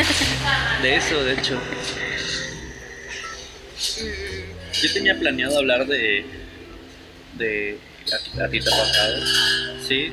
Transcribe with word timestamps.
De 0.82 0.96
eso, 0.96 1.22
de 1.22 1.34
hecho. 1.34 1.60
Yo 4.72 4.92
tenía 4.94 5.18
planeado 5.18 5.58
hablar 5.58 5.86
de. 5.86 6.24
de. 7.36 7.78
a, 8.40 8.48
ti 8.48 8.60
te 8.60 8.70
pasado. 8.70 9.16
Sí. 9.86 10.12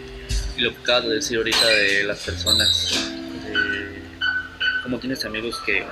Y 0.57 0.61
lo 0.61 0.73
que 0.73 0.81
acabas 0.81 1.05
de 1.05 1.15
decir 1.15 1.37
ahorita 1.37 1.65
de 1.67 2.03
las 2.03 2.19
personas. 2.19 3.09
De 3.45 4.01
cómo 4.83 4.99
tienes 4.99 5.23
amigos 5.25 5.59
que 5.65 5.83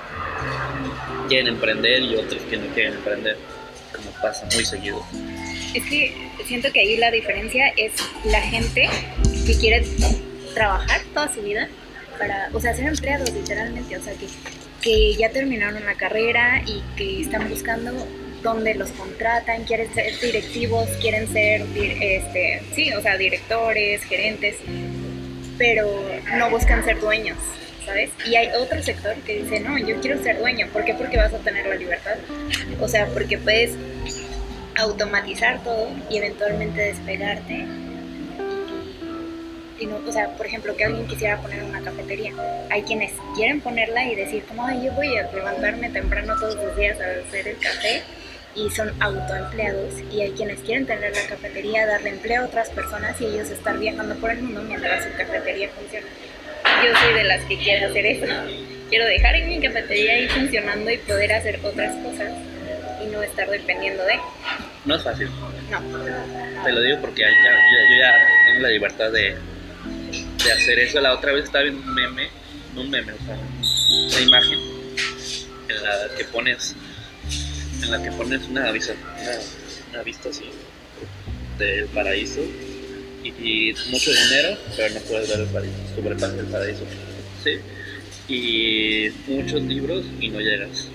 quieren 1.28 1.48
emprender 1.48 2.02
y 2.02 2.16
otros 2.16 2.42
que 2.42 2.56
no 2.56 2.66
quieren 2.74 2.94
emprender. 2.94 3.36
Como 3.94 4.10
pasa 4.20 4.46
muy 4.52 4.64
seguido. 4.64 5.04
Es 5.74 5.84
que 5.84 6.14
siento 6.46 6.72
que 6.72 6.80
ahí 6.80 6.96
la 6.96 7.10
diferencia 7.10 7.68
es 7.76 7.92
la 8.24 8.40
gente 8.42 8.88
que 9.46 9.56
quiere 9.58 9.86
trabajar 10.54 11.02
toda 11.14 11.32
su 11.32 11.42
vida 11.42 11.68
para, 12.18 12.48
o 12.52 12.60
sea, 12.60 12.74
ser 12.74 12.86
empleados 12.86 13.32
literalmente, 13.32 13.96
o 13.96 14.02
sea, 14.02 14.12
que, 14.14 14.26
que 14.82 15.14
ya 15.14 15.30
terminaron 15.30 15.84
la 15.84 15.94
carrera 15.94 16.62
y 16.66 16.82
que 16.96 17.22
están 17.22 17.48
buscando 17.48 17.92
dónde 18.42 18.74
los 18.74 18.90
contratan, 18.90 19.64
quieren 19.64 19.92
ser 19.92 20.18
directivos, 20.20 20.88
quieren 21.00 21.26
ser, 21.28 21.62
este, 22.00 22.62
sí, 22.74 22.92
o 22.92 23.02
sea, 23.02 23.16
directores, 23.16 24.04
gerentes, 24.04 24.56
pero 25.58 25.88
no 26.36 26.50
buscan 26.50 26.84
ser 26.84 27.00
dueños, 27.00 27.38
¿sabes? 27.84 28.10
Y 28.24 28.36
hay 28.36 28.48
otro 28.60 28.82
sector 28.82 29.14
que 29.26 29.42
dice, 29.42 29.60
no, 29.60 29.78
yo 29.78 30.00
quiero 30.00 30.22
ser 30.22 30.38
dueño, 30.38 30.68
¿por 30.72 30.84
qué? 30.84 30.94
Porque 30.94 31.16
vas 31.16 31.34
a 31.34 31.38
tener 31.38 31.66
la 31.66 31.74
libertad, 31.74 32.16
o 32.80 32.88
sea, 32.88 33.06
porque 33.06 33.38
puedes 33.38 33.72
automatizar 34.76 35.62
todo 35.64 35.88
y 36.10 36.18
eventualmente 36.18 36.80
despegarte 36.82 37.66
y 39.78 39.86
no, 39.86 39.96
o 40.06 40.12
sea, 40.12 40.28
por 40.36 40.46
ejemplo, 40.46 40.76
que 40.76 40.84
alguien 40.84 41.06
quisiera 41.06 41.36
poner 41.38 41.62
una 41.62 41.80
cafetería. 41.82 42.32
Hay 42.70 42.82
quienes 42.82 43.12
quieren 43.34 43.60
ponerla 43.60 44.04
y 44.04 44.14
decir, 44.14 44.42
como, 44.48 44.66
ay, 44.66 44.84
yo 44.86 44.92
voy 44.92 45.16
a 45.16 45.30
levantarme 45.32 45.90
temprano 45.90 46.34
todos 46.40 46.54
los 46.56 46.76
días 46.76 46.98
a 47.00 47.04
hacer 47.28 47.48
el 47.48 47.58
café 47.58 48.02
y 48.54 48.70
son 48.70 48.90
autoempleados. 49.02 49.94
Y 50.12 50.22
hay 50.22 50.30
quienes 50.32 50.60
quieren 50.60 50.86
tener 50.86 51.14
la 51.14 51.26
cafetería, 51.28 51.86
darle 51.86 52.10
empleo 52.10 52.42
a 52.42 52.46
otras 52.46 52.70
personas 52.70 53.20
y 53.20 53.26
ellos 53.26 53.50
estar 53.50 53.76
viajando 53.78 54.14
por 54.16 54.30
el 54.30 54.38
mundo 54.38 54.62
mientras 54.62 55.04
su 55.04 55.10
cafetería 55.16 55.68
funciona. 55.70 56.06
Yo 56.84 56.98
soy 56.98 57.14
de 57.14 57.24
las 57.24 57.44
que 57.44 57.58
quiere 57.58 57.84
hacer 57.84 58.06
eso. 58.06 58.26
Quiero 58.88 59.04
dejar 59.04 59.34
en 59.34 59.48
mi 59.48 59.60
cafetería 59.60 60.12
ahí 60.14 60.28
funcionando 60.28 60.88
y 60.90 60.96
poder 60.98 61.32
hacer 61.32 61.58
otras 61.64 61.92
cosas 61.96 62.30
y 63.02 63.06
no 63.08 63.20
estar 63.22 63.48
dependiendo 63.50 64.04
de. 64.04 64.14
No 64.84 64.94
es 64.94 65.02
fácil. 65.02 65.28
No. 65.70 65.80
Te 66.64 66.72
lo 66.72 66.80
digo 66.80 66.98
porque 67.00 67.22
ya, 67.22 67.28
ya- 67.28 67.56
yo 67.90 67.98
ya 68.00 68.12
tengo 68.46 68.62
la 68.62 68.68
libertad 68.68 69.10
de, 69.10 69.34
de 70.44 70.52
hacer 70.52 70.78
eso. 70.78 71.00
La 71.00 71.14
otra 71.14 71.32
vez 71.32 71.44
estaba 71.44 71.64
viendo 71.64 71.82
un 71.82 71.94
meme, 71.94 72.28
no 72.74 72.82
un 72.82 72.90
meme, 72.90 73.12
o 73.12 73.24
sea, 73.24 73.36
una 73.36 74.20
imagen 74.20 74.58
en 75.68 75.82
la 75.82 76.16
que 76.16 76.24
pones, 76.24 76.74
en 77.82 77.90
la 77.90 78.02
que 78.02 78.10
pones 78.12 78.42
una 78.48 78.70
vista, 78.70 78.94
una, 79.90 80.02
vista 80.02 80.28
así 80.28 80.44
del 81.58 81.86
paraíso 81.86 82.40
y, 83.24 83.74
mucho 83.90 84.10
dinero, 84.12 84.56
pero 84.76 84.94
no 84.94 85.00
puedes 85.00 85.28
ver 85.28 85.40
el 85.40 85.46
paraíso, 85.46 85.76
sobrepasa 85.94 86.38
el 86.38 86.46
paraíso, 86.46 86.84
¿sí? 87.42 87.58
Y 88.28 89.10
muchos 89.28 89.62
libros 89.62 90.04
y 90.20 90.28
no 90.28 90.40
llegas. 90.40 90.88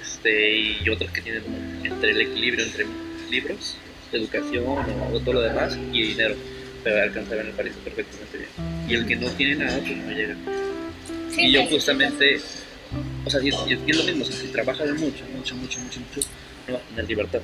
Este, 0.00 0.58
y 0.58 0.88
otros 0.88 1.10
que 1.10 1.20
tienen 1.20 1.42
entre 1.84 2.10
el 2.10 2.20
equilibrio 2.20 2.64
entre 2.64 2.86
libros, 3.30 3.76
educación 4.12 4.64
o 4.66 5.20
todo 5.20 5.34
lo 5.34 5.40
demás 5.40 5.76
y 5.92 6.02
dinero, 6.02 6.36
pero 6.84 7.02
alcanza 7.02 7.32
a 7.32 7.36
ver 7.36 7.46
el 7.46 7.52
paraíso 7.52 7.78
perfectamente 7.80 8.38
bien. 8.38 8.50
Y 8.88 8.94
el 8.94 9.06
que 9.06 9.16
no 9.16 9.30
tiene 9.32 9.56
nada, 9.64 9.78
pues 9.78 9.96
no 9.96 10.12
llega. 10.12 10.34
Sí, 11.34 11.42
y 11.42 11.52
yo 11.52 11.60
necesitas- 11.60 11.70
justamente, 11.70 12.40
o 13.24 13.30
sea, 13.30 13.40
y, 13.40 13.48
y- 13.48 13.82
y 13.86 13.90
es 13.90 13.96
lo 13.96 14.04
mismo, 14.04 14.22
o 14.22 14.26
sea, 14.26 14.36
si 14.36 14.48
trabajas 14.48 14.88
mucho, 14.90 15.24
mucho, 15.36 15.54
mucho, 15.56 15.78
mucho, 15.80 16.00
mucho, 16.00 16.20
no 16.68 16.74
vas 16.74 16.82
a 16.82 16.88
tener 16.88 17.08
libertad. 17.08 17.40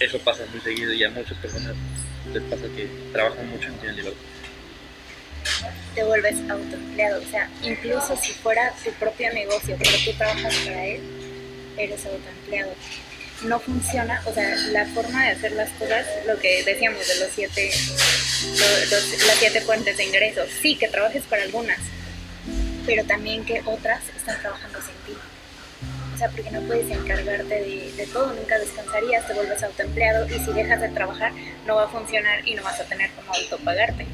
Eso 0.00 0.18
pasa 0.20 0.42
muy 0.52 0.60
seguido 0.60 0.92
y 0.92 1.04
a 1.04 1.10
muchas 1.10 1.38
personas 1.38 1.74
les 2.32 2.42
pasa 2.44 2.64
que 2.76 2.86
trabajan 3.12 3.48
mucho 3.48 3.68
y 3.68 3.70
no 3.72 3.76
tienen 3.78 3.96
libertad. 3.96 4.20
te 5.94 6.04
vuelves 6.04 6.36
autoempleado. 6.50 7.22
O 7.22 7.30
sea, 7.30 7.48
incluso 7.62 8.16
si 8.22 8.32
fuera 8.32 8.74
tu 8.84 8.90
propio 8.92 9.32
negocio, 9.32 9.74
pero 9.78 9.90
tú 10.04 10.12
trabajas 10.18 10.54
para 10.66 10.84
él, 10.86 11.00
eres 11.78 12.04
autoempleado. 12.04 12.72
No 13.42 13.60
funciona, 13.60 14.22
o 14.24 14.32
sea, 14.32 14.56
la 14.72 14.86
forma 14.86 15.24
de 15.24 15.30
hacer 15.32 15.52
las 15.52 15.68
cosas, 15.72 16.06
lo 16.26 16.38
que 16.38 16.62
decíamos 16.64 17.06
de 17.06 17.20
los 17.20 17.28
siete, 17.34 17.70
lo- 18.58 18.80
los- 18.96 19.26
las 19.26 19.36
siete 19.38 19.60
fuentes 19.60 19.96
de 19.98 20.04
ingresos, 20.04 20.48
sí, 20.62 20.74
que 20.76 20.88
trabajes 20.88 21.22
para 21.24 21.42
algunas, 21.42 21.78
pero 22.86 23.04
también 23.04 23.44
que 23.44 23.60
otras 23.66 24.00
están 24.16 24.40
trabajando 24.40 24.78
sin 24.80 24.94
ti. 25.14 25.20
O 26.14 26.18
sea, 26.18 26.30
porque 26.30 26.50
no 26.50 26.62
puedes 26.62 26.90
encargarte 26.90 27.44
de, 27.60 27.92
de 27.94 28.06
todo, 28.06 28.32
nunca 28.32 28.58
descansarías, 28.58 29.26
te 29.26 29.34
vuelves 29.34 29.62
autoempleado 29.62 30.26
y 30.28 30.38
si 30.42 30.52
dejas 30.54 30.80
de 30.80 30.88
trabajar 30.88 31.32
no 31.66 31.76
va 31.76 31.84
a 31.84 31.88
funcionar 31.88 32.48
y 32.48 32.54
no 32.54 32.62
vas 32.62 32.80
a 32.80 32.84
tener 32.84 33.10
como 33.10 33.34
autopagarte. 33.34 34.06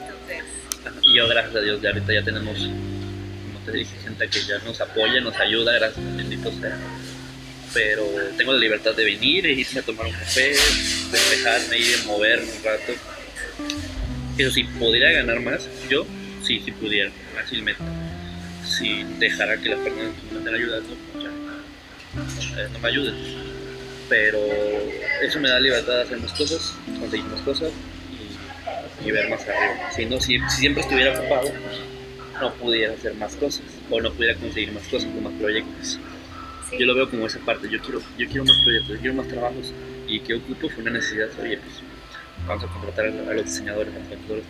Entonces, 0.00 0.44
Y 1.02 1.16
yo, 1.16 1.26
gracias 1.28 1.56
a 1.56 1.60
Dios, 1.60 1.80
ya 1.80 1.88
ahorita 1.90 2.12
ya 2.12 2.22
tenemos, 2.24 2.58
como 2.58 3.58
te 3.64 3.72
dije, 3.72 3.96
gente 4.04 4.28
que 4.28 4.44
ya 4.44 4.58
nos 4.58 4.78
apoya, 4.82 5.18
nos 5.22 5.34
ayuda, 5.36 5.72
gracias, 5.72 6.04
bendito 6.16 6.52
sea. 6.60 6.76
Pero 7.74 8.04
tengo 8.36 8.52
la 8.52 8.58
libertad 8.58 8.94
de 8.94 9.04
venir 9.04 9.46
e 9.46 9.52
irme 9.52 9.80
a 9.80 9.82
tomar 9.82 10.06
un 10.06 10.12
café, 10.12 10.50
despejarme, 11.10 11.78
ir 11.78 11.96
a 12.02 12.06
moverme 12.06 12.50
un 12.58 12.64
rato. 12.64 12.92
Eso 14.38 14.50
sí, 14.50 14.64
podría 14.78 15.12
ganar 15.12 15.40
más, 15.40 15.68
yo 15.88 16.06
sí, 16.42 16.60
sí 16.64 16.72
pudiera, 16.72 17.10
fácilmente. 17.34 17.82
Si 18.66 19.04
dejara 19.18 19.56
que 19.56 19.70
las 19.70 19.78
personas 19.80 20.14
me 20.30 20.38
estén 20.38 20.54
ayudando, 20.54 20.96
pues 21.12 21.24
ya, 21.24 22.62
eh, 22.62 22.68
no 22.72 22.78
me 22.78 22.88
ayuden. 22.88 23.14
Pero 24.08 24.38
eso 25.22 25.40
me 25.40 25.48
da 25.48 25.60
libertad 25.60 25.96
de 25.96 26.02
hacer 26.02 26.18
más 26.18 26.32
cosas, 26.32 26.74
conseguir 26.98 27.26
más 27.26 27.40
cosas 27.42 27.70
y, 29.04 29.10
ver 29.10 29.28
más 29.30 29.42
arriba. 29.42 29.90
Si, 29.94 30.06
no, 30.06 30.20
si, 30.20 30.38
si 30.50 30.60
siempre 30.60 30.82
estuviera 30.82 31.18
ocupado, 31.18 31.50
no 32.40 32.54
pudiera 32.54 32.94
hacer 32.94 33.14
más 33.14 33.34
cosas 33.36 33.64
o 33.90 34.00
no 34.00 34.12
pudiera 34.12 34.34
conseguir 34.38 34.72
más 34.72 34.84
cosas, 34.84 35.10
con 35.12 35.22
más 35.22 35.32
proyectos. 35.34 35.98
Yo 36.78 36.86
lo 36.86 36.94
veo 36.94 37.08
como 37.10 37.26
esa 37.26 37.38
parte, 37.40 37.68
yo 37.68 37.80
quiero, 37.80 38.00
yo 38.18 38.26
quiero 38.28 38.44
más 38.44 38.58
proyectos, 38.62 38.94
yo 38.94 39.00
quiero 39.00 39.14
más 39.14 39.28
trabajos 39.28 39.72
y 40.08 40.20
que 40.20 40.34
ocupo 40.34 40.68
fue 40.68 40.82
una 40.82 40.92
necesidad, 40.92 41.28
oye, 41.40 41.58
pues 41.58 41.74
vamos 42.46 42.64
a 42.64 42.66
contratar 42.66 43.06
a, 43.06 43.10
los 43.34 43.44
diseñadores, 43.44 43.94
a 43.94 43.98
los 43.98 44.12
actores, 44.12 44.44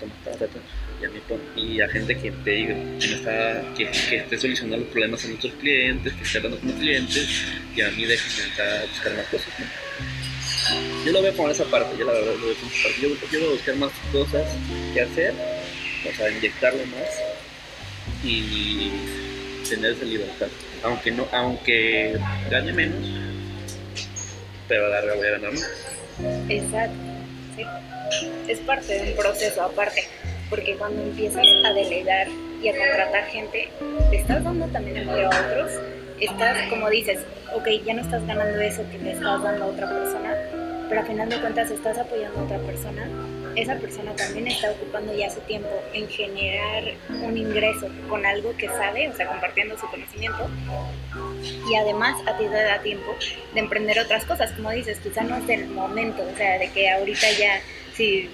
y 1.00 1.04
a 1.04 1.08
mí 1.10 1.20
pon- 1.28 1.40
y 1.56 1.80
a 1.80 1.88
gente 1.88 2.16
que 2.16 2.30
te 2.30 2.50
diga, 2.50 2.74
que, 2.74 3.08
me 3.08 3.14
está, 3.14 3.74
que, 3.76 4.16
esté 4.16 4.38
solucionando 4.38 4.78
los 4.78 4.88
problemas 4.88 5.24
a 5.24 5.28
nuestros 5.28 5.52
clientes, 5.54 6.12
que 6.12 6.22
esté 6.22 6.38
hablando 6.38 6.58
con 6.60 6.68
los 6.70 6.78
clientes 6.78 7.28
y 7.74 7.80
a 7.80 7.90
mí 7.90 8.04
déjenme 8.04 8.48
entrar 8.50 8.68
a 8.68 8.86
buscar 8.86 9.16
más 9.16 9.26
cosas. 9.26 9.48
¿no? 9.58 11.04
Yo 11.04 11.12
lo 11.12 11.22
veo 11.22 11.36
como 11.36 11.50
esa 11.50 11.64
parte, 11.64 11.96
yo 11.98 12.06
la 12.06 12.12
verdad 12.12 12.34
lo 12.40 12.46
veo 12.46 12.54
como 12.54 12.70
esa 12.70 12.82
parte. 12.84 13.02
Yo, 13.02 13.08
yo 13.08 13.26
quiero 13.28 13.50
buscar 13.50 13.76
más 13.76 13.90
cosas 14.12 14.46
que 14.94 15.00
hacer, 15.00 15.34
o 16.08 16.16
sea, 16.16 16.30
inyectarle 16.30 16.86
más 16.86 17.08
y 18.24 18.90
tener 19.74 19.92
esa 19.92 20.04
libertad. 20.04 20.48
Aunque 20.82 21.10
no, 21.10 21.26
aunque 21.32 22.18
gane 22.50 22.72
menos, 22.72 23.08
pero 24.68 24.86
a 24.86 24.88
la 24.88 25.00
larga 25.00 25.14
voy 25.14 25.26
a 25.26 25.30
ganar 25.30 25.52
más. 25.52 25.70
Exacto, 26.48 26.96
sí. 27.56 27.64
Es 28.48 28.58
parte 28.60 28.92
de 28.92 29.10
un 29.10 29.16
proceso 29.16 29.62
aparte, 29.62 30.04
porque 30.50 30.76
cuando 30.76 31.02
empiezas 31.02 31.44
a 31.64 31.72
delegar 31.72 32.28
y 32.62 32.68
a 32.68 32.76
contratar 32.76 33.24
gente, 33.26 33.68
le 34.10 34.18
estás 34.18 34.44
dando 34.44 34.66
también 34.66 34.98
empleo 34.98 35.30
a 35.32 35.40
otros, 35.40 35.72
estás, 36.20 36.68
como 36.68 36.90
dices, 36.90 37.20
ok, 37.54 37.66
ya 37.84 37.94
no 37.94 38.02
estás 38.02 38.26
ganando 38.26 38.60
eso 38.60 38.84
que 38.90 38.98
le 38.98 39.12
estás 39.12 39.42
dando 39.42 39.64
a 39.64 39.66
otra 39.68 39.88
persona, 39.88 40.36
pero 40.88 41.00
a 41.00 41.04
final 41.04 41.28
de 41.30 41.40
cuentas 41.40 41.70
estás 41.70 41.96
apoyando 41.96 42.40
a 42.40 42.44
otra 42.44 42.58
persona, 42.58 43.08
esa 43.56 43.76
persona 43.76 44.14
también 44.16 44.48
está 44.48 44.70
ocupando 44.70 45.14
ya 45.14 45.30
su 45.30 45.40
tiempo 45.40 45.68
en 45.92 46.08
generar 46.08 46.84
un 47.22 47.36
ingreso 47.36 47.88
con 48.08 48.24
algo 48.24 48.56
que 48.56 48.68
sabe, 48.68 49.08
o 49.08 49.16
sea, 49.16 49.26
compartiendo 49.26 49.78
su 49.78 49.86
conocimiento, 49.88 50.48
y 51.70 51.74
además 51.74 52.16
a 52.26 52.36
ti 52.38 52.44
te 52.44 52.62
da 52.62 52.80
tiempo 52.82 53.14
de 53.54 53.60
emprender 53.60 53.98
otras 54.00 54.24
cosas, 54.24 54.52
como 54.52 54.70
dices, 54.70 54.98
quizá 54.98 55.22
no 55.22 55.36
es 55.36 55.48
el 55.48 55.68
momento, 55.68 56.22
o 56.22 56.36
sea, 56.36 56.58
de 56.58 56.70
que 56.70 56.90
ahorita 56.90 57.30
ya, 57.38 57.60
si, 57.94 58.30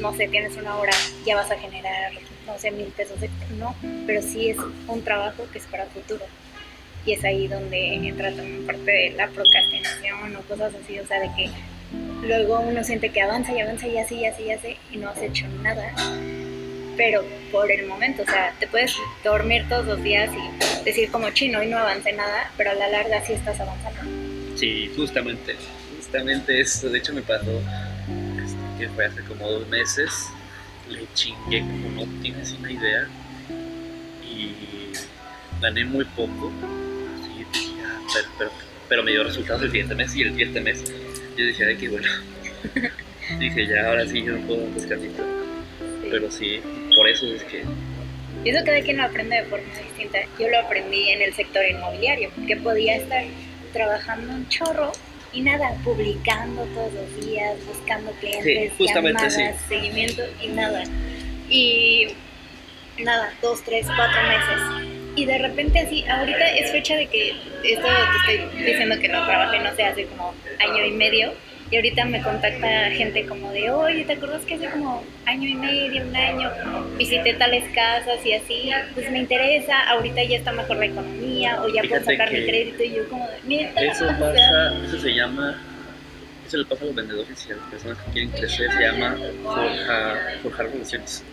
no 0.00 0.14
sé, 0.14 0.28
tienes 0.28 0.56
una 0.56 0.76
hora, 0.76 0.92
ya 1.24 1.36
vas 1.36 1.50
a 1.50 1.58
generar, 1.58 2.12
no 2.46 2.58
sé, 2.58 2.70
mil 2.70 2.88
pesos 2.88 3.18
no, 3.58 3.74
pero 4.06 4.22
sí 4.22 4.50
es 4.50 4.58
un 4.86 5.02
trabajo 5.02 5.46
que 5.52 5.58
es 5.58 5.66
para 5.66 5.84
el 5.84 5.90
futuro. 5.90 6.24
Y 7.06 7.12
es 7.12 7.24
ahí 7.24 7.46
donde 7.46 7.94
entra 7.94 8.30
también 8.32 8.66
parte 8.66 8.90
de 8.90 9.10
la 9.10 9.28
procrastinación 9.28 10.36
o 10.36 10.40
cosas 10.42 10.74
así, 10.74 10.98
o 10.98 11.06
sea, 11.06 11.20
de 11.20 11.30
que 11.36 11.48
luego 12.22 12.60
uno 12.60 12.84
siente 12.84 13.10
que 13.10 13.22
avanza 13.22 13.52
y 13.52 13.60
avanza 13.60 13.86
y 13.86 13.98
hace 13.98 14.14
y 14.14 14.26
hace 14.26 14.42
y 14.42 14.50
hace 14.50 14.76
y 14.92 14.96
no 14.98 15.10
has 15.10 15.22
hecho 15.22 15.46
nada, 15.62 15.92
pero 16.96 17.24
por 17.52 17.70
el 17.70 17.86
momento, 17.86 18.22
o 18.22 18.26
sea, 18.26 18.52
te 18.58 18.66
puedes 18.66 18.94
dormir 19.24 19.64
todos 19.68 19.86
los 19.86 20.02
días 20.02 20.30
y 20.34 20.84
decir 20.84 21.10
como 21.10 21.30
chino 21.30 21.62
y 21.62 21.68
no 21.68 21.78
avancé 21.78 22.12
nada, 22.12 22.50
pero 22.56 22.72
a 22.72 22.74
la 22.74 22.88
larga 22.88 23.24
sí 23.24 23.34
estás 23.34 23.58
avanzando. 23.60 24.00
Sí, 24.56 24.90
justamente, 24.96 25.54
justamente 25.96 26.60
eso. 26.60 26.90
De 26.90 26.98
hecho, 26.98 27.12
me 27.12 27.22
pasó, 27.22 27.62
este, 28.42 28.58
que 28.78 28.88
fue 28.88 29.06
hace 29.06 29.22
como 29.22 29.48
dos 29.48 29.68
meses, 29.68 30.10
le 30.88 31.06
chingué 31.14 31.60
como 31.60 32.04
no 32.04 32.20
tienes 32.20 32.52
una 32.52 32.72
idea 32.72 33.08
y 34.24 34.92
gané 35.60 35.84
muy 35.84 36.04
poco. 36.04 36.52
Sí, 37.22 37.46
dije, 37.52 37.72
ah, 37.86 38.00
pero, 38.12 38.28
pero, 38.38 38.50
pero 38.88 39.02
me 39.04 39.12
dio 39.12 39.22
resultados 39.22 39.62
el 39.62 39.70
siguiente 39.70 39.94
mes 39.94 40.16
y 40.16 40.22
el 40.22 40.30
siguiente 40.30 40.60
mes 40.60 40.82
yo 41.38 41.46
decía 41.46 41.66
de 41.66 41.76
que 41.76 41.88
bueno. 41.88 42.08
dije 43.38 43.66
ya 43.66 43.86
ahora 43.86 44.06
sí 44.06 44.24
yo 44.24 44.32
no 44.32 44.46
puedo 44.46 44.60
buscar 44.66 44.98
Sí. 44.98 46.08
Pero 46.10 46.30
sí, 46.30 46.60
por 46.96 47.06
eso 47.08 47.26
es 47.34 47.44
que 47.44 47.62
Y 48.44 48.50
eso 48.50 48.64
cada 48.64 48.80
quien 48.80 48.96
lo 48.96 49.04
aprende 49.04 49.36
de 49.36 49.44
forma 49.44 49.66
distinta. 49.84 50.18
Yo 50.38 50.48
lo 50.48 50.58
aprendí 50.58 51.10
en 51.10 51.22
el 51.22 51.34
sector 51.34 51.64
inmobiliario, 51.64 52.30
que 52.46 52.56
podía 52.56 52.96
estar 52.96 53.24
trabajando 53.72 54.32
un 54.32 54.48
chorro 54.48 54.92
y 55.32 55.42
nada, 55.42 55.74
publicando 55.84 56.64
todos 56.74 56.92
los 56.94 57.26
días, 57.26 57.56
buscando 57.66 58.10
clientes, 58.12 58.72
justamente 58.78 59.28
llamadas, 59.28 59.60
seguimiento 59.68 60.22
y 60.42 60.48
nada. 60.48 60.84
Y 61.50 62.08
nada, 62.98 63.32
dos, 63.42 63.62
tres, 63.62 63.86
cuatro 63.86 64.22
meses. 64.22 64.87
Y 65.18 65.26
de 65.26 65.36
repente 65.36 65.80
así, 65.80 66.04
ahorita 66.06 66.48
es 66.52 66.70
fecha 66.70 66.94
de 66.94 67.08
que 67.08 67.30
esto 67.64 67.88
te 68.28 68.34
estoy 68.34 68.64
diciendo 68.64 68.96
que 69.00 69.08
no 69.08 69.26
trabajé, 69.26 69.58
no 69.58 69.74
sé, 69.74 69.82
hace 69.82 70.06
como 70.06 70.32
año 70.60 70.84
y 70.84 70.92
medio. 70.92 71.32
Y 71.72 71.76
ahorita 71.76 72.04
me 72.04 72.22
contacta 72.22 72.90
gente 72.92 73.26
como 73.26 73.50
de, 73.50 73.68
oye, 73.68 74.04
¿te 74.04 74.12
acuerdas 74.12 74.42
que 74.44 74.54
hace 74.54 74.70
como 74.70 75.02
año 75.26 75.48
y 75.48 75.54
medio, 75.56 76.06
un 76.06 76.14
año, 76.14 76.52
visité 76.96 77.34
tales 77.34 77.64
casas 77.74 78.24
y 78.24 78.32
así? 78.32 78.70
Pues 78.94 79.10
me 79.10 79.18
interesa, 79.18 79.88
ahorita 79.90 80.22
ya 80.22 80.36
está 80.36 80.52
mejor 80.52 80.76
la 80.76 80.86
economía, 80.86 81.60
o 81.62 81.68
ya 81.68 81.82
puedo 81.82 82.04
sacar 82.04 82.32
mi 82.32 82.46
crédito 82.46 82.84
y 82.84 82.94
yo 82.94 83.08
como 83.08 83.26
de, 83.26 83.38
neta, 83.44 83.80
Eso 83.82 84.06
pasa, 84.06 84.98
se 85.00 85.14
llama, 85.14 85.60
eso 86.46 86.58
le 86.58 86.64
pasa 86.64 86.84
a 86.84 86.86
los 86.86 86.94
vendedores 86.94 87.46
y 87.48 87.52
a 87.52 87.56
las 87.56 87.66
personas 87.66 87.98
que 87.98 88.12
quieren 88.12 88.30
crecer, 88.30 88.70
se 88.70 88.80
llama 88.80 89.18
forjar, 89.42 90.38
forjar 90.44 90.66
relaciones. 90.70 91.24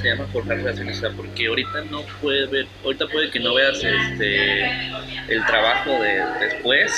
Se 0.00 0.08
llama 0.08 0.26
forjar 0.32 0.56
relaciones, 0.56 0.98
o 0.98 1.00
sea, 1.00 1.10
porque 1.10 1.46
ahorita 1.46 1.84
no 1.90 2.02
puede 2.20 2.46
ver, 2.46 2.66
ahorita 2.84 3.06
puede 3.06 3.30
que 3.30 3.40
no 3.40 3.54
veas 3.54 3.82
este 3.82 4.70
el 5.28 5.46
trabajo 5.46 5.90
de 6.02 6.22
después. 6.40 6.92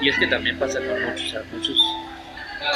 Y 0.00 0.08
es 0.08 0.18
que 0.18 0.26
también 0.26 0.58
pasa 0.58 0.80
con 0.80 1.02
muchos, 1.02 1.26
o 1.26 1.30
sea, 1.30 1.42
muchos 1.52 1.78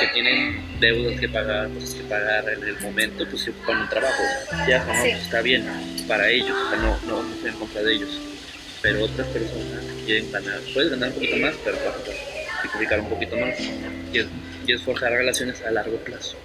que 0.01 0.07
tienen 0.09 0.81
deudas 0.81 1.19
que 1.19 1.29
pagar, 1.29 1.69
cosas 1.71 1.95
que 1.95 2.05
pagar 2.05 2.49
en 2.49 2.63
el 2.63 2.81
momento, 2.81 3.27
pues 3.29 3.43
se 3.43 3.51
ocupan 3.51 3.79
un 3.79 3.89
trabajo. 3.89 4.23
Ya, 4.69 4.85
¿no? 4.85 5.03
Sí. 5.03 5.11
está 5.11 5.41
bien 5.43 5.65
para 6.07 6.29
ellos, 6.29 6.57
o 6.57 6.71
sea, 6.71 6.79
no, 6.79 6.99
no, 7.07 7.23
no 7.23 7.35
estoy 7.35 7.51
en 7.51 7.57
contra 7.57 7.83
de 7.83 7.95
ellos. 7.95 8.21
Pero 8.81 9.05
otras 9.05 9.27
personas 9.29 9.85
quieren 10.07 10.31
ganar, 10.31 10.61
puedes 10.73 10.91
ganar 10.91 11.09
un 11.09 11.15
poquito 11.15 11.37
más, 11.39 11.55
pero 11.65 11.77
vas 11.85 11.97
a 11.97 12.63
sacrificar 12.63 13.01
un 13.01 13.09
poquito 13.09 13.37
más. 13.37 13.59
Y 14.13 14.19
es, 14.19 14.27
y 14.67 14.73
es 14.73 14.83
forjar 14.83 15.13
relaciones 15.13 15.63
a 15.63 15.71
largo 15.71 15.97
plazo. 15.99 16.37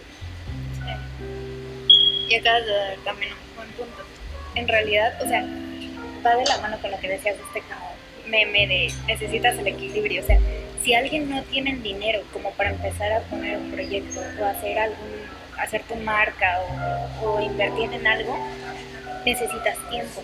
Y 2.30 2.36
acabas 2.36 2.66
de 2.66 2.72
dar 2.72 2.98
también 3.04 3.34
un 3.34 3.56
buen 3.56 3.70
punto. 3.70 4.04
En 4.56 4.68
realidad, 4.68 5.20
o 5.22 5.28
sea, 5.28 5.44
va 6.26 6.36
de 6.36 6.46
la 6.46 6.58
mano 6.60 6.78
con 6.80 6.92
lo 6.92 7.00
que 7.00 7.10
decías 7.10 7.36
de 7.38 7.44
este 7.44 7.62
como 7.62 7.94
meme 8.28 8.68
de 8.68 8.94
necesitas 9.08 9.58
el 9.58 9.68
equilibrio. 9.68 10.22
O 10.22 10.26
sea, 10.26 10.40
si 10.84 10.94
alguien 10.94 11.30
no 11.30 11.44
tiene 11.44 11.76
dinero 11.78 12.22
como 12.32 12.52
para 12.52 12.72
empezar 12.72 13.12
a 13.12 13.20
poner 13.22 13.58
un 13.58 13.72
proyecto 13.72 14.22
o 14.40 14.46
hacer 14.46 14.80
algún, 14.80 15.28
hacer 15.58 15.84
tu 15.84 15.96
marca 15.96 16.60
o, 17.22 17.26
o 17.26 17.42
invertir 17.42 17.92
en 17.94 18.08
algo, 18.08 18.38
necesitas 19.26 19.78
tiempo. 19.90 20.24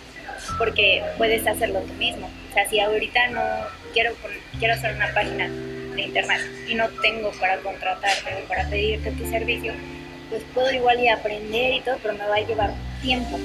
Porque 0.58 1.02
puedes 1.18 1.46
hacerlo 1.46 1.80
tú 1.80 1.92
mismo. 1.94 2.28
O 2.50 2.54
sea, 2.54 2.68
si 2.68 2.80
ahorita 2.80 3.28
no 3.28 3.42
quiero, 3.92 4.12
quiero 4.58 4.74
hacer 4.74 4.94
una 4.94 5.12
página 5.12 5.48
de 5.48 6.02
internet 6.02 6.40
y 6.68 6.74
no 6.74 6.88
tengo 7.02 7.30
para 7.32 7.58
contratarte 7.58 8.42
o 8.42 8.48
para 8.48 8.68
pedirte 8.68 9.10
tu 9.12 9.28
servicio, 9.28 9.72
pues 10.30 10.42
puedo 10.54 10.72
igual 10.72 11.00
y 11.00 11.08
aprender 11.08 11.74
y 11.74 11.80
todo, 11.80 11.96
pero 12.02 12.14
me 12.14 12.26
va 12.26 12.36
a 12.36 12.40
llevar 12.40 12.72
tiempo. 13.02 13.38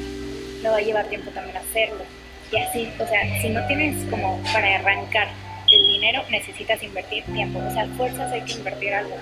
Me 0.61 0.69
va 0.69 0.77
a 0.77 0.81
llevar 0.81 1.07
tiempo 1.07 1.31
también 1.31 1.57
hacerlo. 1.57 2.03
Y 2.51 2.57
así, 2.57 2.87
o 2.99 3.07
sea, 3.07 3.41
si 3.41 3.49
no 3.49 3.65
tienes 3.67 4.07
como 4.09 4.41
para 4.53 4.75
arrancar 4.75 5.27
el 5.71 5.87
dinero, 5.87 6.23
necesitas 6.29 6.81
invertir 6.83 7.23
tiempo. 7.25 7.59
O 7.59 7.73
sea, 7.73 7.87
fuerzas 7.97 8.31
hay 8.31 8.41
que 8.41 8.53
invertir 8.53 8.93
algo. 8.93 9.17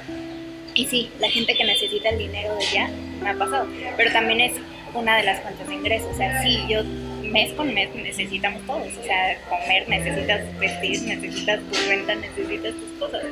Y 0.75 0.85
sí, 0.85 1.09
la 1.19 1.29
gente 1.29 1.55
que 1.55 1.63
necesita 1.63 2.09
el 2.09 2.17
dinero 2.17 2.55
de 2.55 2.65
ya, 2.65 2.89
me 3.21 3.29
ha 3.29 3.33
pasado. 3.33 3.67
Pero 3.95 4.11
también 4.11 4.41
es 4.41 4.53
una 4.93 5.17
de 5.17 5.23
las 5.23 5.41
fuentes 5.41 5.67
de 5.67 5.73
ingresos. 5.73 6.09
O 6.13 6.17
sea, 6.17 6.41
sí, 6.43 6.59
yo 6.67 6.83
mes 6.83 7.51
con 7.53 7.73
mes 7.73 7.93
necesitamos 7.95 8.61
todos. 8.67 8.87
O 8.97 9.03
sea, 9.03 9.37
comer, 9.49 9.87
necesitas 9.87 10.59
vestir, 10.59 11.01
necesitas 11.03 11.59
tu 11.71 11.89
renta, 11.89 12.15
necesitas 12.15 12.73
tus 12.73 12.99
cosas. 12.99 13.23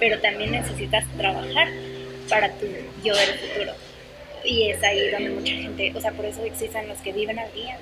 Pero 0.00 0.20
también 0.20 0.50
necesitas 0.50 1.04
trabajar 1.16 1.68
para 2.28 2.50
tu 2.52 2.66
yo 3.02 3.14
del 3.14 3.34
futuro. 3.34 3.72
Y 4.44 4.70
es 4.70 4.82
ahí 4.82 5.10
donde 5.10 5.30
mucha 5.30 5.52
gente, 5.52 5.92
o 5.94 6.00
sea, 6.00 6.12
por 6.12 6.24
eso 6.24 6.44
existen 6.44 6.88
los 6.88 6.98
que 6.98 7.12
viven 7.12 7.38
al 7.38 7.52
día. 7.52 7.78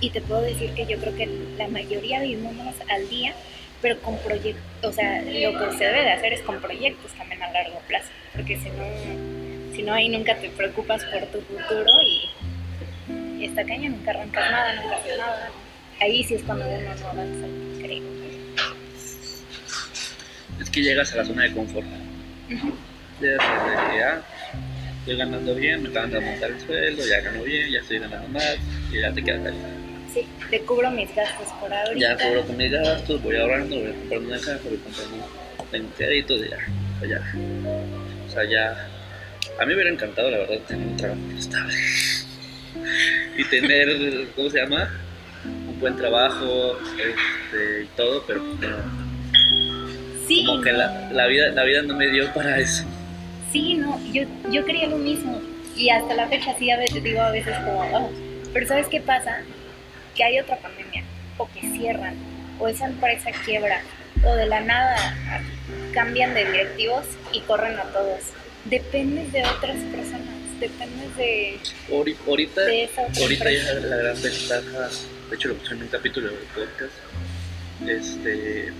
Y 0.00 0.10
te 0.10 0.20
puedo 0.20 0.42
decir 0.42 0.72
que 0.74 0.86
yo 0.86 0.98
creo 0.98 1.14
que 1.16 1.28
la 1.56 1.68
mayoría 1.68 2.20
vivimos 2.20 2.74
al 2.88 3.08
día, 3.08 3.34
pero 3.82 4.00
con 4.00 4.16
proyectos, 4.18 4.62
o 4.82 4.92
sea, 4.92 5.22
lo 5.22 5.58
que 5.58 5.76
se 5.76 5.84
debe 5.84 6.02
de 6.02 6.12
hacer 6.12 6.32
es 6.32 6.40
con 6.42 6.60
proyectos 6.60 7.12
también 7.14 7.42
a 7.42 7.50
largo 7.50 7.80
plazo, 7.86 8.08
porque 8.34 8.56
si 8.56 8.68
no, 8.70 9.74
si 9.74 9.82
no 9.82 9.94
ahí 9.94 10.08
nunca 10.08 10.36
te 10.36 10.50
preocupas 10.50 11.04
por 11.04 11.26
tu 11.26 11.40
futuro 11.40 11.90
y, 12.02 13.40
y 13.40 13.44
esta 13.46 13.64
caña 13.64 13.88
nunca 13.90 14.10
arrancas 14.10 14.50
nada, 14.50 14.74
nunca 14.82 14.96
haces 14.96 15.18
nada. 15.18 15.50
Ahí 16.00 16.22
sí 16.24 16.34
es 16.34 16.42
cuando 16.42 16.64
uno 16.68 16.94
no 16.94 17.08
avanza, 17.08 17.46
creo. 17.80 18.02
Es 20.60 20.70
que 20.70 20.80
llegas 20.82 21.12
a 21.12 21.16
la 21.18 21.24
zona 21.24 21.42
de 21.44 21.52
confort. 21.52 21.86
Ujú. 22.52 22.74
Llegas 23.20 23.40
a 23.40 23.90
que 23.92 24.02
ah, 24.02 24.22
estoy 25.00 25.16
ganando 25.16 25.54
bien, 25.54 25.82
me 25.82 25.88
acaban 25.88 26.10
de 26.10 26.16
aumentar 26.18 26.50
el 26.50 26.60
sueldo, 26.60 27.06
ya 27.06 27.20
gano 27.20 27.42
bien, 27.42 27.70
ya 27.70 27.80
estoy 27.80 27.98
ganando 27.98 28.28
más, 28.28 28.56
y 28.92 29.00
ya 29.00 29.12
te 29.12 29.22
quedas 29.22 29.46
ahí. 29.46 29.54
Sí, 30.12 30.26
te 30.50 30.60
cubro 30.60 30.90
mis 30.90 31.14
gastos 31.14 31.48
por 31.60 31.72
ahorita. 31.72 31.98
Ya 31.98 32.16
cobro 32.16 32.46
con 32.46 32.56
mis 32.56 32.70
gastos, 32.70 33.22
voy 33.22 33.36
ahorrando, 33.36 33.76
voy 33.76 33.92
comprando 33.92 34.28
una 34.28 34.38
casa, 34.38 34.60
voy 34.64 34.78
comprando 34.78 35.48
tengo 35.70 35.88
créditos 35.96 36.40
y 36.46 36.50
ya, 36.50 36.58
pues 36.98 37.10
ya. 37.10 37.34
O 38.26 38.30
sea, 38.30 38.44
ya. 38.44 38.88
A 39.58 39.62
mí 39.64 39.68
me 39.68 39.74
hubiera 39.74 39.90
encantado, 39.90 40.30
la 40.30 40.38
verdad, 40.38 40.58
tener 40.66 40.86
un 40.86 40.96
trabajo 40.96 41.20
estable. 41.36 41.74
y 43.36 43.44
tener, 43.44 44.28
¿cómo 44.34 44.50
se 44.50 44.58
llama? 44.58 44.90
Un 45.44 45.80
buen 45.80 45.96
trabajo 45.96 46.78
este, 46.96 47.84
y 47.84 47.86
todo, 47.96 48.24
pero 48.26 48.40
no. 48.42 49.08
Sí, 50.26 50.44
como 50.44 50.60
que 50.60 50.72
la, 50.72 51.10
la, 51.12 51.26
vida, 51.26 51.48
la 51.50 51.64
vida 51.64 51.82
no 51.82 51.96
me 51.96 52.08
dio 52.08 52.32
para 52.34 52.58
eso. 52.58 52.84
Sí, 53.52 53.74
no, 53.74 53.98
yo, 54.12 54.22
yo 54.50 54.64
quería 54.64 54.86
lo 54.88 54.98
mismo. 54.98 55.40
Y 55.76 55.90
hasta 55.90 56.14
la 56.14 56.26
fecha 56.28 56.54
sí 56.58 56.70
a 56.70 56.76
veces 56.76 57.02
digo 57.02 57.20
a 57.20 57.30
veces 57.30 57.56
como, 57.58 57.80
"Oh". 57.92 58.10
pero 58.52 58.66
¿sabes 58.66 58.88
qué 58.88 59.00
pasa? 59.00 59.38
Que 60.16 60.24
hay 60.24 60.38
otra 60.40 60.56
pandemia, 60.58 61.04
o 61.36 61.48
que 61.52 61.60
cierran, 61.70 62.14
o 62.58 62.66
esa 62.68 62.86
empresa 62.86 63.30
quiebra, 63.44 63.80
o 64.24 64.34
de 64.34 64.46
la 64.46 64.60
nada 64.60 64.96
cambian 65.94 66.34
de 66.34 66.44
directivos 66.44 67.04
y 67.32 67.40
corren 67.42 67.78
a 67.78 67.84
todos. 67.84 68.20
Dependes 68.64 69.32
de 69.32 69.44
otras 69.44 69.76
personas, 69.92 70.34
dependes 70.58 71.16
de, 71.16 71.58
Ahori- 71.90 72.16
Ahorita, 72.26 72.60
de 72.62 72.84
esa 72.84 73.02
otra 73.02 73.22
ahorita 73.22 73.50
ya 73.52 73.74
la 73.74 73.96
gran 73.96 74.20
ventaja, 74.22 74.88
de 75.30 75.36
hecho 75.36 75.48
lo 75.48 75.54
puse 75.54 75.74
en 75.74 75.82
un 75.82 75.88
capítulo 75.88 76.26
del 76.26 76.38
podcast, 76.54 76.92
este, 77.86 78.72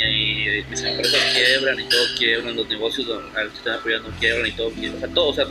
eh, 0.00 0.64
mis 0.68 0.82
empresas 0.82 1.20
quiebran 1.34 1.78
y 1.80 1.84
todo 1.84 2.04
quiebran, 2.18 2.56
los 2.56 2.68
negocios 2.68 3.06
don- 3.06 3.36
al 3.36 3.50
que 3.50 3.56
están 3.58 3.74
apoyando 3.78 4.10
quiebran 4.20 4.46
y 4.46 4.52
todo 4.52 4.70
quiebra, 4.70 4.96
o 4.96 5.00
sea, 5.00 5.08
todo, 5.14 5.28
o 5.28 5.34
sea, 5.34 5.46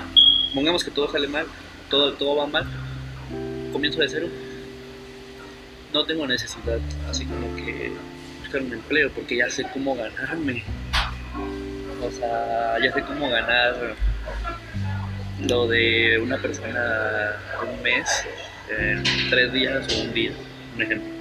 pongamos 0.54 0.84
que 0.84 0.92
todo 0.92 1.12
sale 1.12 1.28
mal, 1.28 1.46
todo, 1.90 2.14
todo 2.14 2.36
va 2.38 2.48
mal, 2.48 2.66
comienzo 3.72 4.00
de 4.02 4.10
cero, 4.10 4.28
no 5.94 6.06
tengo 6.06 6.26
necesidad 6.28 6.80
así 7.10 7.26
como 7.26 7.56
que 7.56 7.92
buscar 8.42 8.62
un 8.62 8.74
empleo 8.74 9.10
porque 9.12 9.38
ya 9.38 9.50
sé 9.50 9.66
cómo 9.74 9.96
ganarme, 9.96 10.64
o 12.02 12.12
sea, 12.12 12.78
ya 12.84 12.92
sé 12.94 13.02
cómo 13.04 13.30
ganar 13.30 13.96
lo 15.48 15.68
de 15.68 16.20
una 16.20 16.38
persona 16.38 17.36
un 17.72 17.82
mes, 17.82 18.08
en 18.70 19.04
tres 19.30 19.52
días 19.54 19.86
o 19.96 20.02
un 20.02 20.14
día, 20.14 20.32
un 20.76 20.82
ejemplo. 20.82 21.13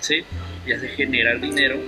Sí, 0.00 0.24
y 0.66 0.72
hace 0.72 0.88
generar 0.88 1.40
dinero 1.40 1.78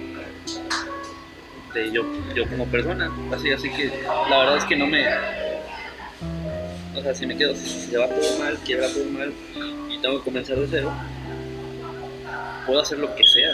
de 1.74 1.90
yo, 1.90 2.02
yo 2.34 2.46
como 2.48 2.66
persona. 2.66 3.10
Así, 3.32 3.50
así 3.50 3.70
que 3.70 3.90
la 4.28 4.38
verdad 4.38 4.56
es 4.58 4.64
que 4.64 4.76
no 4.76 4.86
me. 4.86 5.06
O 6.94 7.02
sea, 7.02 7.14
si 7.14 7.26
me 7.26 7.36
quedo, 7.36 7.54
si 7.54 7.68
se 7.68 7.96
va 7.96 8.06
todo 8.08 8.38
mal, 8.38 8.56
quiebra 8.64 8.88
todo 8.88 9.04
mal 9.06 9.32
y 9.90 9.98
tengo 9.98 10.18
que 10.18 10.24
comenzar 10.24 10.56
de 10.58 10.68
cero, 10.70 10.92
puedo 12.66 12.80
hacer 12.80 12.98
lo 12.98 13.14
que 13.14 13.24
sea. 13.26 13.52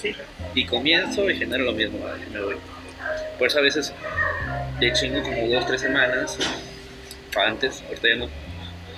Sí. 0.00 0.14
Y 0.52 0.66
comienzo 0.66 1.30
y 1.30 1.36
genero 1.36 1.62
lo 1.62 1.72
mismo, 1.72 2.00
me 2.32 2.40
voy. 2.40 2.56
Por 3.38 3.46
eso 3.46 3.60
a 3.60 3.62
veces 3.62 3.92
le 4.80 4.92
chingo 4.92 5.22
como 5.22 5.46
dos, 5.46 5.64
tres 5.64 5.80
semanas 5.80 6.36
antes, 7.36 7.80
ahorita 7.86 8.08
ya 8.08 8.16
no, 8.16 8.28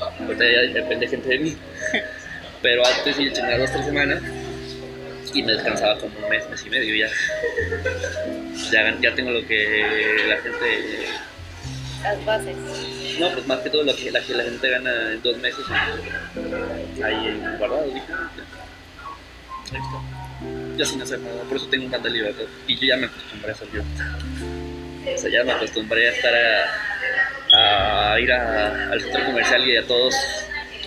ahorita 0.01 0.45
ya 0.45 0.73
depende 0.73 1.09
gente 1.09 1.29
de 1.29 1.39
mí, 1.41 1.57
pero 2.63 2.87
antes 2.87 3.17
sí 3.17 3.27
le 3.27 3.33
chingaba 3.35 3.59
dos, 3.59 3.71
tres 3.71 3.85
semanas 3.85 4.23
y 5.33 5.43
me 5.43 5.53
descansaba 5.53 5.99
como 5.99 6.17
un 6.19 6.29
mes, 6.29 6.49
mes 6.51 6.65
y 6.67 6.71
medio 6.71 6.95
ya. 6.95 7.11
Ya, 8.71 8.97
ya 9.01 9.15
tengo 9.15 9.31
lo 9.31 9.47
que 9.47 10.25
la 10.29 10.37
gente 10.39 11.07
las 12.03 12.25
bases. 12.25 12.57
No, 13.21 13.31
pues 13.33 13.47
más 13.47 13.61
que 13.61 13.71
todo 13.71 13.85
lo 13.85 13.95
que 13.95 14.11
la, 14.11 14.21
que 14.21 14.35
la 14.35 14.43
gente 14.45 14.69
gana 14.71 15.13
en 15.13 15.23
dos 15.23 15.37
meses 15.39 15.65
ahí 17.05 17.41
guardado, 17.59 17.85
dije. 17.85 18.03
"Ah, 18.13 18.31
ya". 18.37 19.77
Ahí 19.77 19.83
está. 19.85 20.77
Yo 20.77 20.85
sin 20.85 21.01
hacer 21.03 21.21
nada, 21.21 21.43
por 21.45 21.57
eso 21.57 21.67
tengo 21.69 21.85
un 21.87 21.91
tanta 21.93 22.09
libertad. 22.09 22.45
Y 22.67 22.75
yo 22.77 22.87
ya 22.89 22.97
me 22.97 23.07
acostumbré 23.07 23.53
a 23.53 23.55
ser 23.55 23.69
yo. 23.73 23.83
O 25.15 25.19
sea, 25.19 25.31
ya 25.31 25.45
me 25.45 25.53
acostumbré 25.53 26.09
a 26.09 26.13
estar 26.13 26.35
a, 27.55 28.13
a 28.15 28.21
ir 28.21 28.33
a- 28.33 28.91
al 28.93 29.01
centro 29.01 29.25
comercial 29.27 29.69
y 29.69 29.77
a 29.77 29.87
todos 29.87 30.15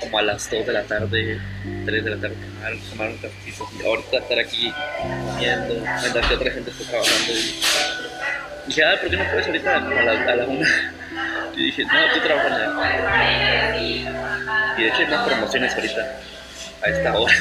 como 0.06 0.20
a 0.20 0.22
las 0.22 0.50
2 0.50 0.66
de 0.66 0.74
la 0.74 0.84
tarde, 0.84 1.40
3 1.86 2.04
de 2.04 2.10
la 2.10 2.18
tarde, 2.18 2.36
tomar, 2.36 2.74
tomar 2.90 3.10
un 3.10 3.18
cafecito. 3.18 3.70
Y 3.80 3.86
ahorita 3.86 4.18
estar 4.18 4.40
aquí 4.40 4.74
comiendo, 5.28 5.76
mientras 6.02 6.28
que 6.28 6.34
otra 6.34 6.52
gente 6.52 6.72
está 6.72 6.84
trabajando. 6.86 7.32
Y 7.34 8.68
dije, 8.68 8.84
ah, 8.84 8.96
¿por 9.00 9.10
qué 9.10 9.18
no 9.18 9.24
puedes 9.26 9.48
ahorita 9.48 9.80
como 9.82 9.98
a 9.98 10.04
la, 10.04 10.12
a 10.12 10.36
la 10.36 10.46
una? 10.46 10.94
Y 11.56 11.64
dije, 11.66 11.86
no, 11.86 12.06
estoy 12.06 12.22
trabajando. 12.22 12.84
Y 13.82 14.04
de 14.82 14.88
hecho 14.88 14.98
hay 14.98 15.08
más 15.08 15.28
promociones 15.28 15.74
ahorita, 15.74 16.20
a 16.82 16.90
esta 16.90 17.18
hora. 17.18 17.34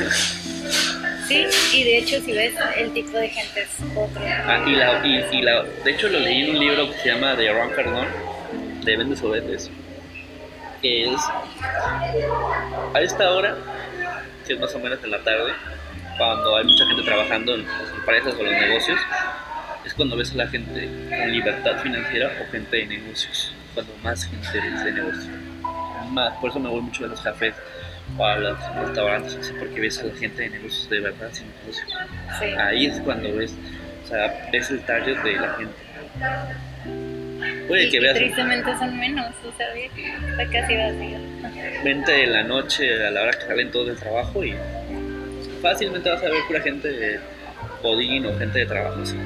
Sí, 1.27 1.47
y 1.73 1.85
de 1.85 1.99
hecho 1.99 2.21
si 2.21 2.33
ves 2.33 2.55
el 2.77 2.93
tipo 2.93 3.17
de 3.17 3.29
gente 3.29 3.63
es 3.63 3.69
otro. 3.97 4.23
Ah, 4.25 4.63
y 4.67 4.77
la, 4.77 5.07
y, 5.07 5.39
y 5.39 5.43
la, 5.43 5.63
de 5.63 5.91
hecho 5.91 6.09
lo 6.09 6.21
leí 6.21 6.43
en 6.43 6.57
un 6.57 6.59
libro 6.61 6.91
que 6.91 6.99
se 6.99 7.09
llama 7.09 7.35
The 7.35 7.51
Ron 7.51 7.71
Cardone, 7.71 8.09
de 8.85 8.97
Vendes 8.97 9.23
o 9.23 9.31
Vendes, 9.31 9.71
que 10.85 11.15
es 11.15 11.21
a 12.93 13.01
esta 13.01 13.31
hora, 13.31 13.57
que 14.47 14.53
es 14.53 14.61
más 14.61 14.75
o 14.75 14.79
menos 14.79 15.03
en 15.03 15.13
la 15.13 15.19
tarde, 15.25 15.51
cuando 16.19 16.57
hay 16.59 16.65
mucha 16.65 16.85
gente 16.87 17.03
trabajando 17.05 17.55
en 17.55 17.67
las 17.67 17.91
empresas 17.91 18.35
o 18.35 18.43
los 18.43 18.53
negocios, 18.53 19.01
es 19.87 19.95
cuando 19.95 20.15
ves 20.15 20.33
a 20.33 20.37
la 20.37 20.47
gente 20.47 20.87
con 21.09 21.33
libertad 21.33 21.79
financiera 21.83 22.31
o 22.39 22.53
gente 22.53 22.77
de 22.77 22.87
negocios, 22.87 23.55
cuando 23.73 23.95
más 24.03 24.27
gente 24.27 24.59
es 24.59 24.85
de 24.85 24.93
negocio. 24.93 25.31
Más, 26.11 26.35
por 26.35 26.51
eso 26.51 26.61
me 26.61 26.69
voy 26.69 26.83
mucho 26.83 27.07
a 27.07 27.09
los 27.09 27.21
cafés 27.23 27.55
o 28.19 28.27
a 28.27 28.37
los 28.37 28.59
restaurantes, 28.77 29.37
así, 29.37 29.55
porque 29.59 29.81
ves 29.81 29.99
a 30.01 30.05
la 30.05 30.15
gente 30.17 30.43
de 30.43 30.51
negocios 30.51 30.91
de 30.91 31.01
verdad 31.01 31.29
sin 31.33 31.47
negocios. 31.61 31.89
Sí. 32.39 32.45
Ahí 32.59 32.87
es 32.87 33.01
cuando 33.01 33.35
ves, 33.35 33.57
o 34.05 34.09
sea, 34.09 34.51
ves 34.53 34.71
el 34.71 34.85
target 34.85 35.17
de 35.23 35.33
la 35.33 35.55
gente. 35.55 36.74
Puede 37.69 37.85
Y 37.85 37.91
que 37.91 38.01
veas 38.01 38.15
tristemente 38.17 38.77
son 38.79 38.99
menos, 38.99 39.27
o 39.45 39.57
sea, 39.57 39.67
está 39.75 40.47
casi 40.61 40.77
vacío. 40.77 41.19
20 41.85 42.13
de 42.13 42.27
la 42.27 42.43
noche 42.43 43.07
a 43.07 43.11
la 43.11 43.23
hora 43.23 43.33
que 43.33 43.47
salen 43.47 43.71
todos 43.71 43.87
del 43.89 43.97
trabajo 43.97 44.45
y 44.45 44.55
fácilmente 45.63 46.09
vas 46.11 46.21
a 46.23 46.27
ver 46.29 46.41
pura 46.47 46.61
gente 46.61 46.89
de 46.89 47.21
bodín 47.83 48.27
o 48.27 48.39
gente 48.39 48.59
de 48.61 48.67
trabajo 48.67 49.01
así. 49.03 49.17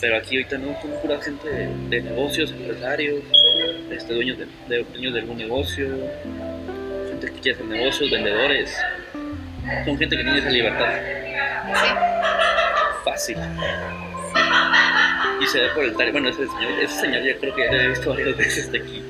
Pero 0.00 0.16
aquí 0.16 0.36
ahorita 0.36 0.58
no, 0.58 0.76
son 0.82 0.90
pura 1.00 1.20
gente 1.20 1.48
de, 1.48 1.66
de 1.88 2.02
negocios, 2.02 2.50
empresarios, 2.50 3.22
este, 3.92 4.14
dueños, 4.14 4.36
de, 4.38 4.46
de- 4.68 4.82
dueños 4.84 5.14
de 5.14 5.20
algún 5.20 5.36
negocio, 5.38 5.86
gente 7.10 7.26
que 7.28 7.40
quiere 7.40 7.52
hacer 7.58 7.66
negocios, 7.66 8.10
vendedores. 8.10 8.76
Son 9.84 9.96
gente 9.96 10.16
que 10.16 10.24
tiene 10.24 10.38
esa 10.40 10.50
libertad 10.50 10.92
Sí. 11.74 11.88
fácil. 13.04 13.36
Y 15.40 15.46
se 15.46 15.60
ve 15.60 15.68
por 15.74 15.84
el 15.84 15.96
tal, 15.96 16.12
bueno, 16.12 16.28
ese 16.28 16.46
señor, 16.46 16.72
ese 16.80 17.00
señor 17.00 17.22
yo 17.22 17.38
creo 17.38 17.54
que 17.54 17.64
ya 17.64 17.72
lo 17.72 17.80
he 17.80 17.88
visto 17.88 18.10
varias 18.10 18.36
veces 18.36 18.72
de 18.72 18.78
aquí. 18.78 19.02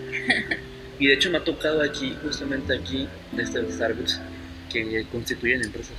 Y 0.98 1.06
de 1.08 1.14
hecho 1.14 1.30
me 1.30 1.38
ha 1.38 1.44
tocado 1.44 1.82
aquí, 1.82 2.16
justamente 2.22 2.76
aquí, 2.76 3.08
de 3.32 3.42
este 3.42 3.70
Starbucks, 3.70 4.20
que 4.72 5.04
constituyen 5.10 5.62
empresas. 5.62 5.96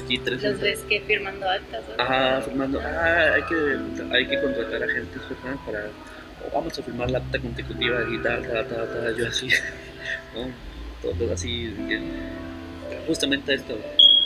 Aquí 0.00 0.18
tres 0.18 0.42
Los 0.42 0.60
ves 0.60 0.80
que 0.88 1.00
firmando 1.00 1.48
actas. 1.48 1.84
¿no? 1.88 2.02
Ajá, 2.02 2.40
firmando, 2.42 2.80
ah, 2.80 3.34
hay 3.34 3.42
que, 3.42 4.14
hay 4.14 4.26
que 4.26 4.40
contratar 4.40 4.82
a 4.82 4.88
gente 4.88 5.18
para, 5.66 5.86
vamos 6.52 6.78
a 6.78 6.82
firmar 6.82 7.10
la 7.10 7.18
acta 7.18 7.38
constitutiva 7.38 8.04
y 8.10 8.18
tal, 8.18 8.42
tal, 8.46 8.66
tal, 8.68 8.92
tal, 8.92 9.16
yo 9.16 9.28
así, 9.28 9.48
¿no? 10.34 10.50
Todo 11.02 11.32
así, 11.32 11.74
justamente 13.06 13.54
esto, 13.54 13.78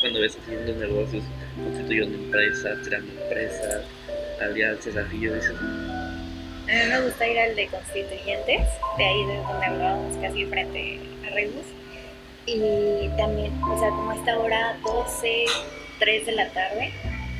cuando 0.04 0.20
ves 0.20 0.37
haciendo 0.37 0.75
negocios, 0.75 1.25
constituyendo 1.56 2.18
empresas, 2.18 2.78
tirando 2.84 3.11
empresas, 3.23 3.80
alianzas, 4.38 4.96
así, 4.99 5.18
yo 5.18 5.34
dices, 5.34 5.54
A 5.58 5.62
mí 5.62 6.90
me 6.90 7.00
gusta 7.00 7.26
ir 7.26 7.38
al 7.38 7.56
de 7.56 7.66
constituyentes, 7.68 8.68
de 8.99 9.04
ahí 9.04 9.25
de 9.25 9.37
donde 9.37 9.64
hablábamos, 9.64 10.14
casi 10.18 10.44
frente 10.44 11.00
a 11.26 11.34
Rebus. 11.34 11.64
Y 12.44 13.08
también, 13.16 13.50
o 13.64 13.78
sea, 13.78 13.88
como 13.88 14.11
a 14.11 14.16
esta 14.16 14.38
hora, 14.38 14.76
12, 14.84 15.44
3 16.00 16.26
de 16.26 16.32
la 16.32 16.49
tarde, 16.50 16.92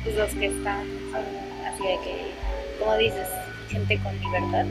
pues 0.03 0.15
los 0.15 0.31
que 0.31 0.47
están 0.47 0.87
son 1.11 1.23
así 1.67 1.83
de 1.83 1.99
que, 2.03 2.79
como 2.79 2.97
dices, 2.97 3.27
gente 3.69 3.99
con 3.99 4.19
libertad 4.19 4.65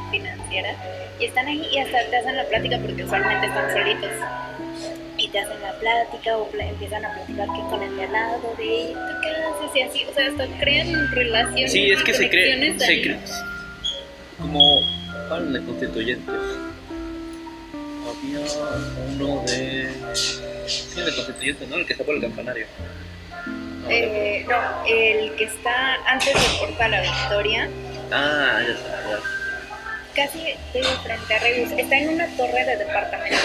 financiera. 0.10 0.74
Y 1.20 1.26
están 1.26 1.46
ahí 1.46 1.68
y 1.70 1.78
hasta 1.78 2.08
te 2.08 2.16
hacen 2.16 2.36
la 2.36 2.44
plática 2.44 2.78
porque 2.78 3.04
usualmente 3.04 3.48
están 3.48 3.70
solitos. 3.70 4.10
Te 5.34 5.40
hacen 5.40 5.60
la 5.62 5.72
plática 5.80 6.36
o 6.36 6.48
empiezan 6.56 7.04
a 7.04 7.12
platicar 7.12 7.48
que 7.48 7.60
con 7.68 7.82
el 7.82 7.96
de 7.96 8.04
al 8.04 8.12
lado 8.12 8.54
de 8.56 8.92
¿tú 8.94 9.20
qué 9.20 9.30
haces? 9.30 9.74
Y 9.76 9.82
así, 9.82 10.04
o 10.08 10.14
sea, 10.14 10.28
hasta 10.28 10.46
crean 10.60 11.10
relaciones. 11.10 11.72
Sí, 11.72 11.90
es 11.90 12.02
que 12.04 12.14
se 12.14 12.28
conexiones 12.28 12.78
se 12.80 12.84
ahí. 12.92 13.20
como 14.38 14.60
hablan 15.30 15.52
de 15.54 15.64
constituyentes. 15.64 16.34
Había 18.06 18.38
uno 19.16 19.42
de, 19.46 19.88
sí, 20.14 21.00
de 21.00 21.14
constituyentes, 21.16 21.68
¿no? 21.68 21.76
El 21.78 21.86
que 21.86 21.92
está 21.94 22.04
por 22.04 22.14
el 22.14 22.20
campanario. 22.20 22.66
No, 23.82 23.90
Eh, 23.90 24.46
no, 24.48 24.84
el 24.86 25.34
que 25.34 25.44
está 25.44 25.94
antes 26.06 26.32
de 26.32 26.58
Porta 26.60 26.86
la 26.88 27.00
Victoria, 27.02 27.68
Ah, 28.12 28.60
ya 28.60 28.74
sé, 28.76 28.82
ya. 29.10 29.18
casi 30.14 30.38
de 30.44 30.84
frente 31.02 31.34
a 31.34 31.38
Rebus, 31.40 31.72
está 31.72 31.98
en 31.98 32.08
una 32.10 32.28
torre 32.36 32.64
de 32.64 32.76
departamentos 32.76 33.40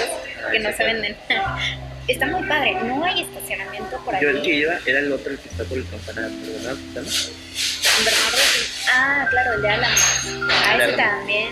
que 0.51 0.59
no 0.59 0.71
se 0.73 0.83
venden. 0.83 1.15
Está 2.07 2.25
muy 2.25 2.41
padre, 2.47 2.73
no 2.85 3.03
hay 3.05 3.21
estacionamiento 3.21 3.97
por 4.03 4.19
Yo 4.19 4.29
el 4.29 4.35
que 4.37 4.41
aquí. 4.41 4.51
iba 4.53 4.79
era 4.87 4.99
el 4.99 5.11
otro, 5.11 5.31
el 5.31 5.37
que 5.37 5.47
está 5.47 5.63
por 5.63 5.77
el 5.77 5.87
campanario, 5.87 6.37
¿verdad? 6.53 6.75
Bernardo. 6.95 8.39
Ah, 8.91 9.27
claro, 9.29 9.53
el 9.53 9.61
de 9.61 9.69
Álamo. 9.69 9.95
Ah, 10.49 10.77
ese 10.81 10.93
también. 10.93 11.49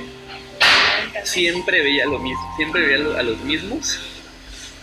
Siempre 1.23 1.81
veía 1.83 2.05
lo 2.05 2.17
mismo, 2.17 2.53
siempre 2.55 2.81
veía 2.81 3.19
a 3.19 3.23
los 3.23 3.39
mismos 3.41 3.99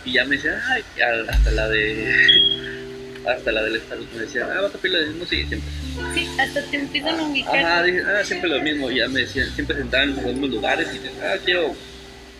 y 0.05 0.13
ya 0.13 0.23
me 0.23 0.37
decían, 0.37 0.61
ay, 0.69 0.83
hasta 1.29 1.51
la 1.51 1.67
de, 1.67 3.19
hasta 3.27 3.51
la 3.51 3.63
del 3.63 3.75
estado 3.75 4.01
me 4.13 4.21
decían, 4.21 4.49
ah, 4.55 4.61
vas 4.61 4.75
a 4.75 4.77
pedir 4.77 4.97
lo 4.97 5.07
mismo, 5.07 5.25
sí, 5.25 5.45
siempre. 5.45 5.69
Sí, 6.13 6.29
hasta 6.39 6.61
te 6.61 6.77
empiezan 6.77 7.19
a 7.19 7.23
ubicar. 7.23 7.57
Ajá, 7.57 7.83
dije, 7.83 8.01
ah, 8.01 8.23
siempre 8.23 8.49
lo 8.49 8.61
mismo. 8.61 8.89
Y 8.91 8.99
ya 8.99 9.07
me 9.09 9.21
decían, 9.21 9.49
siempre 9.53 9.75
sentaban 9.75 10.09
en 10.09 10.15
los 10.15 10.25
mismos 10.25 10.49
lugares 10.51 10.87
y 10.93 10.99
dicen, 10.99 11.13
ah, 11.21 11.35
quiero, 11.43 11.75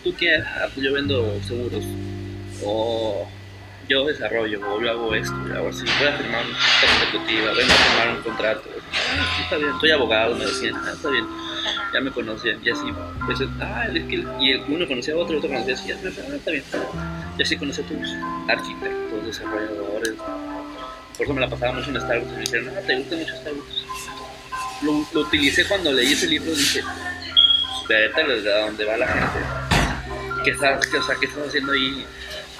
¿tú 0.06 0.14
qué? 0.16 0.36
Ah, 0.36 0.68
pues 0.72 0.86
yo 0.86 0.92
vendo 0.92 1.40
seguros. 1.42 1.84
O 2.64 3.28
yo 3.88 4.04
desarrollo, 4.06 4.60
o 4.70 4.80
yo 4.80 4.90
hago 4.90 5.14
esto, 5.14 5.34
yo 5.48 5.54
hago 5.56 5.68
así. 5.68 5.84
Voy 5.98 6.06
a 6.08 6.12
firmar 6.16 6.44
una 6.46 6.58
consecutiva, 6.80 7.52
vengo 7.52 7.72
a 7.72 7.76
firmar 7.76 8.16
un 8.16 8.22
contrato. 8.22 8.62
Ah, 8.92 9.38
está 9.42 9.56
bien, 9.56 9.72
soy 9.80 9.90
abogado, 9.90 10.36
me 10.36 10.46
decían, 10.46 10.74
ah, 10.76 10.92
está 10.94 11.10
bien. 11.10 11.26
Ya 11.92 12.00
me 12.00 12.10
conocían, 12.12 12.60
y 12.64 12.70
así, 12.70 12.86
pues, 13.26 13.40
ah, 13.60 13.86
es 13.92 14.04
que, 14.04 14.24
y 14.40 14.50
el- 14.52 14.64
uno 14.68 14.86
conocía 14.86 15.14
a 15.14 15.16
otro, 15.16 15.38
otro 15.38 15.48
conocía 15.50 15.74
así, 15.74 15.90
ah, 15.90 15.96
está 16.34 16.50
bien. 16.52 16.64
Y 17.38 17.42
así 17.42 17.56
conocí 17.56 17.80
a 17.82 17.84
todos, 17.86 18.08
arquitectos, 18.48 19.26
desarrolladores. 19.26 20.14
Por 21.16 21.26
eso 21.26 21.34
me 21.34 21.40
la 21.40 21.48
pasaba 21.48 21.72
mucho 21.72 21.90
en 21.90 22.00
Starbucks. 22.00 22.32
Me 22.32 22.40
dijeron, 22.40 22.70
ah, 22.76 22.80
te 22.86 22.96
gusta 22.96 23.16
mucho 23.16 23.36
Starbucks 23.36 23.86
lo, 24.82 25.20
utilicé 25.20 25.64
cuando 25.66 25.90
leí 25.90 26.12
ese 26.12 26.26
libro 26.26 26.52
dije 26.52 26.82
vete 27.88 28.20
a 28.20 28.58
donde 28.66 28.84
va 28.84 28.96
la 28.98 29.06
gente 29.06 29.75
¿Qué 30.46 30.52
estás, 30.52 30.86
qué, 30.86 30.96
o 30.96 31.02
sea, 31.02 31.16
¿qué 31.16 31.26
estás 31.26 31.48
haciendo 31.48 31.72
ahí 31.72 32.06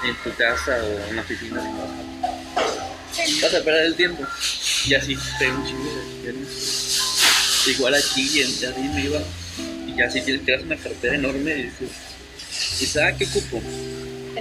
en 0.05 0.17
tu 0.25 0.37
casa 0.37 0.77
o 0.83 1.09
en 1.09 1.15
la 1.15 1.23
oficina? 1.23 1.63
vas 3.41 3.55
a 3.55 3.63
perder 3.63 3.87
el 3.87 3.95
tiempo 3.95 4.27
y 4.87 4.95
así 4.95 5.17
tengo 5.39 5.61
un 5.61 5.67
chingo 5.69 5.95
de 5.95 6.01
experiencia. 6.03 7.71
igual 7.71 7.95
aquí 7.95 8.41
en 8.41 8.59
ya 8.59 8.71
me 8.71 9.03
iba 9.03 9.21
y 9.87 9.95
ya 9.97 10.11
si 10.11 10.21
tienes 10.21 10.45
que 10.45 10.65
una 10.65 10.77
cartera 10.77 11.15
enorme 11.15 11.53
y 11.53 11.63
dices 11.63 12.99
¿qué 13.17 13.25
ocupo? 13.25 13.63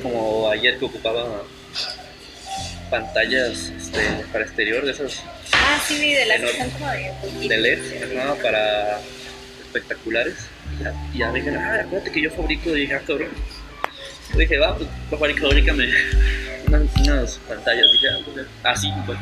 como 0.01 0.49
ayer 0.49 0.79
que 0.79 0.85
ocupaba 0.85 1.43
pantallas 2.89 3.71
este, 3.77 4.25
para 4.33 4.43
exterior 4.43 4.83
de 4.83 4.91
esas 4.91 5.21
Ah, 5.51 5.79
sí, 5.87 6.15
de 6.15 6.25
las 6.25 6.41
que 6.41 6.57
son 6.57 6.69
como 6.71 6.89
de 6.89 7.47
de 7.47 7.57
LED 7.59 8.17
ajá, 8.17 8.35
para 8.41 8.99
espectaculares. 9.65 10.35
Y 11.13 11.17
ya 11.19 11.31
me 11.31 11.39
dijeron, 11.39 11.61
ah, 11.61 11.81
acuérdate 11.81 12.11
que 12.11 12.21
yo 12.21 12.31
fabrico. 12.31 12.69
Y 12.69 12.81
dije, 12.81 12.95
ah, 12.95 13.01
cabrón. 13.05 13.29
Yo 14.33 14.39
dije, 14.39 14.57
va, 14.57 14.75
pues 14.75 14.89
fabrica, 15.09 15.41
fabrícame 15.41 15.85
unas, 16.67 16.95
unas 16.97 17.39
pantallas. 17.47 17.91
dije, 17.93 18.07
ah, 18.09 18.19
pues, 18.25 18.47
así, 18.63 18.87
igual. 18.87 19.17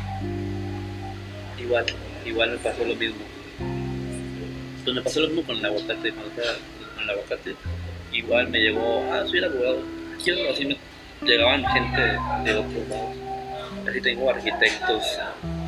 Igual, 1.58 1.86
igual 2.24 2.50
me 2.50 2.56
pasó 2.58 2.84
lo 2.84 2.94
mismo. 2.94 3.24
Pues 4.84 4.96
me 4.96 5.02
pasó 5.02 5.20
lo 5.20 5.28
mismo 5.28 5.44
con 5.44 5.56
el 5.56 5.64
aguacate. 5.64 6.12
Con 6.12 7.02
el 7.04 7.10
aguacate, 7.10 7.54
igual 8.12 8.48
me 8.48 8.58
llegó, 8.58 9.04
ah, 9.12 9.24
soy 9.26 9.38
el 9.38 9.44
abogado. 9.44 9.82
Quiero, 10.22 10.50
así 10.50 10.64
me 10.64 10.76
llegaban 11.24 11.64
gente 11.66 12.00
de 12.44 12.54
otros 12.54 12.88
lados. 12.88 13.16
así 13.88 14.00
tengo 14.00 14.30
arquitectos, 14.30 15.18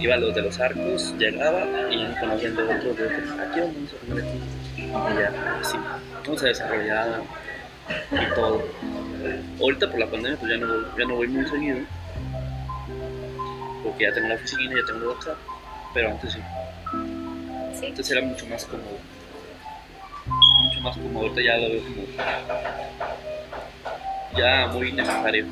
iba 0.00 0.14
a 0.14 0.18
los 0.18 0.34
de 0.34 0.42
los 0.42 0.58
arcos, 0.60 1.14
llegaba 1.18 1.66
y 1.90 2.04
conocían 2.20 2.56
de 2.56 2.62
otros, 2.62 2.96
de 2.96 3.04
otros, 3.04 3.40
aquí 3.40 3.60
vamos 3.60 3.92
a 3.92 4.06
poner 4.06 4.24
aquí, 4.24 4.38
y 4.88 5.18
ya, 5.20 5.58
así, 5.60 5.76
vamos 6.24 6.42
a 6.42 6.46
desarrollar 6.46 7.22
y 8.12 8.34
todo. 8.34 8.62
Ahorita 9.60 9.90
por 9.90 9.98
la 10.00 10.06
pandemia 10.06 10.38
pues 10.38 10.50
ya 10.52 10.58
no, 10.58 10.66
voy- 10.66 10.86
ya 10.98 11.04
no 11.06 11.14
voy 11.16 11.28
muy 11.28 11.46
seguido, 11.48 11.78
porque 13.82 14.04
ya 14.04 14.12
tengo 14.12 14.28
la 14.28 14.34
oficina, 14.34 14.74
ya 14.80 14.86
tengo 14.86 14.98
el 15.00 15.06
WhatsApp, 15.08 15.36
pero 15.94 16.10
antes 16.10 16.32
sí, 16.32 16.38
Sí, 17.78 17.86
antes 17.86 18.10
era 18.10 18.22
mucho 18.22 18.46
más 18.46 18.64
cómodo. 18.64 18.98
Mucho 20.64 20.80
más 20.80 20.96
cómodo, 20.96 21.26
ahorita 21.28 21.42
ya 21.42 21.56
lo 21.58 21.68
veo 21.68 21.82
como 21.82 22.02
ya 24.36 24.66
muy 24.72 24.92
necesario. 24.92 25.46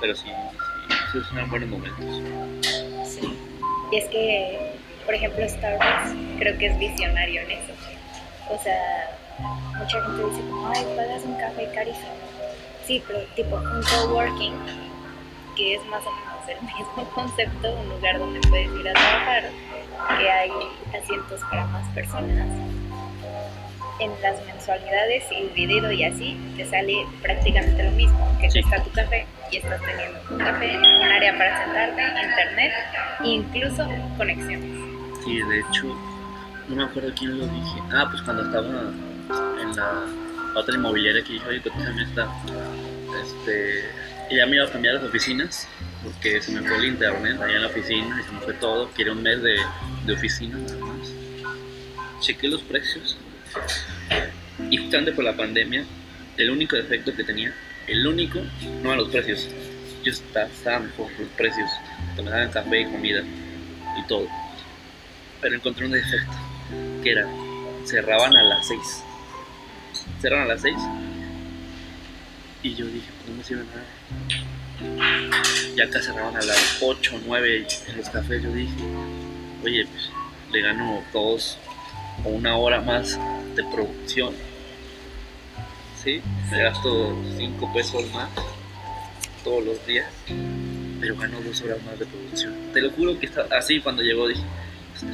Pero 0.00 0.14
sí, 0.16 0.28
sí, 0.28 0.96
sí 1.12 1.18
son 1.28 1.50
buenos 1.50 1.68
momentos. 1.68 2.22
sí. 3.06 3.38
Y 3.92 3.96
es 3.98 4.04
que, 4.08 4.72
por 5.10 5.16
ejemplo, 5.16 5.48
Starbucks 5.48 6.14
creo 6.38 6.56
que 6.56 6.66
es 6.66 6.78
visionario 6.78 7.40
en 7.40 7.50
eso. 7.50 7.72
O 8.48 8.56
sea, 8.62 9.10
mucha 9.76 10.04
gente 10.04 10.24
dice 10.24 10.40
como, 10.48 10.68
ay, 10.68 10.84
pagas 10.96 11.24
un 11.24 11.34
café 11.34 11.68
carísimo. 11.74 12.14
Sí, 12.86 13.02
pero 13.08 13.18
tipo 13.34 13.56
un 13.56 13.82
coworking, 13.82 14.54
que 15.56 15.74
es 15.74 15.84
más 15.86 16.00
o 16.06 16.12
menos 16.12 16.48
el 16.48 16.62
mismo 16.78 17.10
concepto, 17.12 17.72
un 17.74 17.88
lugar 17.88 18.20
donde 18.20 18.38
puedes 18.48 18.68
ir 18.68 18.88
a 18.88 18.92
trabajar, 18.92 19.42
que 20.16 20.30
hay 20.30 20.50
asientos 20.96 21.40
para 21.50 21.66
más 21.66 21.88
personas. 21.88 22.46
En 23.98 24.12
las 24.22 24.40
mensualidades 24.46 25.24
y 25.32 25.42
dividido 25.48 25.90
y 25.90 26.04
así, 26.04 26.38
te 26.56 26.66
sale 26.70 27.04
prácticamente 27.20 27.82
lo 27.82 27.90
mismo, 27.90 28.38
que 28.40 28.48
Sí. 28.48 28.60
está 28.60 28.80
tu 28.84 28.92
café 28.92 29.26
y 29.50 29.56
estás 29.56 29.80
teniendo 29.82 30.20
un 30.30 30.38
café, 30.38 30.78
un 30.78 31.02
área 31.02 31.36
para 31.36 31.64
sentarte, 31.64 32.00
internet, 32.00 32.72
e 33.24 33.28
incluso 33.28 33.88
conexiones. 34.16 34.89
Sí, 35.24 35.42
de 35.42 35.60
hecho, 35.60 35.96
no 36.68 36.76
me 36.76 36.84
acuerdo 36.84 37.12
quién 37.18 37.38
lo 37.38 37.46
dije. 37.46 37.82
Ah, 37.92 38.06
pues 38.10 38.22
cuando 38.22 38.42
estaba 38.42 38.66
en 39.60 39.76
la 39.76 40.06
otra 40.54 40.74
inmobiliaria 40.74 41.22
que 41.22 41.34
dijo, 41.34 41.48
oye, 41.48 41.60
también 41.60 41.98
está. 42.00 42.28
Este, 43.22 43.84
y 44.30 44.36
ya 44.36 44.46
me 44.46 44.56
iba 44.56 44.64
a 44.64 44.70
cambiar 44.70 44.94
las 44.94 45.04
oficinas 45.04 45.68
porque 46.02 46.40
se 46.40 46.52
me 46.52 46.66
fue 46.66 46.78
el 46.78 46.84
internet 46.86 47.40
allá 47.40 47.56
en 47.56 47.62
la 47.62 47.68
oficina 47.68 48.20
y 48.20 48.24
se 48.24 48.32
me 48.32 48.40
fue 48.40 48.54
todo. 48.54 48.90
Quiero 48.94 49.12
un 49.12 49.22
mes 49.22 49.42
de, 49.42 49.58
de 50.06 50.12
oficina 50.12 50.56
nada 50.56 50.78
más. 50.78 51.12
Chequé 52.20 52.48
los 52.48 52.62
precios 52.62 53.16
y 54.70 54.76
justamente 54.76 55.12
por 55.12 55.24
la 55.24 55.36
pandemia, 55.36 55.84
el 56.36 56.50
único 56.50 56.76
defecto 56.76 57.14
que 57.14 57.24
tenía, 57.24 57.52
el 57.88 58.06
único, 58.06 58.40
no 58.82 58.92
eran 58.92 58.98
los 58.98 59.08
precios. 59.08 59.48
Yo 60.04 60.12
estaba, 60.12 60.46
estaba 60.46 60.80
mejor 60.80 61.08
los 61.18 61.28
precios. 61.30 61.68
Me 62.16 62.30
daban 62.30 62.50
café 62.50 62.80
y 62.80 62.84
comida 62.84 63.22
y 63.98 64.06
todo 64.06 64.28
pero 65.40 65.54
encontré 65.54 65.86
un 65.86 65.92
defecto, 65.92 66.32
que 67.02 67.12
era, 67.12 67.26
cerraban 67.84 68.36
a 68.36 68.42
las 68.42 68.66
6. 68.66 68.80
Cerraban 70.20 70.44
a 70.46 70.48
las 70.48 70.62
6 70.62 70.76
y 72.62 72.74
yo 72.74 72.86
dije, 72.86 73.10
pues 73.18 73.30
no 73.30 73.36
me 73.36 73.44
sirve 73.44 73.64
nada. 73.64 73.86
Ya 75.76 75.84
acá 75.84 76.02
cerraban 76.02 76.36
a 76.36 76.42
las 76.42 76.78
8 76.82 77.16
o 77.16 77.20
9 77.26 77.66
en 77.88 77.96
los 77.96 78.08
cafés, 78.10 78.42
yo 78.42 78.52
dije, 78.52 78.74
oye, 79.64 79.86
pues 79.86 80.10
le 80.52 80.62
gano 80.62 81.02
dos 81.12 81.58
o 82.24 82.28
una 82.28 82.56
hora 82.56 82.80
más 82.80 83.18
de 83.54 83.64
producción. 83.64 84.34
¿Sí? 86.02 86.22
Me 86.50 86.62
gasto 86.62 87.14
5 87.36 87.72
pesos 87.74 88.10
más 88.12 88.30
todos 89.44 89.64
los 89.64 89.86
días, 89.86 90.10
pero 91.00 91.16
gano 91.16 91.40
dos 91.40 91.60
horas 91.62 91.82
más 91.84 91.98
de 91.98 92.06
producción. 92.06 92.54
Te 92.72 92.80
lo 92.80 92.90
juro 92.90 93.18
que 93.18 93.26
está 93.26 93.46
así 93.56 93.80
cuando 93.80 94.02
llegó 94.02 94.28
dije, 94.28 94.42
Sí, 95.00 95.06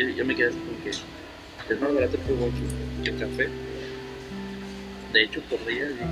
yo, 0.00 0.08
yo 0.16 0.24
me 0.24 0.34
quedé 0.34 0.48
así 0.48 0.58
como 0.58 0.82
que 0.82 0.90
es 0.90 1.80
más 1.80 1.94
barato 1.94 2.16
que 2.16 2.22
coworking 2.24 3.02
que 3.04 3.10
el 3.10 3.18
café. 3.18 3.48
De 5.12 5.22
hecho, 5.22 5.40
por 5.42 5.64
día 5.66 5.88
dije, 5.88 6.04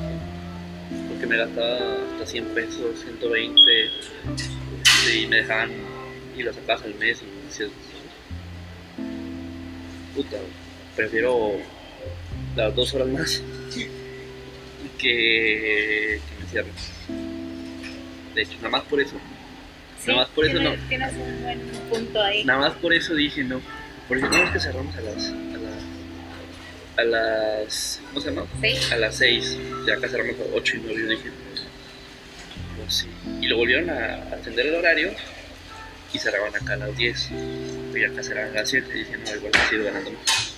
porque 1.08 1.26
me 1.26 1.36
gastaba 1.36 1.78
hasta 2.12 2.26
100 2.26 2.44
pesos, 2.46 3.00
120, 3.00 3.90
y 5.14 5.26
me 5.26 5.36
dejaban 5.36 5.70
y 6.36 6.42
lo 6.42 6.52
sacabas 6.52 6.82
al 6.84 6.94
mes 6.94 7.22
y 7.22 7.46
decías, 7.46 7.70
puta, 10.14 10.36
prefiero 10.96 11.52
las 12.56 12.74
dos 12.74 12.94
horas 12.94 13.08
más 13.08 13.42
que, 13.74 13.88
que 14.98 16.20
me 16.40 16.46
cierren. 16.48 16.72
De 18.34 18.42
hecho, 18.42 18.56
nada 18.56 18.70
más 18.70 18.82
por 18.84 19.00
eso. 19.00 19.16
Nada 20.06 20.20
más 20.20 20.28
por 20.28 20.44
eso 20.44 20.58
tienes, 20.58 20.78
no. 20.78 20.88
Tienes 20.88 21.12
un 21.14 21.42
buen 21.42 21.60
punto 21.90 22.22
ahí. 22.22 22.44
Nada 22.44 22.60
más 22.60 22.72
por 22.74 22.92
eso 22.94 23.14
dije 23.14 23.42
no. 23.42 23.60
Porque 24.08 24.22
no 24.22 24.36
es 24.36 24.50
que 24.50 24.60
cerramos 24.60 24.94
a 24.96 25.00
las. 25.02 25.28
A, 26.96 27.02
la- 27.02 27.02
a 27.02 27.04
las. 27.04 28.00
¿Cómo 28.08 28.20
se 28.20 28.30
llama? 28.30 28.46
Sí. 28.60 28.92
A 28.92 28.96
las 28.96 29.14
6. 29.16 29.56
Ya 29.86 29.94
acá 29.94 30.08
cerramos 30.08 30.34
a 30.36 30.38
las 30.44 30.48
8 30.54 30.76
y 30.76 30.80
9. 30.84 31.00
Yo 31.02 31.08
dije. 31.08 31.30
Pues 32.76 32.94
sí. 32.94 33.06
Y 33.40 33.46
lo 33.48 33.56
volvieron 33.58 33.90
a 33.90 34.14
atender 34.34 34.66
el 34.66 34.74
horario. 34.76 35.10
Y 36.12 36.18
cerraban 36.18 36.54
acá 36.56 36.72
a 36.72 36.76
las 36.76 36.96
10. 36.96 37.28
Y 37.94 38.04
acá 38.04 38.22
cerraban 38.22 38.52
a 38.56 38.60
las 38.60 38.70
7. 38.70 38.88
Y 38.94 38.98
dije, 39.00 39.16
no, 39.18 39.34
igual 39.36 39.52
que 39.52 39.58
sigo 39.68 39.84
ganando 39.84 40.10
más. 40.10 40.54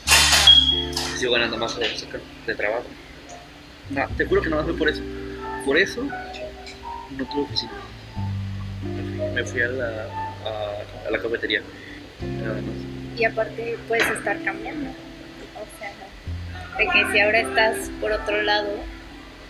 Sigo 1.19 1.33
ganando 1.33 1.57
más 1.59 1.75
horas 1.77 2.03
acá 2.03 2.19
de 2.47 2.55
trabajo. 2.55 2.85
No, 3.91 4.09
te 4.17 4.25
juro 4.25 4.41
que 4.43 4.49
nada 4.51 4.63
más 4.63 4.71
fue 4.71 4.79
por 4.79 4.89
eso. 4.89 5.03
Por 5.67 5.77
eso 5.77 6.03
no 6.05 7.25
tuve 7.29 7.43
oficina. 7.43 7.73
Me 9.35 9.45
fui 9.45 9.61
a 9.61 9.69
la, 9.69 10.05
a, 10.45 11.09
a 11.09 11.11
la 11.11 11.19
cafetería. 11.21 11.61
Nada 12.23 12.55
más. 12.55 13.00
Y 13.21 13.25
aparte 13.27 13.77
puedes 13.87 14.09
estar 14.09 14.43
cambiando. 14.43 14.89
O 14.91 15.67
sea, 15.79 15.93
de 16.79 16.87
que 16.87 17.13
si 17.13 17.21
ahora 17.21 17.41
estás 17.41 17.91
por 18.01 18.13
otro 18.13 18.41
lado, 18.41 18.79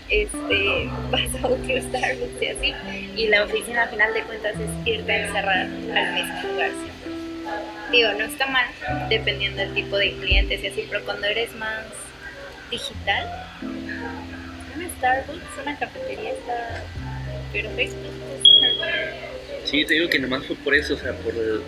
este, 0.09 0.88
vas 1.12 1.44
a 1.44 1.46
otro 1.46 1.80
Starbucks 1.83 2.42
y 2.42 2.46
así. 2.46 2.74
Y 3.14 3.28
la 3.28 3.44
oficina 3.44 3.85
al 3.85 3.90
final 3.90 4.12
de 4.12 4.22
cuentas 4.22 4.54
es 4.56 4.87
irte 4.88 5.12
a 5.12 5.26
encerrar 5.26 5.59
al 5.59 6.14
mismo 6.14 6.50
lugar 6.50 6.70
siempre. 6.70 7.20
Digo, 7.92 8.12
no 8.14 8.24
está 8.24 8.46
mal, 8.48 8.66
dependiendo 9.09 9.61
del 9.62 9.72
tipo 9.74 9.96
de 9.98 10.12
clientes 10.16 10.62
y 10.64 10.66
así, 10.66 10.87
pero 10.90 11.04
cuando 11.04 11.26
eres 11.28 11.54
más 11.54 11.85
digital, 12.72 13.28
un 13.62 14.90
Starbucks, 14.98 15.62
una 15.62 15.78
cafetería 15.78 16.30
está 16.33 16.83
perfecto. 17.52 18.09
Sí, 19.64 19.85
te 19.85 19.94
digo 19.94 20.09
que 20.09 20.18
nomás 20.18 20.44
fue 20.46 20.56
por 20.56 20.74
eso, 20.74 20.94
o 20.94 20.98
sea, 20.98 21.12
por 21.14 21.35
el- 21.35 21.62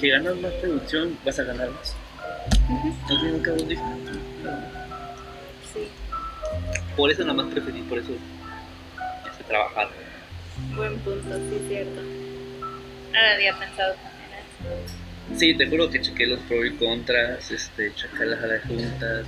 que 0.00 0.08
ganas 0.08 0.36
más 0.36 0.52
producción, 0.54 1.16
vas 1.24 1.38
a 1.38 1.42
ganar 1.44 1.70
más. 1.70 1.94
Cabo, 3.42 3.56
dije, 3.56 3.82
Sí, 5.72 5.88
Por 6.96 7.10
eso 7.10 7.22
nada 7.22 7.34
más 7.42 7.52
preferí, 7.52 7.82
por 7.82 7.98
eso 7.98 8.10
este, 9.30 9.44
trabajar. 9.44 9.88
buen 10.74 10.98
punto, 11.00 11.36
sí, 11.36 11.64
cierto. 11.68 12.00
No 12.00 13.20
lo 13.20 13.34
había 13.34 13.56
pensado 13.58 13.94
también 13.94 14.30
eso. 14.40 15.38
Sí, 15.38 15.54
te 15.56 15.68
juro 15.68 15.88
que 15.90 16.00
chequé 16.00 16.26
los 16.26 16.40
pros 16.40 16.66
y 16.66 16.70
contras, 16.72 17.50
este, 17.50 17.92
chequé 17.94 18.24
las 18.26 18.40
las 18.42 18.62
juntas. 18.64 19.26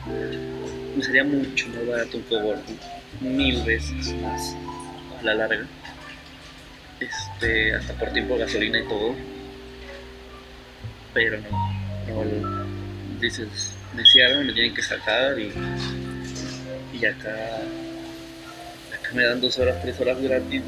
Me 0.97 1.03
sería 1.03 1.25
mucho 1.25 1.69
más 1.69 1.87
barato 1.87 2.17
un 2.17 2.23
coworking, 2.25 2.79
mil 3.21 3.63
veces 3.63 4.13
más 4.15 4.55
a 5.21 5.23
la 5.23 5.35
larga. 5.35 5.67
Este, 7.01 7.75
hasta 7.75 7.95
por 7.95 8.13
tiempo 8.13 8.35
de 8.35 8.41
gasolina 8.41 8.79
y 8.81 8.89
todo. 8.89 9.15
Pero 11.15 11.39
no, 11.41 12.25
no 12.25 12.63
dices, 13.21 13.73
cierran, 14.13 14.47
me 14.47 14.53
tienen 14.53 14.75
que 14.75 14.83
sacar 14.83 15.39
y, 15.39 15.53
y 16.93 17.07
acá, 17.07 17.61
acá 18.93 19.11
me 19.15 19.25
dan 19.25 19.41
dos 19.41 19.59
horas, 19.59 19.81
tres 19.83 19.99
horas 20.01 20.21
gratis, 20.21 20.63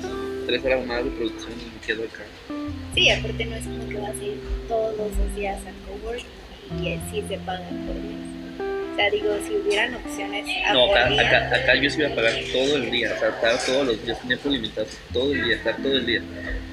tres 0.47 0.65
horas 0.65 0.87
más 0.87 1.05
de 1.05 1.11
producción 1.11 1.53
y 1.53 1.75
me 1.75 1.81
quedo 1.87 2.05
acá. 2.05 2.23
Sí, 2.95 3.11
aparte 3.11 3.45
no 3.45 3.57
es 3.57 3.65
como 3.65 3.89
que 3.89 3.97
vas 3.97 4.11
a 4.11 4.25
ir 4.25 4.41
todos 4.69 4.97
los 4.97 5.35
días 5.35 5.59
al 5.67 5.75
coworking 5.87 6.85
y 6.85 7.01
sí 7.11 7.25
se 7.29 7.39
pagan 7.39 7.87
por 7.87 7.95
mes. 7.97 8.35
O 8.93 8.97
sea, 8.97 9.11
digo, 9.11 9.37
si 9.45 9.57
hubieran 9.57 9.95
opciones 9.97 10.47
a 10.65 10.73
No, 10.73 10.93
acá, 10.93 11.09
día, 11.09 11.27
acá, 11.27 11.57
acá 11.57 11.75
yo 11.75 11.91
sí 11.91 11.99
iba 11.99 12.11
a 12.11 12.15
pagar 12.15 12.33
todo 12.53 12.77
el 12.77 12.91
día, 12.93 13.13
o 13.13 13.19
sea, 13.19 13.29
estar 13.31 13.59
todos 13.67 13.87
los 13.89 14.05
días, 14.05 14.21
tenía 14.21 14.37
por 14.39 14.53
limitado, 14.53 14.87
todo 15.13 15.33
el 15.33 15.45
día, 15.45 15.57
estar 15.57 15.77
todo 15.79 15.97
el 15.97 16.07
día. 16.07 16.23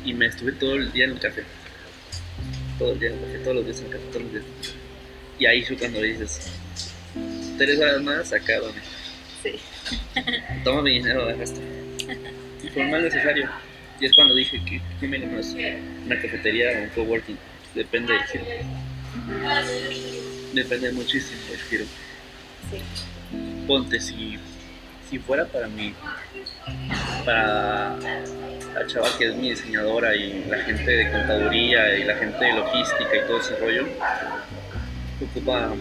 Y 0.05 0.13
me 0.13 0.27
estuve 0.27 0.51
todo 0.51 0.75
el 0.75 0.91
día 0.91 1.05
en 1.05 1.11
el 1.11 1.19
café. 1.19 1.43
Todo 2.81 2.93
el 2.93 2.99
día 2.99 3.09
en 3.09 3.19
café, 3.19 3.37
todos 3.43 3.55
los 3.57 3.65
días 3.65 3.79
en 3.81 3.89
café, 3.91 4.03
todos 4.07 4.23
los 4.23 4.31
días. 4.31 4.43
Y 5.37 5.45
ahí 5.45 5.63
fue 5.63 5.77
cuando 5.77 6.01
dices, 6.01 6.51
tres 7.55 7.79
horas 7.79 8.01
más, 8.01 8.33
acá, 8.33 8.57
donde 8.57 8.79
sí. 9.43 9.51
toma 10.63 10.81
mi 10.81 10.93
dinero, 10.93 11.31
resto. 11.37 11.61
Y 12.63 12.69
fue 12.69 12.83
más 12.85 13.03
necesario. 13.03 13.47
Y 13.99 14.05
es 14.07 14.15
cuando 14.15 14.33
dije 14.33 14.59
que 14.65 14.81
qué 14.99 15.07
me 15.07 15.19
más 15.19 15.55
una 16.05 16.19
cafetería 16.19 16.71
o 16.79 16.81
un 16.81 16.89
coworking. 16.89 17.37
Depende 17.75 18.13
del 18.13 18.23
giro. 18.23 18.45
Depende 20.51 20.91
muchísimo 20.91 21.39
del 21.51 21.59
giro. 21.59 21.85
Sí. 22.71 23.67
Ponte 23.67 23.99
si, 23.99 24.39
si 25.07 25.19
fuera 25.19 25.45
para 25.45 25.67
mí, 25.67 25.93
para 27.25 27.95
la 28.73 28.87
chava 28.87 29.09
que 29.17 29.27
es 29.27 29.35
mi 29.35 29.49
diseñadora 29.49 30.15
y 30.15 30.45
la 30.45 30.57
gente 30.59 30.89
de 30.89 31.11
contaduría 31.11 31.97
y 31.97 32.03
la 32.03 32.15
gente 32.15 32.43
de 32.43 32.53
logística 32.53 33.15
y 33.15 33.27
todo 33.27 33.39
ese 33.39 33.55
rollo, 33.57 33.85
ocupa, 35.21 35.71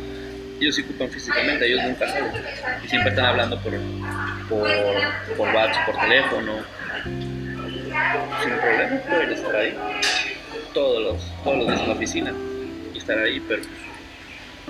ellos 0.61 0.74
sí 0.74 0.83
ocupan 0.83 1.11
físicamente, 1.11 1.66
ellos 1.66 1.83
nunca 1.85 2.09
salen. 2.09 2.33
Y 2.85 2.88
siempre 2.88 3.11
están 3.11 3.26
hablando 3.26 3.61
por, 3.61 3.72
por, 4.48 4.68
por 5.37 5.48
WhatsApp, 5.55 5.87
por 5.87 6.00
teléfono. 6.00 6.59
Sin 8.42 8.53
problema 8.53 9.03
pueden 9.09 9.33
estar 9.33 9.57
ahí 9.57 9.76
todos 10.74 11.03
los, 11.03 11.42
todos 11.44 11.59
los 11.59 11.66
días 11.66 11.81
en 11.81 11.88
la 11.88 11.94
oficina 11.94 12.33
y 12.94 12.98
estar 12.98 13.18
ahí, 13.18 13.40
pero 13.48 13.62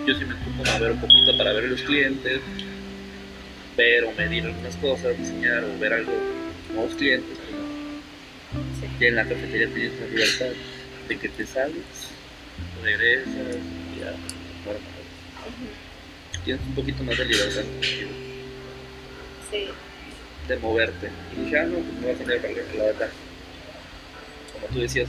yo 0.06 0.14
sí 0.14 0.24
me 0.24 0.34
ocupo 0.34 0.70
a 0.70 0.78
ver 0.78 0.92
un 0.92 1.00
poquito 1.00 1.36
para 1.36 1.52
ver 1.52 1.64
los 1.64 1.82
clientes, 1.82 2.40
ver 3.76 4.04
o 4.04 4.12
medir 4.12 4.44
algunas 4.46 4.76
cosas, 4.76 5.18
diseñar 5.18 5.64
o 5.64 5.78
ver 5.78 5.92
algo 5.92 6.12
nuevos 6.72 6.94
clientes. 6.94 7.39
Ya 9.00 9.08
en 9.08 9.16
la 9.16 9.24
cafetería 9.24 9.66
tienes 9.68 9.98
la 9.98 10.06
libertad 10.06 10.46
de 11.08 11.18
que 11.18 11.28
te 11.30 11.46
sales, 11.46 11.74
regresas 12.82 13.56
y 13.96 14.00
ya, 14.00 14.10
normal. 14.64 14.82
Tienes 16.44 16.62
un 16.66 16.74
poquito 16.74 17.02
más 17.04 17.18
de 17.18 17.24
libertad 17.24 17.62
Sí. 19.50 19.66
de 20.48 20.56
moverte. 20.58 21.10
Y 21.36 21.44
dije, 21.44 21.58
ah, 21.58 21.64
no, 21.64 21.78
pues 21.78 21.92
me 21.94 22.00
voy 22.00 22.10
a 22.10 22.18
tener 22.18 22.40
que 22.70 22.78
la 22.78 22.84
verdad. 22.84 23.08
Como 24.52 24.66
tú 24.68 24.80
decías, 24.80 25.08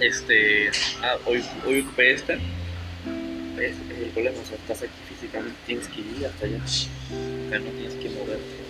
este, 0.00 0.70
ah, 1.02 1.16
hoy, 1.26 1.42
hoy 1.66 1.80
ocupé 1.80 2.12
esta. 2.12 2.34
Ese 2.34 3.68
es 3.92 3.98
el 4.02 4.10
problema, 4.12 4.38
o 4.40 4.44
sea, 4.46 4.56
estás 4.56 4.82
aquí 4.82 4.92
físicamente, 5.08 5.56
tienes 5.66 5.86
que 5.88 6.00
ir 6.00 6.26
hasta 6.26 6.46
allá. 6.46 6.56
Acá 6.56 7.58
no 7.58 7.70
tienes 7.70 7.94
que 7.94 8.08
moverte. 8.10 8.62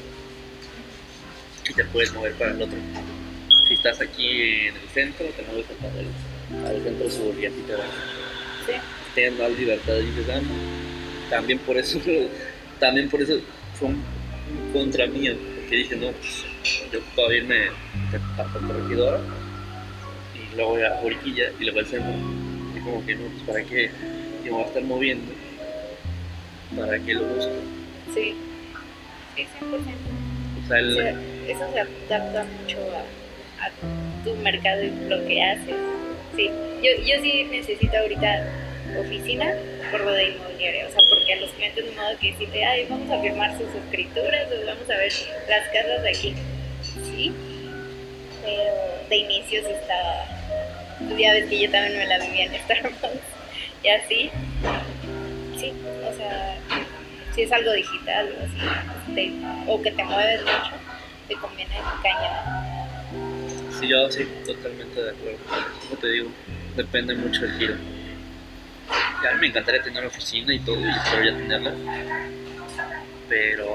Y 1.71 1.75
te 1.75 1.85
puedes 1.87 2.13
mover 2.13 2.33
para 2.35 2.51
el 2.51 2.63
otro. 2.63 2.77
Estás 3.85 4.01
aquí 4.01 4.69
en 4.69 4.77
el 4.77 4.89
centro, 4.95 5.27
te 5.27 5.43
mueves 5.43 5.67
hasta 5.69 5.89
el, 5.99 6.67
al 6.67 6.83
centro 6.85 7.11
sur 7.11 7.35
y 7.37 7.47
así 7.47 7.57
te 7.67 7.73
vas. 7.73 7.87
Sí. 8.65 8.73
Tienes 9.17 9.41
más 9.41 9.51
libertad 9.59 9.97
y 9.97 10.03
dices, 10.07 10.27
ah. 10.33 10.41
También 11.31 11.59
por 11.59 11.77
eso, 11.77 11.99
también 12.79 13.09
por 13.11 13.21
eso 13.21 13.41
fue 13.75 13.89
un 13.89 14.03
contra 14.73 15.09
mío, 15.09 15.35
porque 15.57 15.77
dije, 15.79 15.97
no, 15.97 16.13
pues, 16.13 16.45
yo 16.93 17.01
puedo 17.17 17.33
irme 17.33 17.71
a 18.39 18.45
corregidora 18.69 19.19
y 20.37 20.55
luego 20.55 20.77
a 20.77 21.01
Joriquilla 21.01 21.51
y 21.59 21.65
luego 21.65 21.81
al 21.81 21.87
centro. 21.87 22.13
Y 22.77 22.81
como 22.85 23.05
que 23.05 23.17
no, 23.17 23.23
pues 23.31 23.43
para 23.43 23.65
qué 23.65 23.91
yo 24.45 24.45
me 24.45 24.51
voy 24.51 24.63
a 24.63 24.67
estar 24.67 24.83
moviendo, 24.85 25.33
para 26.79 27.01
qué 27.01 27.15
lo 27.15 27.25
busco. 27.25 27.51
Sí. 28.15 28.37
Sí, 29.35 29.47
100%. 29.61 30.65
O 30.65 30.69
sea, 30.69 30.79
el- 30.79 30.93
O 30.93 31.01
sea, 31.01 31.11
eso 31.49 31.73
se 31.73 31.81
adapta 32.15 32.45
mucho 32.45 32.79
a, 32.79 33.22
tu 34.25 34.35
mercado 34.37 34.83
y 34.83 34.91
lo 35.09 35.27
que 35.27 35.43
haces. 35.43 35.77
Sí, 36.37 36.51
yo, 36.83 36.91
yo 37.05 37.23
sí 37.23 37.45
necesito 37.51 37.97
ahorita 37.97 38.47
oficina 38.99 39.55
por 39.91 40.01
lo 40.01 40.13
de 40.13 40.31
inmobiliaria, 40.31 40.87
o 40.87 40.91
sea, 40.91 41.01
porque 41.09 41.33
a 41.35 41.37
los 41.37 41.51
clientes 41.51 41.85
de 41.85 41.91
modo 41.93 42.19
que 42.21 42.33
decirle, 42.33 42.65
ay, 42.65 42.87
vamos 42.89 43.11
a 43.11 43.21
firmar 43.21 43.53
sus 43.57 43.69
escrituras 43.75 44.49
o 44.51 44.67
vamos 44.67 44.91
a 44.91 44.97
ver 44.97 45.13
las 45.49 45.69
casas 45.69 46.03
de 46.03 46.09
aquí. 46.09 46.35
Sí, 46.83 47.33
pero 48.43 49.09
de 49.09 49.17
inicio 49.17 49.61
sí 49.65 49.73
estaba, 49.73 50.27
pues 50.99 51.19
ya 51.19 51.33
ves 51.33 51.47
que 51.47 51.61
yo 51.61 51.71
también 51.71 51.99
me 51.99 52.07
la 52.07 52.19
vivía 52.19 52.45
en 52.47 52.55
Starbucks 52.55 53.21
y 53.83 53.89
así. 53.89 54.31
Sí, 55.59 55.73
o 56.09 56.17
sea, 56.17 56.59
si 57.35 57.43
es 57.43 57.53
algo 57.53 57.73
digital 57.73 58.35
o 58.39 58.45
así, 58.45 59.41
o 59.67 59.83
que 59.83 59.91
te 59.93 60.05
mueves 60.05 60.43
mucho, 60.43 60.73
te 61.29 61.35
conviene 61.35 61.75
cañón. 62.03 62.72
Sí, 63.83 63.89
yo 63.89 64.11
sí, 64.11 64.27
totalmente 64.47 65.03
de 65.03 65.11
acuerdo. 65.11 65.39
Como 65.83 66.01
te 66.01 66.09
digo, 66.09 66.31
depende 66.77 67.15
mucho 67.15 67.43
del 67.43 67.59
giro. 67.59 67.75
Ya 69.23 69.37
me 69.39 69.47
encantaría 69.47 69.83
tener 69.83 70.01
una 70.01 70.09
oficina 70.09 70.55
y 70.55 70.61
todo, 70.61 70.81
y 70.81 70.91
espero 70.91 71.37
tenerla. 71.37 71.73
Pero 73.29 73.69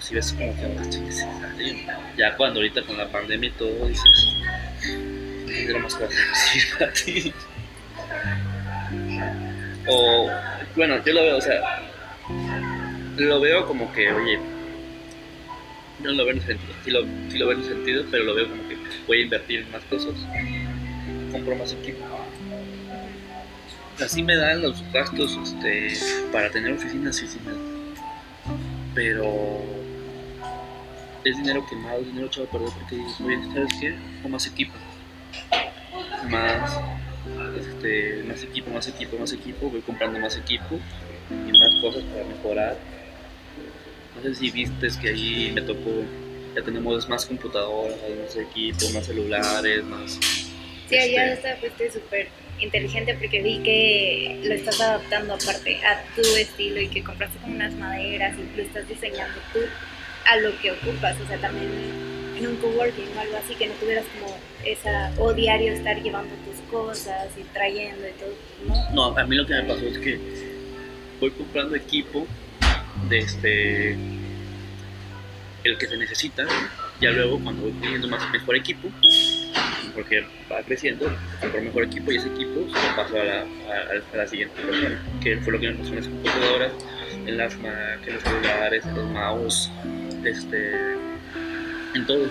si 0.00 0.14
ves 0.14 0.32
como 0.32 0.54
que 0.56 0.82
es 0.82 1.00
necesario. 1.00 1.76
Ya 2.16 2.36
cuando 2.36 2.60
ahorita 2.60 2.82
con 2.82 2.96
la 2.96 3.08
pandemia 3.08 3.48
y 3.48 3.52
todo 3.52 3.86
dices, 3.86 4.36
tendrá 5.46 5.78
más 5.78 5.94
cosas 5.94 6.16
para 6.78 6.92
ti. 6.92 7.32
O, 9.86 10.30
bueno, 10.76 11.02
yo 11.04 11.12
lo 11.12 11.22
veo, 11.22 11.36
o 11.36 11.40
sea, 11.40 11.60
lo 13.16 13.40
veo 13.40 13.66
como 13.66 13.92
que, 13.92 14.10
oye, 14.12 14.38
no 16.02 16.12
lo 16.12 16.24
veo 16.24 16.34
en 16.34 16.42
sentido, 16.42 16.74
sí 16.84 16.90
lo, 16.90 17.02
sí 17.30 17.38
lo 17.38 17.46
veo 17.46 17.58
en 17.58 17.64
sentido, 17.64 18.04
pero 18.10 18.24
lo 18.24 18.34
veo 18.34 18.48
como 18.48 18.68
a 19.18 19.22
invertir 19.22 19.60
en 19.60 19.72
más 19.72 19.84
cosas. 19.84 20.14
Compro 21.32 21.56
más 21.56 21.72
equipo. 21.72 22.04
Así 24.02 24.22
me 24.22 24.34
dan 24.34 24.62
los 24.62 24.82
gastos 24.92 25.38
este, 25.42 25.92
para 26.32 26.50
tener 26.50 26.72
oficinas, 26.72 27.16
sí, 27.16 27.26
sí 27.26 27.38
me. 27.44 27.52
Pero 28.94 29.62
es 31.24 31.36
dinero 31.36 31.66
quemado, 31.68 32.00
es 32.00 32.06
dinero 32.06 32.26
echado 32.26 32.46
a 32.46 32.50
perder 32.50 32.70
porque 32.78 32.96
dices, 32.96 33.20
oye, 33.20 33.38
¿sabes 33.52 33.72
qué? 33.78 33.94
O 34.24 34.28
más 34.28 34.46
equipo. 34.46 34.72
Más, 36.30 36.80
este, 37.58 38.22
más 38.24 38.42
equipo, 38.42 38.70
más 38.70 38.88
equipo, 38.88 39.18
más 39.18 39.32
equipo. 39.32 39.68
Voy 39.68 39.82
comprando 39.82 40.18
más 40.18 40.36
equipo 40.36 40.80
y 41.30 41.58
más 41.58 41.74
cosas 41.82 42.02
para 42.04 42.24
mejorar. 42.24 42.78
No 44.16 44.22
sé 44.22 44.34
si 44.34 44.50
vistes 44.50 44.96
que 44.96 45.10
ahí 45.10 45.52
me 45.54 45.60
tocó, 45.62 46.04
ya 46.54 46.62
tenemos 46.62 47.08
más 47.08 47.26
computadoras, 47.26 47.96
más 48.22 48.36
equipo, 48.36 48.90
más 48.94 49.06
celulares, 49.06 49.84
más... 49.84 50.18
Sí, 50.88 50.98
allá 50.98 51.32
este, 51.32 51.48
está 51.48 51.56
fuiste 51.60 51.92
súper 51.92 52.28
inteligente 52.58 53.14
porque 53.14 53.42
vi 53.42 53.58
que 53.60 54.40
lo 54.42 54.54
estás 54.54 54.80
adaptando 54.80 55.34
aparte 55.34 55.76
a 55.84 56.02
tu 56.14 56.22
estilo 56.36 56.80
y 56.80 56.88
que 56.88 57.02
compraste 57.02 57.38
como 57.38 57.54
unas 57.54 57.72
maderas 57.74 58.36
y 58.36 58.56
lo 58.56 58.62
estás 58.62 58.88
diseñando 58.88 59.38
tú 59.52 59.60
a 60.26 60.36
lo 60.36 60.58
que 60.60 60.72
ocupas, 60.72 61.16
o 61.20 61.26
sea, 61.26 61.38
también 61.38 61.70
en 62.36 62.46
un 62.46 62.56
coworking 62.56 63.16
o 63.16 63.20
algo 63.20 63.36
así 63.36 63.54
que 63.54 63.68
no 63.68 63.74
tuvieras 63.74 64.04
como 64.18 64.36
esa, 64.64 65.12
o 65.18 65.32
diario 65.32 65.72
estar 65.72 66.02
llevando 66.02 66.34
tus 66.44 66.60
cosas 66.70 67.28
y 67.38 67.42
trayendo 67.54 68.06
y 68.08 68.12
todo, 68.12 68.34
¿no? 68.66 69.12
No, 69.12 69.18
a 69.18 69.24
mí 69.24 69.36
lo 69.36 69.46
que 69.46 69.54
me 69.54 69.62
pasó 69.62 69.86
es 69.86 69.98
que 69.98 70.18
voy 71.20 71.30
comprando 71.30 71.76
equipo 71.76 72.26
de 73.08 73.18
este 73.18 73.96
el 75.64 75.78
que 75.78 75.86
se 75.86 75.96
necesita, 75.96 76.46
ya 77.00 77.10
luego 77.10 77.38
cuando 77.40 77.62
voy 77.62 77.72
pidiendo 77.72 78.08
más 78.08 78.30
mejor 78.30 78.56
equipo, 78.56 78.88
porque 79.94 80.24
va 80.50 80.62
creciendo, 80.62 81.10
compro 81.40 81.62
mejor 81.62 81.84
equipo 81.84 82.12
y 82.12 82.16
ese 82.16 82.28
equipo 82.28 82.66
se 82.68 82.88
lo 82.88 82.96
paso 82.96 83.20
a 83.20 83.24
la, 83.24 83.40
a, 83.42 84.16
la 84.16 84.26
siguiente 84.26 84.60
persona, 84.62 85.02
que 85.22 85.36
fue 85.38 85.52
lo 85.52 85.60
que 85.60 85.70
me 85.70 85.74
pasó 85.76 85.90
en 85.90 85.96
las 85.96 86.08
computadoras, 86.08 86.72
en 87.26 87.36
las 87.36 87.54
en 87.54 88.14
los 88.14 88.22
celulares, 88.22 88.86
los 88.94 89.10
mouse, 89.10 89.70
este, 90.24 90.72
en 91.94 92.06
todo. 92.06 92.26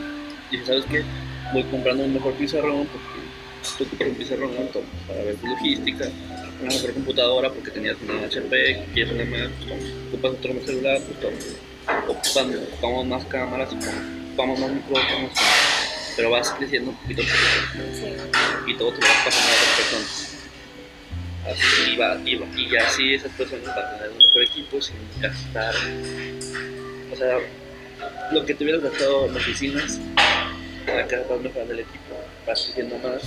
Y 0.51 0.57
¿sabes 0.65 0.85
qué? 0.85 1.03
Voy 1.53 1.63
comprando 1.63 2.03
un 2.03 2.13
mejor 2.13 2.33
pizarrón 2.33 2.87
porque 2.87 3.29
tú 3.77 3.85
compras 3.89 4.09
un 4.09 4.15
pizarrón 4.15 4.51
¿no? 4.55 4.81
para 5.07 5.23
ver 5.23 5.35
tu 5.35 5.47
logística, 5.47 6.05
una 6.61 6.73
mejor 6.73 6.93
computadora 6.93 7.49
porque 7.51 7.71
tenías 7.71 7.97
una 8.01 8.25
HP, 8.25 8.85
quieres 8.93 9.13
una 9.13 9.25
toma. 9.25 9.81
ocupas 10.09 10.31
otro 10.31 10.65
celular, 10.65 10.99
pues 11.05 11.19
toma. 11.19 11.68
Ocupan, 12.07 12.55
ocupamos 12.55 13.05
más 13.05 13.25
cámaras, 13.25 13.69
ocupamos 13.71 14.59
más 14.59 14.71
micrófonos, 14.71 15.31
pero 16.15 16.31
vas 16.31 16.49
creciendo 16.51 16.91
un 16.91 16.97
poquito 16.97 17.21
y 18.67 18.77
todo 18.77 18.91
te 18.93 18.99
vas 18.99 19.25
pasando 19.25 19.49
a 19.49 19.55
otras 19.55 19.75
personas. 19.77 20.29
Así 21.47 21.95
va, 21.97 22.17
y, 22.25 22.35
va, 22.35 22.45
y 22.55 22.69
ya 22.69 22.85
así 22.85 23.13
esas 23.13 23.31
personas 23.31 23.65
van 23.67 23.85
a 23.85 23.97
tener 23.97 24.11
un 24.11 24.17
mejor 24.17 24.43
equipo 24.43 24.81
sin 24.81 24.97
gastar. 25.19 25.73
O 27.11 27.15
sea, 27.15 27.37
lo 28.31 28.45
que 28.45 28.53
te 28.53 28.63
hubieras 28.63 28.83
gastado 28.83 29.25
en 29.25 29.35
oficinas, 29.35 29.99
acá 30.85 31.23
vas 31.29 31.41
mejorando 31.41 31.73
el 31.73 31.79
equipo, 31.79 32.15
vas 32.45 32.61
creciendo 32.61 32.97
más 32.99 33.23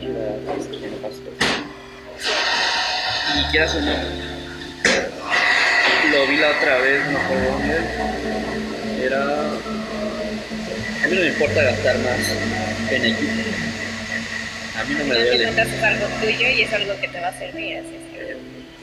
y 0.00 0.06
vas 0.06 0.66
creciendo 0.68 0.98
más 1.00 1.12
personas. 1.14 1.68
Y 3.36 3.50
quieras 3.50 3.74
o 3.74 3.80
no, 3.80 4.37
lo 6.06 6.26
vi 6.26 6.36
la 6.36 6.50
otra 6.50 6.78
vez, 6.78 7.10
no 7.10 7.18
acuerdo 7.18 7.50
dónde, 7.52 7.76
era... 9.04 9.22
A 11.04 11.06
mí 11.06 11.14
no 11.14 11.20
me 11.20 11.28
importa 11.28 11.62
gastar 11.62 11.98
más 11.98 12.36
en 12.90 13.04
equipo. 13.04 13.32
A 14.78 14.84
mí 14.84 14.94
no 14.94 15.04
me 15.04 15.14
duele. 15.14 15.48
final 15.48 15.68
es 15.68 15.82
algo 15.82 16.06
tuyo 16.20 16.48
y 16.50 16.62
es 16.62 16.72
algo 16.72 17.00
que 17.00 17.08
te 17.08 17.20
va 17.20 17.28
a 17.28 17.38
servir, 17.38 17.78
así 17.78 17.94
es 17.94 18.12
que... 18.12 18.36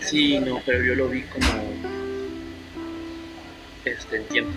Sí, 0.05 0.39
no, 0.39 0.61
pero 0.65 0.83
yo 0.83 0.95
lo 0.95 1.07
vi 1.09 1.21
como 1.23 1.47
este 3.85 4.17
en 4.17 4.25
tiempo. 4.25 4.51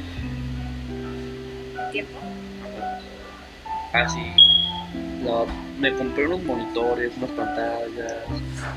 Tiempo. 1.93 2.19
Así. 3.93 4.48
No, 5.23 5.47
me 5.79 5.93
compré 5.95 6.27
unos 6.27 6.43
monitores, 6.43 7.13
unas 7.17 7.31
pantallas, 7.31 8.15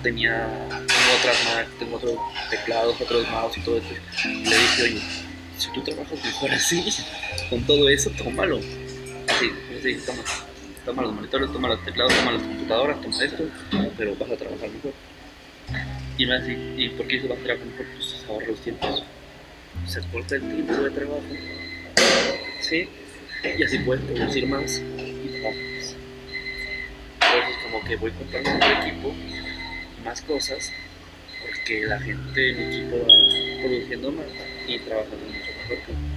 tenía 0.04 0.48
tengo 0.70 1.20
otras 1.20 1.38
Mac, 1.46 1.68
tengo 1.80 1.96
otros 1.98 2.16
teclados, 2.50 3.00
otros 3.00 3.30
mouse 3.30 3.58
y 3.58 3.62
todo 3.62 3.78
eso. 3.78 3.88
Y 4.26 4.44
le 4.44 4.58
dije, 4.58 4.84
oye, 4.84 5.02
si 5.58 5.72
tú 5.74 5.82
trabajas 5.82 6.24
mejor 6.24 6.52
así, 6.52 6.84
con 7.50 7.62
todo 7.66 7.90
eso, 7.90 8.10
tómalo. 8.12 8.58
Así, 8.58 9.52
así, 9.78 9.98
toma. 10.06 10.24
Toma 10.86 11.04
los 11.04 11.14
monitores, 11.14 11.52
toma 11.54 11.68
los 11.70 11.86
teclados, 11.86 12.14
toma 12.16 12.32
las 12.32 12.42
computadoras, 12.42 13.02
toma 13.02 13.24
esto, 13.24 13.44
pero 13.98 14.16
vas 14.16 14.32
a 14.32 14.36
trabajar 14.36 14.70
mejor. 14.70 14.94
Y 16.18 16.26
me 16.26 16.36
así, 16.36 16.58
¿y 16.78 16.90
por 16.90 17.08
qué 17.08 17.22
se 17.22 17.28
vas 17.28 17.38
a 17.38 17.44
trabajar 17.44 17.68
mejor? 17.68 17.86
Pues 17.96 18.26
ahorra 18.28 18.48
los 18.48 18.62
tiempos. 18.62 19.04
Se 19.88 20.02
corta 20.12 20.36
el 20.36 20.42
tiempo 20.42 20.74
de 20.74 20.90
trabajo. 20.90 21.22
¿Sí? 22.62 22.90
Y 23.58 23.64
así 23.64 23.80
puedes 23.80 24.04
producir 24.06 24.48
más 24.48 24.80
y 24.80 25.40
trabajar 25.40 25.71
que 27.92 27.98
voy 27.98 28.12
comprando 28.12 28.50
un 28.52 28.64
equipo, 28.64 29.14
más 30.06 30.22
cosas, 30.22 30.72
porque 31.46 31.82
la 31.88 32.00
gente 32.00 32.40
de 32.40 32.54
mi 32.54 32.64
equipo 32.76 32.98
va 33.00 33.62
produciendo 33.62 34.12
más 34.14 34.26
y 34.66 34.80
trabajando 34.80 35.18
mucho 35.26 35.52
mejor 35.62 35.78
que 35.86 36.12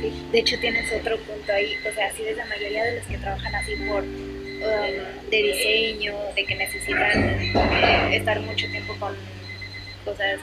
Sí, 0.00 0.26
de 0.32 0.38
hecho 0.40 0.58
tienes 0.58 0.92
otro 0.92 1.16
punto 1.18 1.52
ahí, 1.52 1.76
o 1.88 1.94
sea, 1.94 2.10
sí 2.12 2.22
ves 2.24 2.36
la 2.36 2.44
mayoría 2.46 2.82
de 2.84 2.96
los 2.98 3.06
que 3.06 3.18
trabajan 3.18 3.54
así 3.54 3.76
por 3.88 4.02
um, 4.02 5.30
de 5.30 5.36
diseño, 5.42 6.14
de 6.34 6.44
que 6.44 6.54
necesitan 6.56 7.22
eh, 7.40 8.16
estar 8.16 8.40
mucho 8.40 8.66
tiempo 8.68 8.96
con 8.98 9.14
cosas 10.04 10.40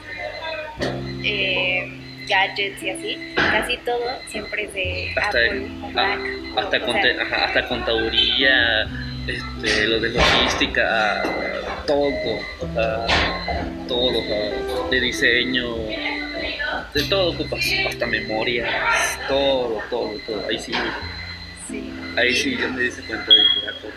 como 0.80 1.22
eh, 1.24 2.00
gadgets 2.26 2.82
y 2.82 2.90
así, 2.90 3.34
casi 3.36 3.76
todo 3.78 4.18
siempre 4.28 4.64
es 4.64 4.72
de 4.74 5.10
Hasta, 5.16 5.28
Apple 5.28 5.60
o 5.82 5.90
Mac. 5.90 6.18
o- 6.54 6.58
hasta, 6.60 6.76
o 6.78 6.86
conte- 6.86 7.14
sea, 7.14 7.22
ajá, 7.22 7.44
hasta 7.44 7.68
contaduría, 7.68 8.88
este, 9.26 9.86
lo 9.86 10.00
de 10.00 10.10
logística, 10.10 11.22
todo, 11.86 12.08
o 12.60 12.72
sea, 12.74 13.06
todo, 13.88 14.18
o 14.18 14.22
sea, 14.22 14.88
de 14.90 15.00
diseño, 15.00 15.76
de 16.92 17.02
todo 17.08 17.32
ocupas, 17.32 17.64
hasta 17.88 18.06
memorias, 18.06 18.68
todo, 19.28 19.80
todo, 19.88 20.12
todo, 20.26 20.46
ahí 20.48 20.58
sí, 20.58 20.72
sí. 21.68 21.92
ahí 22.16 22.34
sí 22.34 22.56
yo 22.56 22.68
me 22.68 22.82
di 22.82 22.90
cuenta 22.90 23.32
de 23.32 23.42
que 23.54 23.66
era 23.66 23.78
todo. 23.80 23.92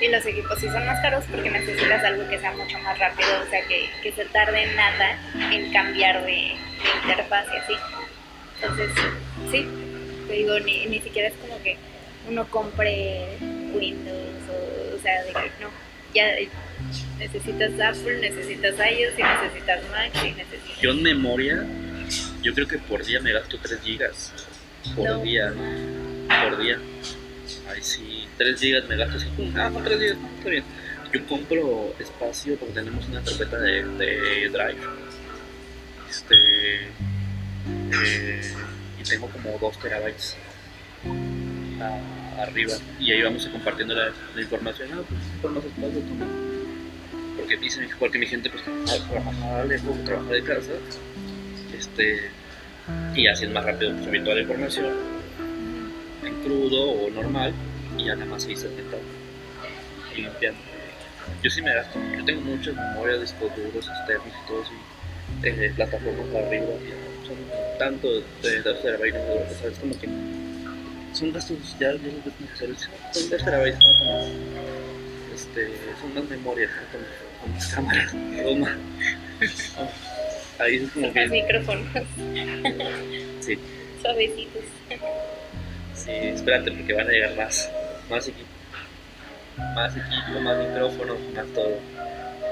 Y 0.00 0.08
los 0.08 0.24
equipos 0.26 0.58
sí 0.60 0.66
son 0.66 0.86
más 0.86 1.00
caros 1.00 1.24
porque 1.30 1.50
necesitas 1.50 2.04
algo 2.04 2.28
que 2.28 2.38
sea 2.38 2.52
mucho 2.52 2.78
más 2.78 2.98
rápido, 2.98 3.28
o 3.44 3.50
sea, 3.50 3.60
que, 3.66 3.90
que 4.02 4.12
se 4.12 4.24
tarde 4.26 4.66
nada 4.76 5.18
en 5.52 5.72
cambiar 5.72 6.24
de, 6.24 6.32
de 6.32 6.56
interfaz 7.02 7.46
y 7.52 7.56
así. 7.56 7.74
Entonces, 8.62 8.90
sí, 9.50 9.68
te 10.28 10.32
digo, 10.34 10.58
ni, 10.60 10.86
ni 10.86 11.00
siquiera 11.00 11.28
es 11.28 11.34
como 11.34 11.60
que 11.62 11.76
uno 12.28 12.46
compre 12.48 13.38
Windows 13.72 14.37
o, 14.98 15.02
sea, 15.02 15.22
de 15.24 15.32
que 15.32 15.50
no, 15.60 15.70
ya 16.14 16.26
necesitas 17.18 17.72
Apple, 17.80 18.18
necesitas 18.20 18.74
iOS 18.74 19.18
y 19.18 19.22
necesitas 19.22 19.80
Mac 19.90 20.12
y 20.24 20.32
necesitas... 20.32 20.80
Yo 20.80 20.90
en 20.90 21.02
memoria, 21.02 21.64
yo 22.42 22.54
creo 22.54 22.66
que 22.68 22.78
por 22.78 23.04
día 23.04 23.20
me 23.20 23.32
gasto 23.32 23.58
3 23.62 23.80
gigas, 23.82 24.32
por 24.94 25.04
No. 25.08 25.22
día, 25.22 25.52
por 26.44 26.58
día. 26.62 26.78
Ay, 27.70 27.82
sí, 27.82 28.26
3 28.38 28.58
gigas 28.60 28.88
me 28.88 28.96
gasto 28.96 29.16
así, 29.16 29.26
ah, 29.56 29.70
con 29.72 29.84
3 29.84 29.98
gigas, 30.00 30.18
no, 30.18 30.28
está 30.38 30.50
bien. 30.50 30.64
Yo 31.12 31.26
compro 31.26 31.94
espacio 31.98 32.56
porque 32.56 32.74
tenemos 32.74 33.06
una 33.08 33.22
carpeta 33.22 33.58
de, 33.58 33.82
de 33.84 34.48
Drive. 34.50 34.78
Este. 36.10 36.34
eh, 37.92 38.54
y 39.00 39.02
tengo 39.04 39.28
como 39.30 39.58
2 39.58 39.78
terabytes 39.80 40.36
a- 41.80 42.00
arriba. 42.42 42.74
Y 43.00 43.12
ahí 43.12 43.22
vamos 43.22 43.46
compartiendo 43.46 43.94
la, 43.94 44.12
información. 44.40 44.88
Ah, 44.92 45.02
pues 45.40 45.52
más 45.52 45.64
espacio, 45.64 46.00
toma. 46.00 46.26
Porque 47.36 47.56
dicen, 47.56 47.88
porque 47.98 48.18
mi 48.18 48.26
gente 48.26 48.50
pues 48.50 48.64
trabaja 49.08 49.64
lejos, 49.64 50.04
trabaja 50.04 50.30
de 50.30 50.42
casa. 50.42 50.72
Este. 51.76 52.30
Y 53.14 53.26
así 53.26 53.44
es 53.44 53.50
más 53.50 53.64
rápido 53.64 53.92
pues, 53.96 54.24
toda 54.24 54.36
la 54.36 54.42
información 54.42 54.86
en 56.24 56.34
crudo 56.42 56.90
o 56.90 57.10
normal 57.10 57.52
y 57.98 58.06
ya 58.06 58.14
nada 58.14 58.30
más 58.30 58.46
ahí 58.46 58.56
segmentado 58.56 59.02
y 60.16 60.22
limpiando. 60.22 60.60
Yo 61.42 61.50
sí 61.50 61.62
me 61.62 61.74
gasto, 61.74 61.98
yo 62.16 62.24
tengo 62.24 62.40
muchas 62.42 62.74
memorias, 62.74 63.20
discos 63.20 63.54
duros, 63.54 63.88
externos 63.88 64.26
y 64.26 64.48
todo, 64.48 64.62
y 65.42 65.46
eh, 65.46 65.72
plataformas 65.76 66.34
arriba, 66.34 66.66
son 67.26 67.36
tanto 67.78 68.08
de 68.42 68.62
2 68.62 68.82
terabytes, 68.82 69.20
o 69.20 69.60
sea, 69.60 69.70
es 69.70 69.78
como 69.78 69.98
que 70.00 70.08
son 71.18 71.32
gastos 71.32 71.58
ya, 71.80 71.92
los 71.92 72.02
necesarios, 72.40 72.88
son 73.12 73.30
2 73.30 73.44
terabytes, 73.44 73.78
no 73.78 73.98
como, 73.98 74.26
este, 75.34 75.68
son 76.00 76.14
más 76.14 76.24
memorias, 76.30 76.70
¿no? 76.70 76.92
con, 76.92 77.00
con 77.42 77.54
las 77.54 77.66
cámaras, 77.74 78.12
toma. 78.42 78.76
Ahí 80.60 80.76
es 80.76 80.90
como 80.90 81.06
Los 81.06 81.14
que, 81.14 81.28
micrófonos 81.28 81.86
sí, 83.40 83.58
suavecitos. 84.02 84.62
Sí, 85.94 86.10
espérate 86.10 86.72
porque 86.72 86.92
van 86.94 87.06
a 87.08 87.10
llegar 87.10 87.36
más, 87.36 87.70
más 88.10 88.28
equipo, 88.28 88.48
más 89.74 89.96
equipo, 89.96 90.40
más 90.40 90.58
micrófonos, 90.58 91.16
más 91.34 91.46
todo. 91.54 91.78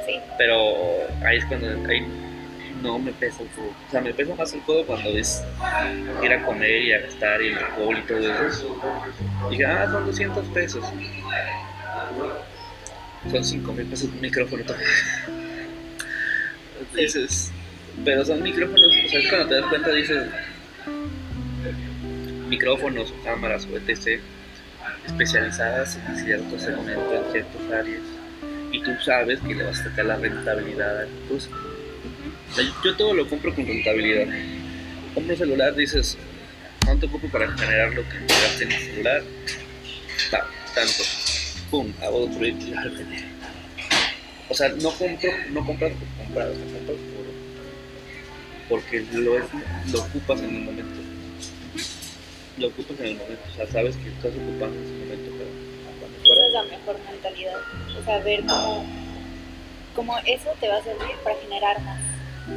Sí, 0.06 0.20
Pero 0.38 1.08
ahí 1.24 1.38
es 1.38 1.44
cuando 1.46 1.68
ahí 1.88 2.06
no 2.82 2.98
me 2.98 3.12
pesa 3.12 3.42
el 3.42 3.48
codo. 3.50 3.68
O 3.68 3.90
sea, 3.90 4.00
me 4.00 4.12
pesa 4.14 4.34
más 4.34 4.52
el 4.52 4.60
codo 4.62 4.86
cuando 4.86 5.10
es 5.10 5.42
ir 6.22 6.32
a 6.32 6.44
comer 6.44 6.82
y 6.82 6.92
a 6.92 7.00
gastar 7.00 7.42
y 7.42 7.48
el 7.48 7.58
alcohol 7.58 7.98
y 7.98 8.02
todo 8.02 8.46
eso. 8.46 8.76
Y 9.48 9.50
dije, 9.50 9.66
ah, 9.66 9.88
son 9.90 10.06
200 10.06 10.46
pesos. 10.48 10.84
Son 13.30 13.44
5 13.44 13.72
mil 13.72 13.86
pesos 13.86 14.08
un 14.08 14.20
micrófono. 14.20 14.64
Dices, 16.94 17.50
pero 18.04 18.24
son 18.24 18.42
micrófonos, 18.42 18.86
o 18.86 19.08
sea, 19.08 19.30
cuando 19.30 19.48
te 19.48 19.54
das 19.54 19.66
cuenta 19.66 19.90
dices, 19.90 20.26
micrófonos 22.48 23.10
o 23.10 23.24
cámaras 23.24 23.66
o 23.66 23.76
etc. 23.76 24.20
especializadas 25.06 25.96
en 25.96 26.16
ciertos 26.16 26.62
segmentos, 26.62 27.12
en 27.12 27.32
ciertas 27.32 27.72
áreas. 27.72 28.02
Y 28.72 28.82
tú 28.82 28.90
sabes 29.02 29.40
que 29.40 29.54
le 29.54 29.64
vas 29.64 29.80
a 29.80 29.84
sacar 29.84 30.04
la 30.06 30.16
rentabilidad 30.16 31.02
a 31.02 31.06
tu 31.28 31.40
sea, 32.56 32.64
yo- 32.84 32.96
todo 32.96 33.14
lo 33.14 33.28
compro 33.28 33.54
con 33.54 33.66
rentabilidad. 33.66 34.26
Compro 35.14 35.32
un 35.32 35.38
celular, 35.38 35.74
dices, 35.74 36.16
¿cuánto 36.84 37.06
ocupo 37.06 37.28
para 37.28 37.48
generar 37.52 37.92
lo 37.94 38.02
que 38.08 38.14
me 38.20 38.26
gasté 38.26 38.64
en 38.64 38.72
el 38.72 38.78
celular? 38.80 39.22
Ta- 40.30 40.46
tanto. 40.74 41.02
Pum, 41.70 41.92
hago 42.02 42.18
otro 42.26 42.46
y 42.46 42.52
ya 42.70 42.84
lo 42.84 42.96
generé. 42.96 43.24
O 44.48 44.54
sea, 44.54 44.68
no 44.68 44.90
compro, 44.92 45.30
no 45.50 45.66
compras 45.66 45.92
por 45.92 46.24
comprar, 46.24 46.48
o 46.48 46.54
sea, 46.54 46.64
compras 46.64 46.96
por, 46.96 47.26
porque 48.68 49.04
lo, 49.12 49.38
es- 49.38 49.44
lo 49.92 50.00
ocupas 50.00 50.38
en 50.40 50.56
el 50.56 50.62
momento. 50.62 51.00
Lo 52.58 52.68
ocupas 52.68 52.98
en 53.00 53.06
el 53.06 53.16
momento, 53.16 53.42
o 53.52 53.56
sea, 53.56 53.66
sabes 53.66 53.96
que 53.96 54.08
estás 54.08 54.32
ocupando 54.32 54.78
en 54.78 54.84
ese 54.84 54.92
momento, 54.94 55.30
pero 55.36 56.34
esa 56.34 56.46
es 56.46 56.52
la 56.52 56.62
mejor 56.62 56.96
mentalidad. 57.10 57.58
O 58.00 58.04
sea, 58.04 58.18
ver 58.20 58.40
cómo, 58.46 58.86
cómo 59.94 60.18
eso 60.26 60.54
te 60.60 60.68
va 60.68 60.76
a 60.78 60.82
servir 60.84 61.16
para 61.22 61.36
generar 61.36 61.80
más. 61.82 62.00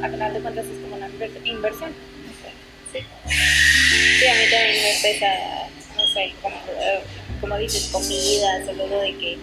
A 0.02 0.08
final 0.08 0.32
de 0.34 0.40
cuentas 0.40 0.64
es 0.66 0.78
como 0.82 0.96
una 0.96 1.08
inver- 1.08 1.44
inversión. 1.46 1.92
Sí. 2.92 2.98
Sí, 4.18 4.26
a 4.26 4.34
mí 4.34 4.40
también 4.50 4.82
me 4.82 4.98
pesa, 5.02 5.26
no 5.96 6.06
sé, 6.08 6.32
como, 6.42 6.56
eh, 6.56 7.00
como 7.40 7.56
dices, 7.58 7.88
comidas 7.92 8.68
o 8.68 8.72
luego 8.72 9.00
de 9.00 9.16
que 9.16 9.38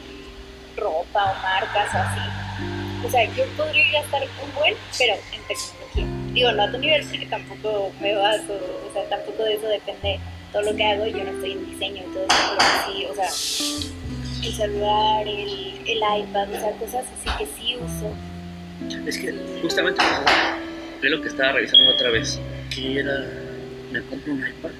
ropa 0.75 1.31
o 1.31 1.35
marcas 1.41 1.93
o 1.93 1.97
así. 1.97 3.05
O 3.05 3.09
sea, 3.11 3.23
yo 3.35 3.45
podría 3.55 4.01
gastar 4.01 4.23
un 4.43 4.55
buen, 4.55 4.75
pero 4.97 5.13
en 5.15 5.41
tecnología. 5.47 6.33
Digo, 6.33 6.51
no 6.53 6.63
a 6.63 6.71
tu 6.71 6.77
nivel 6.77 7.05
porque 7.07 7.25
tampoco 7.27 7.91
me 8.01 8.13
baso, 8.15 8.53
o 8.89 8.93
sea, 8.93 9.07
tampoco 9.09 9.43
de 9.43 9.55
eso 9.55 9.67
depende 9.67 10.19
todo 10.51 10.61
lo 10.63 10.75
que 10.75 10.83
hago. 10.85 11.05
Yo 11.07 11.23
no 11.23 11.31
estoy 11.31 11.51
en 11.53 11.69
diseño 11.71 12.03
y 12.03 12.13
todo 12.13 12.23
eso, 12.25 12.57
pero 12.57 12.85
sí, 12.85 13.05
o 13.05 13.15
sea, 13.15 14.47
el 14.47 14.55
celular, 14.55 15.27
el, 15.27 15.81
el 15.85 15.97
iPad, 16.21 16.49
o 16.53 16.59
sea, 16.59 16.71
cosas 16.79 17.05
así 17.19 17.37
que 17.37 17.45
sí 17.57 17.75
uso. 17.77 18.11
Es 19.05 19.17
que 19.17 19.33
justamente 19.61 20.01
es 21.01 21.09
lo 21.09 21.21
que 21.21 21.27
estaba 21.29 21.53
revisando 21.53 21.91
otra 21.91 22.09
vez. 22.11 22.39
Que 22.73 22.99
era. 22.99 23.25
Me 23.91 24.01
compro 24.03 24.33
un 24.33 24.47
iPad. 24.47 24.71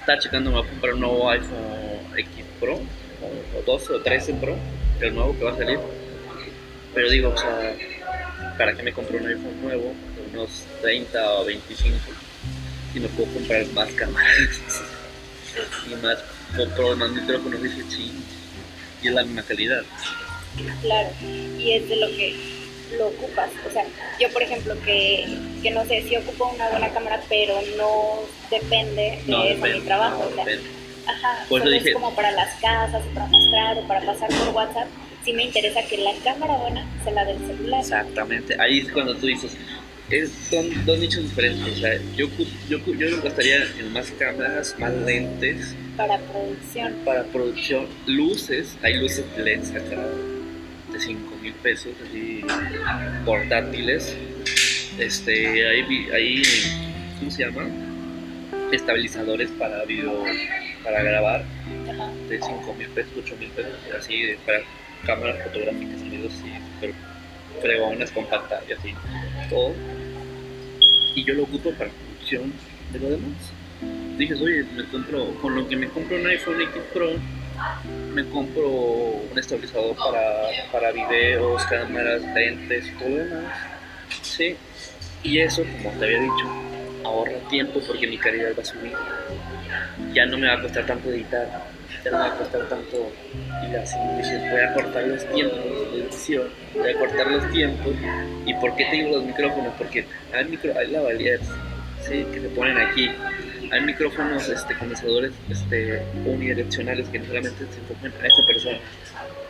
Estaba 0.00 0.18
checando, 0.18 0.50
me 0.50 0.58
voy 0.58 0.66
a 0.66 0.70
comprar 0.70 0.94
un 0.94 1.00
nuevo 1.00 1.30
iPhone 1.30 2.16
X 2.16 2.44
Pro, 2.60 2.76
o, 2.76 3.58
o 3.58 3.62
12 3.66 3.92
o 3.92 4.00
13 4.00 4.34
Pro, 4.34 4.56
el 5.00 5.14
nuevo 5.14 5.36
que 5.36 5.44
va 5.44 5.52
a 5.52 5.56
salir. 5.56 5.78
Pero 6.94 7.10
digo, 7.10 7.30
o 7.30 7.36
sea, 7.36 7.74
¿para 8.56 8.74
qué 8.74 8.82
me 8.82 8.92
compro 8.92 9.18
un 9.18 9.26
iPhone 9.26 9.60
nuevo 9.62 9.94
de 10.16 10.38
unos 10.38 10.64
30 10.80 11.32
o 11.34 11.44
25? 11.44 11.96
Y 12.94 13.00
me 13.00 13.08
puedo 13.08 13.30
comprar 13.34 13.66
más 13.74 13.90
cámaras 13.92 14.82
y 15.90 15.94
más, 15.96 16.24
compro 16.56 16.96
más 16.96 17.10
micrófonos. 17.10 17.62
Dije, 17.62 17.82
sí, 17.88 18.12
y 19.02 19.08
es 19.08 19.14
la 19.14 19.24
misma 19.24 19.42
calidad. 19.42 19.82
Claro, 20.80 21.10
y 21.20 21.72
es 21.72 21.88
de 21.88 21.96
lo 21.96 22.06
que 22.08 22.57
lo 22.96 23.08
ocupas. 23.08 23.50
O 23.68 23.72
sea, 23.72 23.84
yo 24.20 24.28
por 24.32 24.42
ejemplo 24.42 24.74
que, 24.84 25.26
que 25.62 25.70
no 25.70 25.84
sé, 25.86 26.02
si 26.08 26.16
ocupo 26.16 26.50
una 26.54 26.68
buena 26.70 26.88
cámara, 26.90 27.20
pero 27.28 27.54
no 27.76 28.20
depende 28.50 29.18
de 29.24 29.30
No, 29.30 29.44
eso 29.44 29.54
depende, 29.56 29.80
mi 29.80 29.84
trabajo. 29.86 30.24
no 30.34 30.42
o 30.42 30.44
sea, 30.44 30.44
ajá, 31.06 31.44
Por 31.48 31.60
eso 31.60 31.64
solo 31.66 31.70
dije- 31.76 31.88
es 31.90 31.94
como 31.94 32.14
para 32.14 32.30
las 32.32 32.54
casas, 32.60 33.02
o 33.04 33.14
para 33.14 33.26
mostrar, 33.26 33.78
o 33.78 33.86
para 33.88 34.00
pasar 34.00 34.28
por 34.28 34.48
WhatsApp. 34.54 34.88
Sí 35.24 35.32
me 35.32 35.44
interesa 35.44 35.82
que 35.82 35.98
la 35.98 36.12
cámara 36.24 36.56
buena 36.56 36.86
sea 37.04 37.12
la 37.12 37.24
del 37.24 37.38
celular. 37.38 37.80
Exactamente, 37.80 38.56
ahí 38.60 38.78
es 38.80 38.92
cuando 38.92 39.14
tú 39.16 39.26
dices, 39.26 39.56
es, 40.10 40.30
son 40.48 40.86
dos 40.86 40.98
nichos 40.98 41.22
diferentes. 41.24 41.76
O 41.76 41.80
sea, 41.80 41.98
yo, 42.16 42.28
yo, 42.68 42.78
yo 42.94 43.22
gastaría 43.22 43.56
en 43.78 43.92
más 43.92 44.10
cámaras, 44.12 44.74
más 44.78 44.92
lentes. 44.94 45.74
Para 45.98 46.16
producción. 46.18 46.94
Para 47.04 47.24
producción. 47.24 47.86
Luces, 48.06 48.76
hay 48.82 48.94
luces 48.94 49.24
LED 49.36 49.60
acá 49.76 50.06
de 50.98 51.04
5 51.04 51.36
mil 51.40 51.52
pesos, 51.54 51.92
así 52.06 52.42
portátiles. 53.24 54.16
Este, 54.98 55.68
hay, 55.68 56.10
hay, 56.12 56.42
¿cómo 57.18 57.30
se 57.30 57.44
llama? 57.44 57.66
Estabilizadores 58.72 59.50
para 59.52 59.84
video, 59.84 60.24
para 60.82 61.02
grabar, 61.02 61.44
de 62.28 62.40
5 62.40 62.74
mil 62.74 62.88
pesos, 62.88 63.12
8 63.24 63.36
mil 63.38 63.48
pesos, 63.50 63.72
así, 63.96 64.34
para 64.44 64.60
cámaras 65.06 65.42
fotográficas, 65.44 66.02
videos 66.02 66.32
así, 66.34 66.52
pero 66.80 66.92
fregonas 67.62 68.10
con 68.10 68.26
pantalla, 68.26 68.76
así, 68.76 68.92
todo. 69.48 69.74
Y 71.14 71.24
yo 71.24 71.34
lo 71.34 71.44
ocupo 71.44 71.70
para 71.72 71.90
producción 71.90 72.52
de 72.92 72.98
lo 72.98 73.10
demás. 73.10 73.52
Dije, 74.18 74.34
oye, 74.34 74.64
me 74.76 74.84
compro, 74.86 75.32
con 75.40 75.54
lo 75.54 75.68
que 75.68 75.76
me 75.76 75.88
compro 75.88 76.16
un 76.16 76.26
iPhone 76.26 76.60
X 76.60 76.82
Pro, 76.92 77.12
me 78.12 78.24
compro 78.30 78.68
un 78.68 79.38
estabilizador 79.38 79.94
para, 79.96 80.48
para 80.72 80.92
videos, 80.92 81.64
cámaras, 81.66 82.22
lentes, 82.34 82.92
todo 82.98 83.08
lo 83.08 83.24
demás. 83.24 83.56
Sí. 84.22 84.56
Y 85.22 85.40
eso, 85.40 85.62
como 85.82 85.98
te 85.98 86.04
había 86.04 86.20
dicho, 86.20 86.46
ahorra 87.04 87.38
tiempo 87.50 87.80
porque 87.86 88.06
mi 88.06 88.18
calidad 88.18 88.50
va 88.56 88.62
a 88.62 88.64
subir. 88.64 88.92
Ya 90.12 90.26
no 90.26 90.38
me 90.38 90.48
va 90.48 90.54
a 90.54 90.62
costar 90.62 90.86
tanto 90.86 91.10
editar, 91.10 91.46
ya 92.04 92.10
no 92.10 92.18
me 92.18 92.28
va 92.28 92.34
a 92.34 92.38
costar 92.38 92.68
tanto 92.68 93.12
ir 93.68 93.76
así. 93.76 93.96
voy 93.96 94.60
a 94.60 94.72
cortar 94.74 95.04
los 95.04 95.26
tiempos 95.32 95.92
de 95.92 96.00
edición, 96.00 96.48
voy 96.74 96.90
a 96.90 96.98
cortar 96.98 97.26
los 97.30 97.50
tiempos. 97.50 97.94
¿Y 98.46 98.54
por 98.54 98.74
qué 98.76 98.84
tengo 98.86 99.16
los 99.16 99.24
micrófonos? 99.24 99.74
Porque 99.76 100.04
hay, 100.32 100.44
micro, 100.46 100.72
hay 100.78 100.88
lavaliers 100.88 101.46
¿sí? 102.00 102.26
que 102.32 102.40
se 102.40 102.48
ponen 102.50 102.78
aquí 102.78 103.10
hay 103.70 103.80
micrófonos 103.82 104.48
este, 104.48 104.74
condensadores 104.76 105.32
este, 105.48 106.02
unidireccionales 106.24 107.08
que 107.08 107.24
solamente 107.24 107.66
se 107.70 107.80
enfocan 107.80 108.12
a 108.22 108.26
esta 108.26 108.46
persona. 108.46 108.78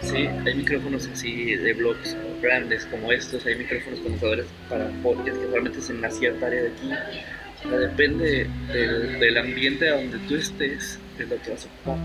Sí, 0.00 0.28
hay 0.46 0.54
micrófonos 0.54 1.09
así 1.12 1.57
de 1.57 1.72
blogs 1.74 2.16
grandes 2.40 2.87
como 2.87 3.12
estos, 3.12 3.44
hay 3.46 3.57
micrófonos 3.57 4.00
condensadores 4.00 4.46
para 4.68 4.88
podcast 5.02 5.37
que 5.38 5.46
solamente 5.46 5.78
es 5.78 5.90
en 5.90 6.12
cierta 6.12 6.46
área 6.46 6.62
de 6.62 6.68
aquí. 6.68 6.90
O 7.64 7.68
sea, 7.68 7.78
depende 7.78 8.48
del, 8.72 9.18
del, 9.18 9.38
ambiente 9.38 9.88
a 9.88 9.96
donde 9.96 10.18
tú 10.28 10.37
estés, 10.37 10.98
es 11.18 11.28
lo 11.28 11.42
que 11.42 11.50
vas 11.50 11.66
a 11.66 11.68
ocupar. 11.68 11.98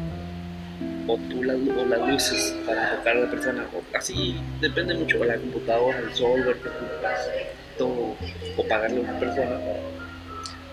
O 1.05 1.17
tú 1.29 1.43
las, 1.43 1.55
o 1.55 1.85
las 1.85 2.09
luces 2.09 2.55
para 2.65 2.91
enfocar 2.91 3.17
a 3.17 3.19
la 3.19 3.29
persona, 3.29 3.65
o 3.73 3.97
así, 3.97 4.35
depende 4.61 4.95
mucho, 4.95 5.19
o 5.19 5.25
la 5.25 5.35
computadora, 5.35 5.99
el 5.99 6.13
software 6.13 6.57
que 6.57 6.69
ocupas, 6.69 7.29
todo, 7.77 8.15
o 8.57 8.67
pagarle 8.67 8.97
a 8.97 9.01
una 9.01 9.19
persona 9.19 9.59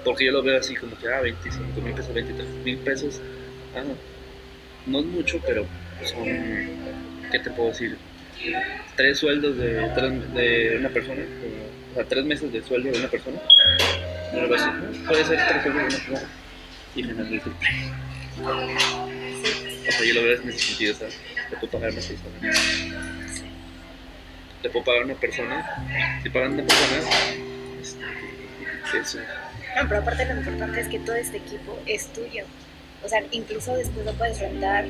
porque 0.04 0.26
yo 0.26 0.32
lo 0.32 0.42
veo 0.42 0.58
así 0.58 0.74
como 0.76 0.96
que, 0.98 1.08
ah, 1.08 1.20
25 1.20 1.80
mil 1.80 1.94
pesos, 1.94 2.14
23 2.14 2.48
mil 2.64 2.78
pesos. 2.78 3.20
Ah, 3.74 3.82
no 4.86 4.98
es 5.00 5.06
mucho, 5.06 5.40
pero 5.46 5.66
son, 6.04 6.24
¿qué 7.30 7.38
te 7.38 7.50
puedo 7.50 7.68
decir? 7.68 7.96
Tres 8.96 9.18
sueldos 9.18 9.56
de, 9.56 9.74
de 10.34 10.76
una 10.78 10.88
persona, 10.88 11.22
o 11.92 11.94
sea, 11.94 12.04
tres 12.04 12.24
meses 12.24 12.52
de 12.52 12.62
sueldo 12.62 12.90
de 12.90 12.98
una 12.98 13.08
persona. 13.08 13.38
No 14.32 14.42
lo 14.42 14.48
veo 14.48 14.56
así, 14.56 14.70
puede 15.06 15.24
ser 15.24 15.38
tres 15.48 15.62
sueldos 15.62 15.82
de 15.82 15.88
una 15.88 15.96
persona 15.96 16.28
y 16.96 17.02
menos 17.02 17.30
del 17.30 17.40
triple. 17.40 17.68
O 18.42 19.92
sea, 19.92 20.06
yo 20.06 20.14
lo 20.14 20.22
veo 20.22 20.40
en 20.40 20.48
ese 20.48 20.58
sentido, 20.58 20.94
¿sabes? 20.94 21.18
Le 21.50 21.56
puedo 21.56 21.72
pagar 21.72 21.90
una 21.92 22.00
persona. 22.00 22.52
Le 24.62 24.70
puedo 24.70 24.84
pagar 24.84 25.04
una 25.04 25.14
persona. 25.14 26.20
Si 26.22 26.30
pagan 26.30 26.52
una 26.52 26.64
persona, 26.64 26.98
este, 27.80 28.98
eso 28.98 29.20
no, 29.76 29.88
pero 29.88 30.00
aparte 30.00 30.24
lo 30.24 30.34
importante 30.36 30.80
es 30.80 30.88
que 30.88 30.98
todo 30.98 31.16
este 31.16 31.38
equipo 31.38 31.78
es 31.86 32.12
tuyo. 32.12 32.44
O 33.04 33.08
sea, 33.08 33.22
incluso 33.30 33.76
después 33.76 34.04
lo 34.04 34.12
puedes 34.14 34.38
rentar, 34.40 34.84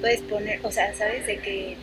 puedes 0.00 0.20
poner, 0.22 0.60
o 0.62 0.70
sea, 0.70 0.92
sabes 0.94 1.26
de 1.26 1.38
que, 1.38 1.76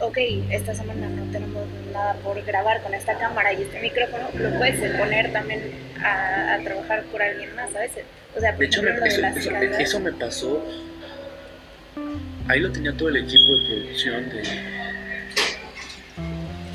ok, 0.00 0.18
esta 0.50 0.74
semana 0.74 1.08
no 1.08 1.30
tenemos 1.30 1.64
nada 1.92 2.14
por 2.14 2.42
grabar 2.44 2.82
con 2.82 2.94
esta 2.94 3.16
cámara 3.18 3.52
y 3.52 3.62
este 3.62 3.80
micrófono, 3.80 4.28
lo 4.34 4.58
puedes 4.58 4.80
poner 4.96 5.32
también 5.32 5.72
a, 6.02 6.58
trabajar 6.64 7.04
por 7.04 7.22
alguien 7.22 7.54
más, 7.54 7.70
¿sabes? 7.70 7.92
O 8.36 8.40
sea, 8.40 8.52
por 8.52 8.60
de 8.60 8.66
hecho, 8.66 8.82
me, 8.82 8.90
eso, 9.06 9.50
eso, 9.78 10.00
me 10.00 10.12
pasó. 10.12 10.64
Ahí 12.48 12.60
lo 12.60 12.72
tenía 12.72 12.92
todo 12.96 13.08
el 13.10 13.18
equipo 13.18 13.56
de 13.56 13.66
producción 13.66 14.28
de. 14.30 14.42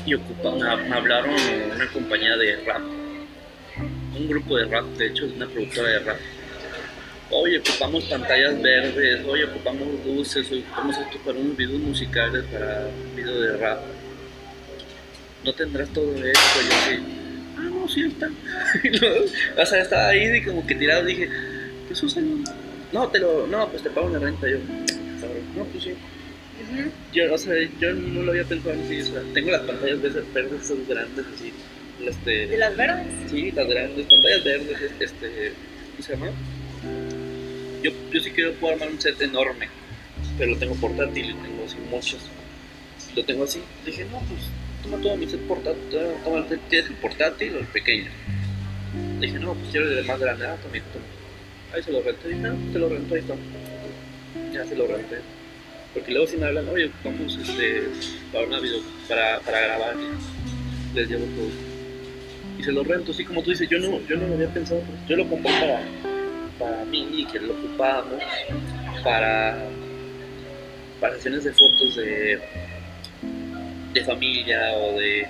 Y 0.06 0.14
ocupa, 0.14 0.52
me 0.76 0.94
hablaron 0.94 1.34
una 1.74 1.90
compañía 1.92 2.36
de 2.36 2.56
rap 2.66 2.82
un 4.16 4.28
grupo 4.28 4.56
de 4.56 4.64
rap, 4.66 4.84
de 4.96 5.06
hecho 5.06 5.26
es 5.26 5.32
una 5.32 5.46
productora 5.46 5.88
de 5.88 5.98
rap. 6.00 6.18
Oye, 7.30 7.58
ocupamos 7.58 8.04
pantallas 8.04 8.60
verdes, 8.60 9.24
oye, 9.26 9.44
ocupamos 9.44 9.88
luces, 10.06 10.46
ocupamos 10.52 10.96
esto 10.98 11.18
para 11.24 11.38
unos 11.38 11.56
videos 11.56 11.80
musicales, 11.80 12.44
para 12.52 12.86
un 12.86 13.16
video 13.16 13.40
de 13.40 13.56
rap. 13.56 13.80
No 15.44 15.52
tendrás 15.52 15.88
todo 15.90 16.14
esto, 16.14 16.60
yo 16.62 16.70
sí. 16.86 17.02
Ah, 17.56 17.62
no, 17.62 17.88
sí 17.88 18.04
está. 18.04 18.28
o 19.62 19.66
sea, 19.66 19.82
estaba 19.82 20.08
ahí 20.08 20.36
y 20.36 20.44
como 20.44 20.66
que 20.66 20.74
tirado 20.74 21.04
dije, 21.04 21.28
pues 21.86 22.02
úsalo. 22.02 22.26
No, 22.92 23.08
te 23.08 23.18
lo, 23.18 23.46
no, 23.46 23.68
pues 23.68 23.82
te 23.82 23.90
pago 23.90 24.08
la 24.10 24.18
renta 24.18 24.48
yo. 24.48 24.58
No, 25.56 25.64
pues 25.64 25.84
sí. 25.84 25.94
Yo, 27.12 27.32
o 27.32 27.38
sea, 27.38 27.54
yo 27.80 27.92
no 27.92 28.22
lo 28.22 28.30
había 28.30 28.44
pensado 28.44 28.74
así, 28.84 29.00
o 29.00 29.04
sea, 29.04 29.22
tengo 29.32 29.50
las 29.50 29.62
pantallas 29.62 30.00
verdes, 30.00 30.32
verdes 30.32 30.62
esas 30.62 30.88
grandes 30.88 31.26
así 31.34 31.52
este, 32.02 32.46
¿De 32.46 32.56
las 32.58 32.76
verdes? 32.76 33.06
Sí, 33.30 33.50
las 33.52 33.68
grandes, 33.68 34.06
pantallas 34.06 34.44
verdes, 34.44 34.78
este, 35.00 35.52
¿cómo 35.90 36.02
se 36.02 36.12
llama? 36.12 36.26
Yo, 37.82 37.90
yo 38.10 38.20
sí 38.20 38.30
quiero 38.30 38.52
poder 38.54 38.74
armar 38.74 38.90
un 38.90 39.00
set 39.00 39.20
enorme, 39.20 39.68
pero 40.38 40.52
lo 40.52 40.58
tengo 40.58 40.74
portátil, 40.76 41.30
y 41.30 41.34
tengo 41.34 41.64
así 41.66 41.76
muchos. 41.90 42.20
Lo 43.14 43.24
tengo 43.24 43.44
así, 43.44 43.60
dije, 43.84 44.04
no, 44.10 44.18
pues 44.20 44.40
toma 44.82 44.98
todo 44.98 45.16
mi 45.16 45.26
set 45.26 45.40
portátil, 45.40 45.82
toma, 46.24 46.46
¿quieres 46.68 46.90
el 46.90 46.96
portátil 46.96 47.56
o 47.56 47.58
el 47.60 47.66
pequeño? 47.66 48.10
Dije, 49.20 49.38
no, 49.38 49.54
pues 49.54 49.70
quiero 49.70 49.90
el 49.90 50.04
más 50.04 50.18
grande, 50.18 50.46
ah, 50.46 50.56
también, 50.62 50.84
toma. 50.92 51.04
Ahí 51.74 51.82
se 51.82 51.92
lo 51.92 52.02
renté, 52.02 52.28
dije, 52.28 52.40
no, 52.40 52.72
te 52.72 52.78
lo 52.78 52.88
rento, 52.88 53.14
ahí 53.14 53.20
está. 53.20 53.34
Ya 54.52 54.64
se 54.64 54.76
lo 54.76 54.86
renté. 54.86 55.18
Porque 55.92 56.10
luego 56.10 56.26
si 56.26 56.36
me 56.36 56.46
hablan, 56.46 56.68
oye, 56.68 56.90
vamos 57.04 57.38
este, 57.40 57.84
para 58.32 58.46
una 58.46 58.58
video, 58.58 58.80
para, 59.08 59.38
para 59.40 59.60
grabar, 59.60 59.94
les 60.94 61.08
llevo 61.08 61.24
todo 61.36 61.73
lo 62.72 62.84
rento, 62.84 63.12
así 63.12 63.24
como 63.24 63.42
tú 63.42 63.50
dices, 63.50 63.68
yo 63.68 63.78
no, 63.78 64.00
yo 64.06 64.16
no 64.16 64.26
lo 64.26 64.34
había 64.34 64.48
pensado, 64.48 64.82
yo 65.08 65.16
lo 65.16 65.28
compré 65.28 65.52
para, 65.52 65.80
para 66.58 66.84
mí 66.86 67.08
y 67.12 67.24
que 67.26 67.40
lo 67.40 67.52
ocupábamos 67.54 68.22
para, 69.02 69.56
para 71.00 71.14
sesiones 71.16 71.44
de 71.44 71.52
fotos 71.52 71.96
de, 71.96 72.40
de 73.92 74.04
familia 74.04 74.72
o 74.74 74.98
de 74.98 75.26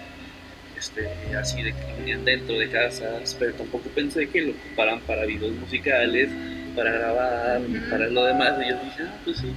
este, 0.76 1.08
así 1.36 1.62
de 1.62 1.72
que 1.72 1.94
venían 1.98 2.24
dentro 2.24 2.58
de 2.58 2.68
casas, 2.68 3.36
pero 3.38 3.54
tampoco 3.54 3.88
pensé 3.90 4.28
que 4.28 4.42
lo 4.42 4.50
ocuparan 4.52 5.00
para 5.00 5.24
videos 5.24 5.52
musicales, 5.52 6.28
para 6.76 6.92
grabar, 6.92 7.60
para 7.90 8.08
lo 8.08 8.24
demás. 8.24 8.54
Y 8.60 8.68
yo 8.68 8.76
dije, 8.84 9.02
ah, 9.02 9.16
pues 9.24 9.38
sí, 9.38 9.52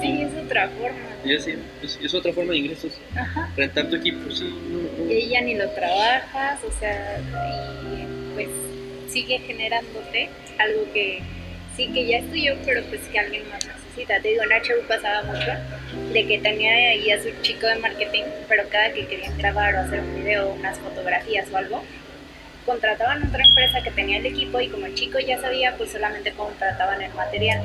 Sí, 0.00 0.22
es 0.22 0.44
otra 0.44 0.68
forma. 0.68 0.98
Sí, 1.24 1.56
es, 2.02 2.14
otra 2.14 2.32
forma 2.32 2.52
de 2.52 2.58
ingresos. 2.58 3.00
Ajá. 3.14 3.50
Rentar 3.56 3.88
tu 3.88 3.96
equipo, 3.96 4.30
sí. 4.30 4.52
Y 5.08 5.28
ya 5.28 5.40
ni 5.40 5.54
lo 5.54 5.68
trabajas, 5.70 6.60
o 6.64 6.72
sea, 6.78 7.20
y 7.20 8.34
pues 8.34 8.48
sigue 9.08 9.38
generándote 9.38 10.28
algo 10.58 10.92
que 10.92 11.22
sí 11.76 11.88
que 11.88 12.06
ya 12.06 12.18
es 12.18 12.30
tuyo, 12.30 12.54
pero 12.64 12.82
pues 12.84 13.00
que 13.02 13.18
alguien 13.18 13.48
más 13.48 13.64
necesita. 13.66 14.20
Te 14.20 14.28
digo, 14.28 14.44
Nacho 14.46 14.74
pasaba 14.88 15.22
mucho 15.22 15.52
de 16.12 16.26
que 16.26 16.38
tenía 16.38 16.72
ahí 16.72 17.10
a 17.10 17.22
su 17.22 17.30
chico 17.42 17.66
de 17.66 17.76
marketing, 17.76 18.24
pero 18.48 18.64
cada 18.70 18.92
que 18.92 19.06
querían 19.06 19.36
grabar 19.38 19.74
o 19.74 19.78
hacer 19.80 20.00
un 20.00 20.16
video, 20.16 20.52
unas 20.52 20.78
fotografías 20.78 21.48
o 21.52 21.56
algo, 21.56 21.82
contrataban 22.66 23.26
otra 23.26 23.44
empresa 23.44 23.82
que 23.82 23.90
tenía 23.90 24.18
el 24.18 24.26
equipo 24.26 24.60
y 24.60 24.68
como 24.68 24.86
el 24.86 24.94
chico 24.94 25.18
ya 25.18 25.40
sabía, 25.40 25.76
pues 25.76 25.92
solamente 25.92 26.32
contrataban 26.32 27.02
el 27.02 27.12
material 27.14 27.62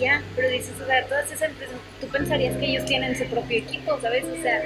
ya, 0.00 0.22
pero 0.34 0.48
dices, 0.48 0.72
o 0.82 0.86
sea, 0.86 1.04
todas 1.06 1.26
esas 1.30 1.50
empresas, 1.50 1.76
tú 2.00 2.08
pensarías 2.08 2.56
que 2.56 2.66
ellos 2.66 2.84
tienen 2.86 3.16
su 3.16 3.24
propio 3.26 3.58
equipo, 3.58 3.98
¿sabes? 4.00 4.24
O 4.24 4.42
sea, 4.42 4.62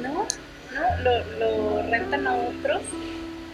no, 0.00 0.26
no, 0.74 1.02
lo, 1.02 1.24
lo 1.38 1.90
rentan 1.90 2.26
a 2.26 2.34
otros 2.34 2.82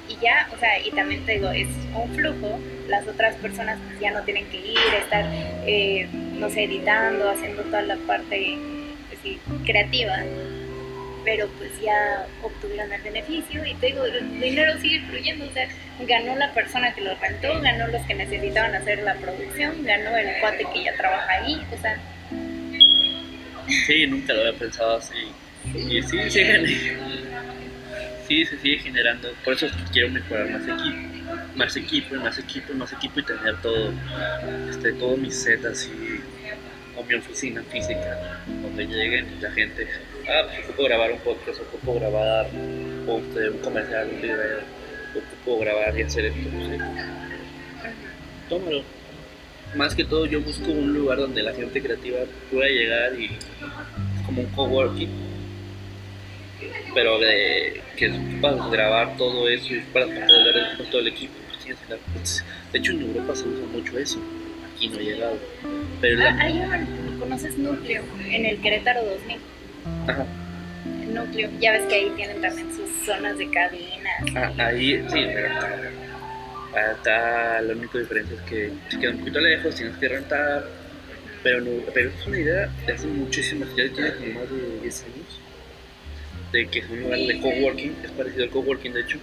y 0.09 0.17
ya, 0.23 0.49
o 0.55 0.59
sea, 0.59 0.85
y 0.85 0.91
también 0.91 1.25
te 1.25 1.33
digo, 1.33 1.51
es 1.51 1.69
un 1.95 2.13
flujo, 2.15 2.59
las 2.89 3.07
otras 3.07 3.37
personas 3.37 3.79
ya 4.01 4.11
no 4.11 4.23
tienen 4.23 4.47
que 4.47 4.57
ir, 4.57 4.79
estar, 5.01 5.25
eh, 5.67 6.09
no 6.13 6.51
sé, 6.51 6.65
editando, 6.65 7.31
haciendo 7.31 7.63
toda 7.63 7.83
la 7.83 7.97
parte 7.97 8.59
pues, 9.23 9.39
creativa, 9.65 10.19
pero 11.25 11.49
pues 11.59 11.71
ya 11.81 12.27
obtuvieron 12.43 12.93
el 12.93 13.03
beneficio 13.03 13.65
y 13.65 13.75
te 13.75 13.87
digo, 13.87 14.05
el 14.05 14.41
dinero 14.41 14.79
sigue 14.81 15.01
fluyendo, 15.09 15.47
o 15.47 15.53
sea, 15.53 15.69
ganó 16.07 16.37
la 16.37 16.53
persona 16.53 16.95
que 16.95 17.01
lo 17.01 17.15
rentó, 17.17 17.61
ganó 17.61 17.89
los 17.89 18.03
que 18.07 18.15
necesitaban 18.15 18.75
hacer 18.75 19.03
la 19.03 19.15
producción, 19.15 19.85
ganó 19.85 20.17
el 20.17 20.41
cuate 20.41 20.67
que 20.73 20.85
ya 20.85 20.95
trabaja 20.97 21.33
ahí, 21.33 21.61
o 21.73 21.81
sea... 21.81 21.99
Sí, 23.87 24.07
nunca 24.07 24.33
lo 24.33 24.41
había 24.41 24.59
pensado 24.59 24.97
así. 24.97 25.33
Y 25.75 26.03
sí, 26.03 26.19
sí 26.31 26.41
sí, 28.31 28.47
se 28.47 28.59
sigue 28.59 28.79
generando. 28.79 29.29
Por 29.45 29.55
eso 29.55 29.67
es 29.67 29.73
que 29.73 29.83
quiero 29.93 30.11
mejorar 30.11 30.49
más 30.51 30.63
equipo, 30.63 30.97
más 31.57 31.77
equipo, 31.77 32.15
más 32.15 32.39
equipo, 32.39 32.75
más 32.75 32.93
equipo 32.93 33.21
y 33.21 33.25
tener 33.25 33.57
todo, 33.61 33.93
este, 34.71 34.93
todo 34.93 35.17
mis 35.17 35.35
set 35.35 35.65
así, 35.65 35.91
o 36.97 37.03
mi 37.03 37.15
oficina 37.15 37.61
física, 37.65 38.41
donde 38.47 38.87
lleguen 38.87 39.27
la 39.41 39.51
gente, 39.51 39.89
ah, 40.31 40.43
pues 40.47 40.65
ocupo 40.65 40.85
grabar 40.85 41.13
un 41.13 41.19
podcast, 41.19 41.61
ocupo 41.61 41.95
grabar 41.95 42.47
un 42.55 43.59
comercial, 43.63 44.09
un 44.15 44.21
video, 44.23 44.37
ocupo 45.17 45.59
grabar 45.61 45.99
y 45.99 46.03
hacer 46.03 46.27
esto, 46.27 46.49
no 46.53 46.69
sé. 46.69 46.79
Tómalo. 48.49 48.83
Más 49.77 49.95
que 49.95 50.05
todo 50.05 50.27
yo 50.27 50.41
busco 50.41 50.71
un 50.73 50.93
lugar 50.93 51.19
donde 51.19 51.43
la 51.43 51.53
gente 51.55 51.81
creativa 51.81 52.19
pueda 52.51 52.69
llegar 52.69 53.13
y 53.21 53.31
como 54.27 54.43
un 54.43 54.49
coworking 54.49 55.31
pero 56.95 57.19
de 57.21 57.81
que 57.97 58.11
para 58.43 58.67
grabar 58.69 59.17
todo 59.17 59.49
eso 59.49 59.73
y 59.75 59.81
para 59.93 60.07
poder 60.07 60.77
con 60.77 60.87
todo 60.87 61.01
el 61.01 61.09
equipo 61.09 61.33
pues 61.65 61.77
pues, 62.15 62.45
de 62.73 62.79
hecho 62.81 62.93
en 62.93 63.03
Europa 63.03 63.35
se 63.37 63.49
usa 63.49 63.65
mucho 63.73 63.97
eso 63.99 64.19
aquí 64.75 64.89
no 64.89 64.99
ha 64.99 65.03
llegado 65.03 65.37
pero 66.01 66.17
la- 66.19 66.31
Ah, 66.31 66.37
hay 66.41 66.59
un, 66.59 67.19
¿conoces 67.21 67.57
Núcleo? 67.57 68.03
En 68.29 68.45
el 68.47 68.61
Querétaro 68.61 69.05
2000. 69.05 69.37
Ajá, 70.07 70.27
El 71.03 71.15
Núcleo, 71.15 71.51
ya 71.61 71.73
ves 71.73 71.83
que 71.87 71.95
ahí 71.95 72.13
tienen 72.17 72.41
también 72.41 72.69
sus 72.75 72.89
zonas 73.07 73.39
de 73.39 73.51
cabinas. 73.51 74.23
ah, 74.37 74.67
ahí 74.67 75.03
sí 75.11 75.27
pero 75.35 75.49
está 76.93 77.61
la 77.63 77.73
única 77.73 77.99
diferencia 77.99 78.37
es 78.37 78.43
que 78.43 78.73
se 78.89 78.99
queda 78.99 79.11
un 79.11 79.19
poquito 79.19 79.41
lejos 79.41 79.75
tienes 79.75 79.97
que 79.97 80.09
rentar 80.09 80.65
pero 81.43 81.61
no, 81.61 81.71
pero 81.93 82.11
es 82.11 82.27
una 82.27 82.39
idea 82.39 82.71
de 82.87 82.93
hace 82.93 83.07
muchísimos 83.07 83.69
ya 83.77 83.89
tiene 83.93 84.15
como 84.15 84.41
más 84.41 84.51
de 84.51 84.81
10 84.83 85.05
años 85.05 85.41
de 86.53 86.69
que 86.69 86.79
es 86.81 86.91
un 86.91 87.01
lugar 87.01 87.19
de 87.19 87.41
coworking 87.41 87.97
es 88.05 88.11
parecido 88.13 88.45
al 88.45 88.51
coworking 88.51 88.93
de 88.93 89.01
hecho 89.01 89.19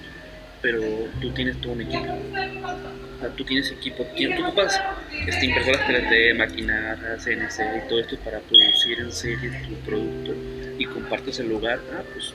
pero 0.61 0.81
tú 1.21 1.31
tienes 1.31 1.59
todo 1.61 1.73
un 1.73 1.81
equipo. 1.81 2.03
O 2.03 3.19
sea, 3.19 3.29
tú 3.29 3.43
tienes 3.45 3.71
equipo, 3.71 4.05
tú 4.15 4.43
ocupas 4.43 4.79
este, 5.27 5.45
impresoras 5.45 5.81
3D, 5.87 6.35
maquinadas, 6.35 7.23
CNC 7.23 7.85
y 7.85 7.89
todo 7.89 7.99
esto 7.99 8.17
para 8.19 8.39
producir 8.39 8.76
en 8.93 9.11
serie 9.11 9.51
tu 9.67 9.75
producto 9.89 10.33
y 10.77 10.85
compartes 10.85 11.39
el 11.39 11.49
lugar. 11.49 11.79
Ah, 11.93 12.01
pues 12.13 12.33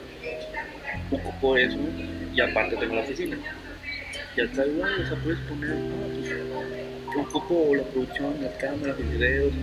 ocupo 1.11 1.57
eso 1.57 1.77
y 2.33 2.41
aparte 2.41 2.75
tengo 2.77 2.95
la 2.95 3.01
oficina. 3.01 3.37
Ya 4.35 4.43
está 4.43 4.65
igual, 4.65 4.93
o 5.01 5.05
sea, 5.07 5.15
puedes 5.17 5.39
poner, 5.41 5.71
ah, 5.71 6.07
pues 7.13 7.27
ocupo 7.27 7.75
la 7.75 7.83
producción, 7.83 8.35
las 8.41 8.53
cámaras, 8.55 8.99
los 8.99 9.09
videos. 9.11 9.53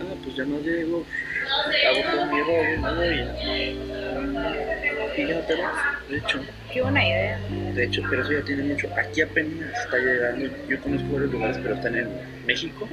Ah, 0.00 0.14
pues 0.22 0.36
ya 0.36 0.44
no 0.44 0.60
llego, 0.60 1.04
hago 1.88 2.00
todo 2.12 2.26
mi 2.26 2.40
rollo, 2.42 2.74
y- 5.16 5.22
y 5.22 5.26
ya 5.28 5.46
te 5.46 5.54
vas. 5.54 5.76
De 6.10 6.18
hecho, 6.18 6.40
Qué 6.72 6.82
buena 6.82 7.06
idea. 7.06 7.38
de 7.74 7.84
hecho, 7.84 8.02
pero 8.10 8.22
eso 8.22 8.32
ya 8.32 8.42
tiene 8.42 8.62
mucho. 8.64 8.88
Aquí 8.96 9.22
apenas 9.22 9.70
está 9.84 9.96
llegando. 9.98 10.50
Yo 10.68 10.80
conozco 10.80 11.08
varios 11.14 11.32
lugares, 11.32 11.58
pero 11.62 11.74
están 11.76 11.96
en 11.96 12.08
México, 12.46 12.88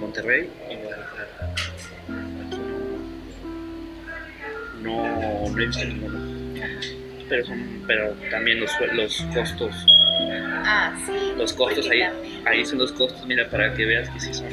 Monterrey 0.00 0.50
y 0.70 0.74
Guadalajara. 0.76 1.28
No, 4.82 5.48
no 5.50 5.62
he 5.62 5.66
visto 5.66 5.84
ninguno. 5.84 6.18
Pero, 7.28 7.46
son, 7.46 7.84
pero 7.86 8.10
también 8.30 8.60
los, 8.60 8.70
los 8.92 9.22
costos. 9.34 9.74
Ah, 10.64 10.92
sí. 11.06 11.32
Los 11.36 11.52
costos 11.54 11.88
ahí, 11.90 12.00
también- 12.00 12.46
ahí 12.46 12.64
son 12.66 12.78
los 12.78 12.92
costos, 12.92 13.24
mira, 13.26 13.48
para 13.48 13.72
que 13.74 13.84
veas 13.86 14.08
que 14.10 14.20
sí 14.20 14.34
son. 14.34 14.48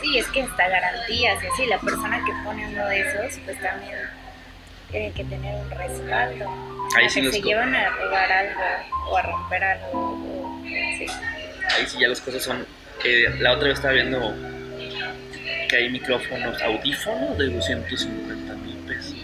Sí, 0.00 0.18
es 0.18 0.26
que 0.28 0.42
hasta 0.42 0.68
garantías 0.68 1.42
y 1.42 1.46
así. 1.46 1.66
La 1.66 1.78
persona 1.78 2.18
que 2.24 2.32
pone 2.44 2.66
uno 2.68 2.86
de 2.88 3.00
esos, 3.00 3.38
pues 3.44 3.60
también 3.60 3.98
tiene 4.90 5.12
que 5.12 5.24
tener 5.24 5.54
un 5.60 5.70
respaldo. 5.70 6.46
Ahí 6.96 7.08
sí 7.10 7.20
que 7.20 7.26
los 7.26 7.34
se 7.34 7.42
llevan 7.42 7.74
a 7.74 7.90
robar 7.90 8.32
algo 8.32 8.60
o 9.10 9.16
a 9.16 9.22
romper 9.22 9.64
algo. 9.64 9.88
o- 9.92 10.62
sí. 10.64 11.06
Ahí 11.76 11.86
sí 11.86 11.98
ya 12.00 12.08
las 12.08 12.20
cosas 12.20 12.42
son. 12.42 12.64
eh, 13.04 13.26
la 13.40 13.52
otra 13.52 13.68
vez 13.68 13.76
estaba 13.78 13.94
viendo 13.94 14.34
que 15.68 15.76
hay 15.76 15.90
micrófonos, 15.90 16.60
audífonos 16.62 17.38
de 17.38 17.50
250 17.50 18.54
mil 18.56 18.76
pesos. 18.78 19.14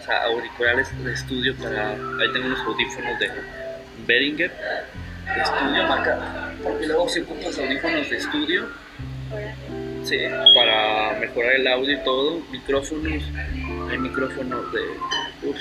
O 0.00 0.04
sea, 0.04 0.24
auriculares 0.24 1.04
de 1.04 1.12
estudio 1.12 1.56
para. 1.56 1.90
Ahí 1.92 2.32
tengo 2.32 2.46
unos 2.46 2.60
audífonos 2.60 3.18
de 3.20 3.30
Behringer 4.06 4.50
de 4.50 5.42
estudio 5.42 5.86
marca. 5.86 6.52
Porque 6.62 6.86
luego 6.86 7.08
si 7.08 7.20
ocupas 7.20 7.58
audífonos 7.58 8.10
de 8.10 8.16
estudio, 8.16 8.68
sí, 10.02 10.18
para 10.54 11.18
mejorar 11.20 11.52
el 11.52 11.68
audio 11.68 11.92
y 11.92 12.04
todo, 12.04 12.40
micrófonos. 12.50 13.22
Hay 13.90 13.98
micrófonos 13.98 14.72
de. 14.72 14.80
Uf, 15.48 15.58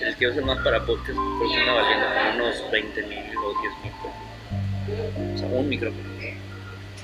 el 0.00 0.16
que 0.16 0.28
usa 0.28 0.42
más 0.42 0.58
para 0.58 0.84
podcast, 0.84 1.18
creo 1.18 1.64
que 1.64 1.70
valiendo 1.70 2.44
unos 2.44 2.70
20 2.70 3.02
mil 3.06 3.18
o 3.36 3.54
10 3.60 3.72
mil. 3.82 5.34
O 5.34 5.38
sea, 5.38 5.48
un 5.48 5.68
micrófono. 5.68 6.10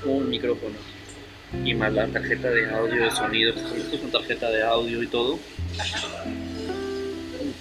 Un 0.05 0.29
micrófono. 0.29 0.96
Y 1.53 1.73
más 1.73 1.93
la 1.93 2.07
tarjeta 2.07 2.49
de 2.49 2.69
audio, 2.69 3.03
de 3.03 3.11
sonido, 3.11 3.53
con 3.53 4.11
tarjeta 4.11 4.49
de 4.49 4.63
audio 4.63 5.01
y 5.01 5.07
todo. 5.07 5.39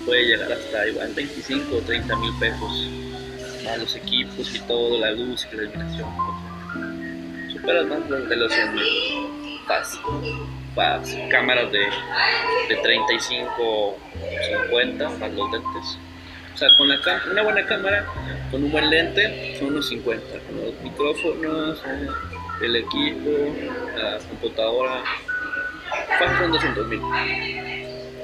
Puede 0.04 0.26
llegar 0.26 0.52
hasta 0.52 0.88
igual 0.88 1.12
25 1.14 1.76
o 1.76 1.80
30 1.80 2.16
mil 2.16 2.32
pesos. 2.38 2.90
Más 3.64 3.78
los 3.78 3.96
equipos 3.96 4.54
y 4.54 4.58
todo, 4.60 4.98
la 4.98 5.12
luz 5.12 5.46
y 5.52 5.56
la 5.56 5.62
iluminación. 5.62 6.08
Superas 7.52 7.86
más 7.86 8.28
de 8.28 8.36
los 8.36 8.52
100 8.52 8.74
mil. 8.74 8.84
Cámaras 11.30 11.72
de, 11.72 11.78
de 12.68 12.76
35 12.82 13.54
o 13.58 13.98
50 14.68 15.08
más 15.08 15.32
los 15.32 15.50
lentes. 15.50 15.98
O 16.54 16.58
sea, 16.58 16.68
con 16.76 16.88
la 16.88 16.98
una 17.30 17.42
buena 17.42 17.66
cámara, 17.66 18.06
con 18.50 18.64
un 18.64 18.72
buen 18.72 18.88
lente, 18.88 19.56
son 19.58 19.68
unos 19.68 19.88
50. 19.88 20.38
Con 20.38 20.56
los 20.56 20.80
micrófonos, 20.82 21.82
el 22.62 22.76
equipo, 22.76 23.30
la 23.96 24.18
computadora, 24.28 25.02
fácil 26.18 26.36
son 26.38 26.52
200 26.52 26.86
mil. 26.88 27.00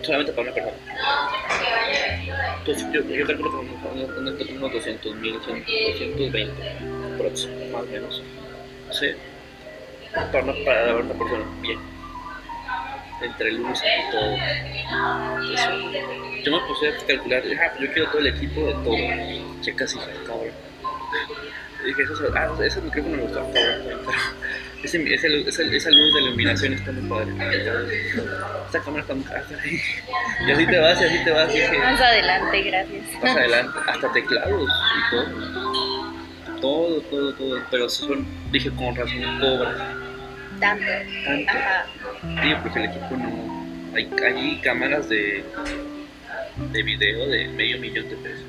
Solamente 0.02 0.32
para 0.32 0.42
una 0.50 0.54
persona. 0.54 0.76
Entonces, 2.58 2.86
yo, 2.92 3.00
yo 3.02 3.26
calculo 3.26 3.50
que 3.50 3.56
unos- 3.56 4.16
unos 4.18 4.40
unos 4.50 4.72
200 4.72 5.14
mil, 5.16 5.34
220, 5.34 6.52
próximo, 7.18 7.54
más 7.72 7.82
o 7.82 7.86
menos. 7.86 8.22
Sí. 8.90 9.06
Para 10.12 10.42
una, 10.44 10.52
para 10.64 10.94
una 10.96 11.14
persona, 11.14 11.44
bien. 11.60 11.78
Entre 13.22 13.52
luces 13.52 13.84
y 13.84 14.10
todo. 14.10 14.36
Entonces, 15.40 16.44
yo 16.44 16.52
me 16.52 16.60
puse 16.66 16.88
a 16.88 17.06
calcular, 17.06 17.42
ah, 17.60 17.72
yo 17.80 17.92
quiero 17.92 18.08
todo 18.08 18.18
el 18.18 18.26
equipo 18.28 18.60
de 18.66 18.72
todo. 18.72 19.60
Checas 19.62 19.94
y 19.94 19.98
dije, 19.98 20.10
cabrón. 20.26 20.50
Y 21.82 21.86
dije, 21.88 22.02
eso, 22.02 22.14
ah, 22.34 22.48
ese 22.64 22.80
micrófono 22.80 23.16
me 23.16 23.22
gustó, 23.24 23.50
ese- 24.82 25.14
esa, 25.14 25.62
esa 25.62 25.90
luz 25.90 26.14
de 26.14 26.20
iluminación 26.22 26.72
está 26.74 26.92
muy 26.92 27.08
padre. 27.08 27.32
Esta 28.66 28.80
cámara 28.82 29.02
está 29.02 29.14
muy 29.14 29.24
cara. 29.24 29.44
Y 30.46 30.50
así 30.50 30.66
te 30.66 30.78
vas, 30.78 31.00
y 31.00 31.04
así 31.04 31.24
te 31.24 31.30
vas. 31.30 31.52
Dije, 31.52 31.78
Más 31.78 32.00
adelante, 32.00 32.62
gracias. 32.62 33.22
más 33.22 33.36
adelante, 33.36 33.78
hasta 33.88 34.12
teclados 34.12 34.70
y 34.70 35.10
todo. 35.14 36.60
Todo, 36.60 37.00
todo, 37.02 37.34
todo. 37.34 37.62
Pero 37.70 37.88
sí 37.88 38.04
son, 38.06 38.26
dije, 38.52 38.70
con 38.70 38.94
razón 38.94 39.38
cobras 39.40 39.76
Tanto. 40.60 40.84
tanto. 41.24 41.50
Ajá. 41.50 41.86
Digo, 42.42 42.58
porque 42.62 42.78
el 42.80 42.84
equipo 42.86 43.16
no. 43.16 43.96
Hay, 43.96 44.10
hay 44.24 44.60
cámaras 44.62 45.08
de, 45.08 45.44
de 46.72 46.82
video 46.82 47.26
de 47.28 47.48
medio 47.48 47.78
millón 47.78 48.08
de 48.08 48.16
pesos. 48.16 48.44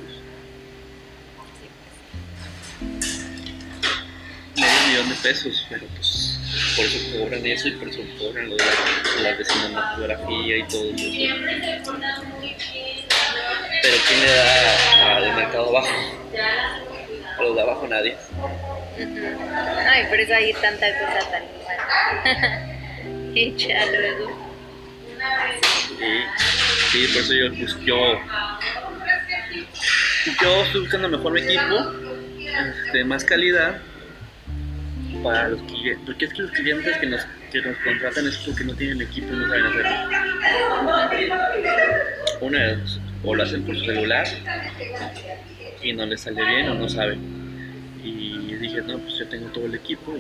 Medio 4.56 4.88
millón 4.88 5.10
de 5.10 5.16
pesos, 5.16 5.66
pero 5.70 5.86
pues 5.96 6.40
por 6.76 6.86
eso 6.86 7.18
cobran 7.18 7.46
eso 7.46 7.68
y 7.68 7.72
por 7.72 7.88
eso 7.88 8.00
cobran 8.20 8.50
lo 8.50 8.56
de 8.56 8.64
la, 8.64 9.22
la 9.24 9.36
de 9.36 9.46
cinematografía 9.46 10.58
y 10.58 10.68
todo 10.68 10.84
eso. 10.96 11.06
Pero 13.82 13.98
¿quién 14.08 14.20
le 14.22 14.32
da 14.32 15.18
al 15.18 15.36
mercado 15.36 15.72
bajo? 15.72 15.88
A 17.38 17.42
los 17.42 17.56
de 17.56 17.62
abajo 17.62 17.88
nadie. 17.88 18.16
Ay, 19.90 20.06
por 20.08 20.20
eso 20.20 20.36
hay 20.36 20.54
tanta 20.54 20.88
cosa 21.00 21.32
tan 21.32 21.44
mal. 21.66 23.36
Hecha 23.36 23.86
luego. 23.92 24.44
Sí, 25.98 27.08
sí, 27.08 27.08
por 27.14 27.22
eso 27.24 27.34
yo, 27.34 27.54
pues, 27.58 27.78
yo, 27.86 28.20
yo 30.42 30.64
estoy 30.64 30.82
buscando 30.82 31.10
mejor 31.10 31.34
mi 31.34 31.42
equipo, 31.42 31.94
este, 32.86 33.04
más 33.06 33.24
calidad 33.24 33.82
para 35.22 35.50
los 35.50 35.62
clientes, 35.64 36.00
porque 36.06 36.26
es 36.26 36.34
que 36.34 36.42
los 36.42 36.52
clientes 36.52 36.98
que 36.98 37.08
nos, 37.08 37.22
que 37.52 37.62
nos 37.62 37.78
contratan 37.78 38.28
es 38.28 38.38
porque 38.40 38.64
no 38.64 38.74
tienen 38.76 39.02
equipo 39.02 39.34
y 39.34 39.36
no 39.36 39.48
saben 39.48 39.66
hacerlo. 39.66 39.92
Una 42.42 42.72
es, 42.72 43.00
o 43.24 43.36
lo 43.36 43.44
hacen 43.44 43.64
por 43.64 43.78
su 43.78 43.86
celular 43.86 44.28
y 45.82 45.94
no 45.94 46.06
les 46.06 46.22
sale 46.22 46.44
bien 46.46 46.70
o 46.70 46.74
no 46.76 46.90
saben. 46.90 47.20
Y 48.04 48.56
dije, 48.56 48.82
no, 48.82 48.98
pues 49.00 49.18
yo 49.18 49.28
tengo 49.28 49.48
todo 49.50 49.66
el 49.66 49.76
equipo. 49.76 50.16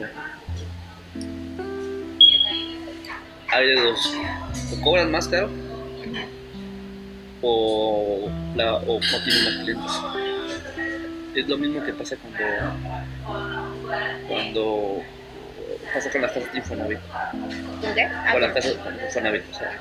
Hay 3.49 3.67
de 3.67 3.81
dos, 3.81 4.13
o 4.71 4.81
cobran 4.81 5.11
más 5.11 5.27
caro 5.27 5.49
o, 7.43 8.31
la, 8.55 8.75
o 8.75 8.99
no 8.99 9.23
tiene 9.23 9.43
más 9.43 9.55
clientes. 9.63 9.91
Es 11.35 11.47
lo 11.47 11.57
mismo 11.57 11.83
que 11.83 11.93
pasa 11.93 12.15
cuando, 12.15 13.62
cuando 14.27 15.01
pasa 15.93 16.09
con 16.11 16.21
las 16.21 16.31
casas 16.31 16.51
de 16.53 16.59
Infonavit. 16.59 16.99
¿Con 17.81 17.93
qué? 17.95 18.01
Ah, 18.03 18.29
Con 18.31 18.41
las 18.41 18.53
casas 18.53 18.75
de 18.97 19.05
Infonavit. 19.05 19.43
O 19.51 19.53
sea, 19.57 19.79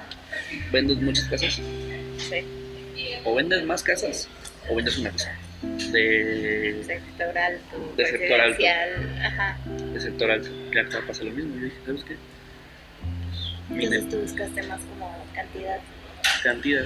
vendes 0.71 0.97
muchas 0.99 1.25
casas, 1.29 1.55
sí, 1.55 2.45
o 3.25 3.35
vendes 3.35 3.65
más 3.65 3.83
casas, 3.83 4.29
o 4.71 4.75
vendes 4.77 4.99
una 4.99 5.11
casa. 5.11 5.33
De, 5.93 6.83
sector 6.85 7.39
alto, 7.39 7.95
De 7.97 8.07
sector 8.07 8.41
alto. 8.41 8.63
ajá. 9.25 9.59
de 9.95 10.01
sector 10.01 10.31
alto. 10.31 10.49
Y 10.73 10.79
acá 10.79 11.01
pasa 11.07 11.23
lo 11.23 11.31
mismo. 11.31 11.55
Yo 11.55 11.65
dije, 11.67 11.77
¿sabes 11.87 12.05
qué? 12.05 12.17
Entonces 13.71 14.09
tú 14.09 14.19
buscaste 14.19 14.63
más 14.65 14.81
como 14.81 15.25
cantidad. 15.35 15.79
cantidad. 16.43 16.85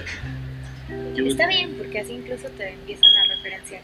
Yo, 1.15 1.25
Está 1.25 1.47
bien, 1.47 1.73
porque 1.77 1.99
así 1.99 2.13
incluso 2.13 2.47
te 2.49 2.69
empiezan 2.69 3.13
a 3.13 3.23
referenciar. 3.35 3.81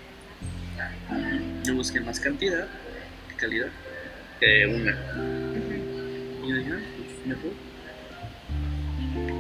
yo 1.64 1.76
busqué 1.76 2.00
más 2.00 2.20
cantidad 2.20 2.66
que 2.66 2.83
calidad 3.44 3.68
que 4.39 4.66
una. 4.68 4.91
Ujú. 4.91 6.46
Y 6.46 6.50
yo 6.50 6.56
dije, 6.56 6.72
ah, 6.74 6.80
pues 6.98 7.28
mejor. 7.28 7.52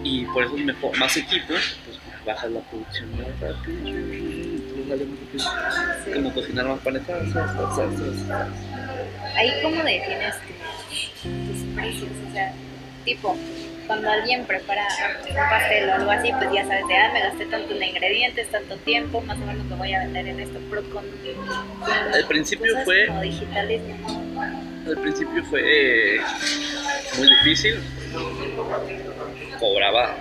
Y 0.03 0.25
por 0.25 0.43
eso 0.43 0.57
mejor, 0.57 0.97
más 0.97 1.17
equipos, 1.17 1.77
pues 1.85 1.99
bajas 2.25 2.51
la 2.51 2.59
producción 2.61 3.09
más 3.17 3.39
rápido. 3.39 3.77
Sí. 5.33 6.11
Como 6.13 6.33
cocinar 6.33 6.65
más 6.67 6.79
salsas. 7.75 8.53
Ahí 9.35 9.51
cómo 9.61 9.83
defines 9.83 10.35
tus 11.23 11.75
precios, 11.75 12.09
o 12.29 12.33
sea, 12.33 12.53
tipo, 13.05 13.37
cuando 13.87 14.09
alguien 14.09 14.45
prepara 14.45 14.83
un 15.29 15.35
pastel 15.35 15.89
o 15.89 15.93
algo 15.93 16.11
así, 16.11 16.31
pues 16.31 16.49
ya 16.53 16.63
sabes, 16.65 16.87
de, 16.87 16.95
ah, 16.97 17.11
me 17.13 17.19
gasté 17.21 17.45
tanto 17.45 17.73
en 17.73 17.83
ingredientes, 17.83 18.49
tanto 18.49 18.77
tiempo, 18.77 19.21
más 19.21 19.37
o 19.37 19.41
menos 19.45 19.65
lo 19.67 19.75
voy 19.75 19.93
a 19.93 19.99
vender 19.99 20.27
en 20.27 20.39
esto, 20.39 20.59
pero 20.69 20.83
con, 20.89 21.05
Al 22.13 22.25
principio 22.27 22.71
cosas 22.71 22.85
fue- 22.85 23.07
como 23.07 23.21
digitales. 23.21 23.81
Al 24.87 24.97
principio 24.97 25.43
fue 25.45 25.61
eh, 26.15 26.21
muy 27.17 27.29
difícil. 27.29 27.75
Cobraba. 29.59 30.15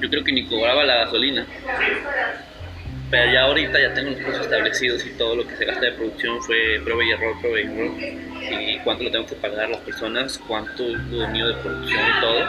Yo 0.00 0.08
creo 0.08 0.24
que 0.24 0.32
ni 0.32 0.46
cobraba 0.46 0.84
la 0.84 0.96
gasolina. 1.04 1.46
Pero 3.10 3.32
ya 3.32 3.42
ahorita 3.42 3.80
ya 3.80 3.92
tengo 3.92 4.10
los 4.10 4.20
precios 4.20 4.44
establecidos 4.44 5.04
y 5.04 5.10
todo 5.10 5.34
lo 5.34 5.46
que 5.46 5.56
se 5.56 5.64
gasta 5.64 5.84
de 5.84 5.92
producción 5.92 6.40
fue 6.42 6.80
prueba 6.84 7.04
y 7.04 7.10
error, 7.10 7.40
prueba 7.40 7.60
y 7.60 7.64
error. 7.64 7.90
Y 8.62 8.78
cuánto 8.80 9.04
lo 9.04 9.10
tengo 9.10 9.26
que 9.26 9.34
pagar 9.34 9.68
las 9.68 9.80
personas, 9.80 10.38
cuánto 10.46 10.84
es 10.84 10.98
lo 11.10 11.26
mío 11.28 11.48
de 11.48 11.54
producción 11.54 12.00
y 12.00 12.20
todo. 12.20 12.46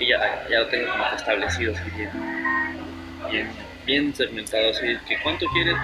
Y 0.00 0.08
ya, 0.08 0.46
ya 0.50 0.58
lo 0.58 0.66
tengo 0.66 0.90
como 0.90 1.04
establecido, 1.16 1.72
así 1.72 1.90
bien, 1.96 2.10
bien, 3.30 3.48
bien 3.86 4.14
segmentado, 4.14 4.70
así 4.70 4.96
que 5.06 5.18
cuánto 5.22 5.46
quieres. 5.46 5.76